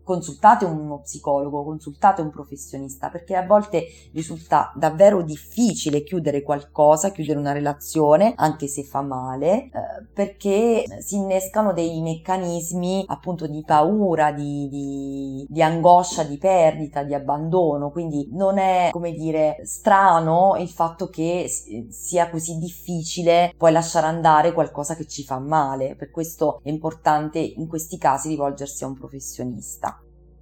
consultate 0.07 0.63
uno 0.63 0.99
psicologo, 0.99 1.65
consultate 1.65 2.21
un 2.21 2.29
professionista, 2.29 3.09
perché 3.09 3.35
a 3.35 3.45
volte 3.45 3.87
risulta 4.13 4.71
davvero 4.73 5.21
difficile 5.21 6.01
chiudere 6.01 6.43
qualcosa, 6.43 7.11
chiudere 7.11 7.37
una 7.37 7.51
relazione, 7.51 8.33
anche 8.37 8.67
se 8.67 8.83
fa 8.83 9.01
male, 9.01 9.65
eh, 9.65 9.69
perché 10.13 10.85
si 10.99 11.15
innescano 11.15 11.73
dei 11.73 12.01
meccanismi 12.01 13.03
appunto 13.07 13.47
di 13.47 13.61
paura, 13.65 14.31
di, 14.31 14.69
di, 14.69 15.45
di 15.49 15.61
angoscia, 15.61 16.23
di 16.23 16.37
perdita, 16.37 17.03
di 17.03 17.13
abbandono, 17.13 17.91
quindi 17.91 18.29
non 18.31 18.59
è 18.59 18.89
come 18.93 19.11
dire 19.11 19.57
strano 19.63 20.55
il 20.57 20.69
fatto 20.69 21.09
che 21.09 21.49
sia 21.89 22.29
così 22.29 22.57
difficile 22.57 23.53
poi 23.57 23.73
lasciare 23.73 24.07
andare 24.07 24.53
qualcosa 24.53 24.95
che 24.95 25.05
ci 25.05 25.25
fa 25.25 25.37
male, 25.39 25.95
per 25.95 26.11
questo 26.11 26.61
è 26.63 26.69
importante 26.69 27.39
in 27.39 27.67
questi 27.67 27.97
casi 27.97 28.29
rivolgersi 28.29 28.85
a 28.85 28.87
un 28.87 28.93
professionista. 28.93 29.96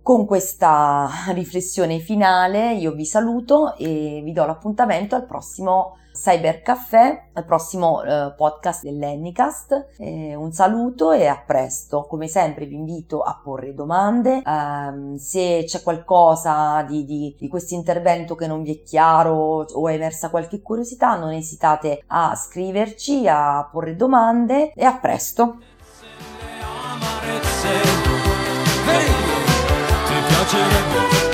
Con 0.05 0.27
questa 0.27 1.09
riflessione 1.33 1.97
finale 1.97 2.75
io 2.75 2.91
vi 2.91 3.05
saluto 3.05 3.75
e 3.75 4.21
vi 4.23 4.33
do 4.33 4.45
l'appuntamento 4.45 5.15
al 5.15 5.25
prossimo 5.25 5.97
Cyber 6.13 6.61
Caffè, 6.61 7.29
al 7.33 7.43
prossimo 7.43 8.03
eh, 8.03 8.31
podcast 8.37 8.83
dell'Ennicast. 8.83 9.87
Eh, 9.97 10.35
un 10.35 10.51
saluto 10.51 11.11
e 11.11 11.25
a 11.25 11.41
presto. 11.43 12.05
Come 12.05 12.27
sempre 12.27 12.67
vi 12.67 12.75
invito 12.75 13.21
a 13.21 13.41
porre 13.43 13.73
domande. 13.73 14.43
Um, 14.45 15.15
se 15.15 15.63
c'è 15.65 15.81
qualcosa 15.81 16.85
di, 16.87 17.03
di, 17.03 17.35
di 17.35 17.47
questo 17.47 17.73
intervento 17.73 18.35
che 18.35 18.45
non 18.45 18.61
vi 18.61 18.75
è 18.77 18.83
chiaro 18.83 19.65
o 19.65 19.89
è 19.89 19.93
emersa 19.93 20.29
qualche 20.29 20.61
curiosità, 20.61 21.15
non 21.15 21.31
esitate 21.31 22.03
a 22.05 22.35
scriverci, 22.35 23.27
a 23.27 23.67
porre 23.71 23.95
domande 23.95 24.71
e 24.71 24.85
a 24.85 24.99
presto. 24.99 25.57
Piacerebbe 30.45 31.09
ti 31.09 31.24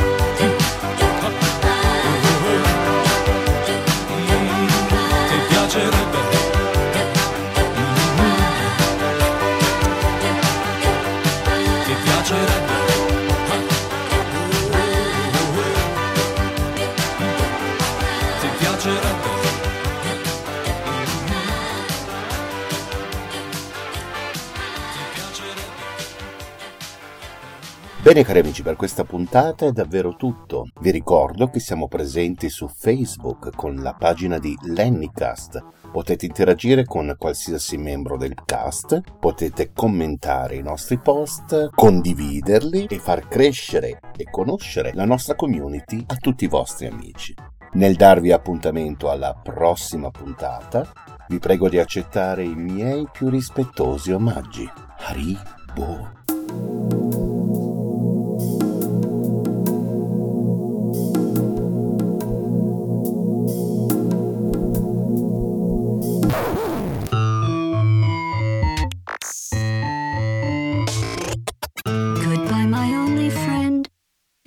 Bene 28.04 28.24
cari 28.24 28.40
amici, 28.40 28.64
per 28.64 28.76
questa 28.76 29.04
puntata 29.04 29.68
è 29.68 29.72
davvero 29.72 30.16
tutto. 30.16 30.66
Vi 30.80 30.90
ricordo 30.90 31.52
che 31.52 31.60
siamo 31.60 31.88
presenti 31.88 32.50
su 32.50 32.68
Facebook 32.68 33.52
con 33.56 33.76
la 33.76 33.94
pagina 33.94 34.40
di 34.40 34.58
Lennycast. 34.60 35.64
Potete 35.92 36.26
interagire 36.26 36.84
con 36.84 37.14
qualsiasi 37.16 37.78
membro 37.78 38.18
del 38.18 38.34
cast, 38.44 39.00
potete 39.20 39.72
commentare 39.72 40.56
i 40.56 40.64
nostri 40.64 40.98
post, 40.98 41.70
condividerli 41.76 42.88
e 42.88 42.98
far 42.98 43.28
crescere 43.28 44.00
e 44.18 44.24
conoscere 44.32 44.94
la 44.96 45.06
nostra 45.06 45.36
community 45.36 46.04
a 46.08 46.16
tutti 46.16 46.46
i 46.46 46.50
vostri 46.50 46.88
amici. 46.88 47.36
Nel 47.74 47.96
darvi 47.96 48.32
appuntamento 48.32 49.12
alla 49.12 49.36
prossima 49.36 50.10
puntata, 50.10 50.92
vi 51.28 51.38
prego 51.38 51.70
di 51.70 51.78
accettare 51.78 52.44
i 52.44 52.56
miei 52.56 53.08
più 53.12 53.30
rispettosi 53.30 54.12
omaggi. 54.12 54.68
Haribo. 55.06 57.21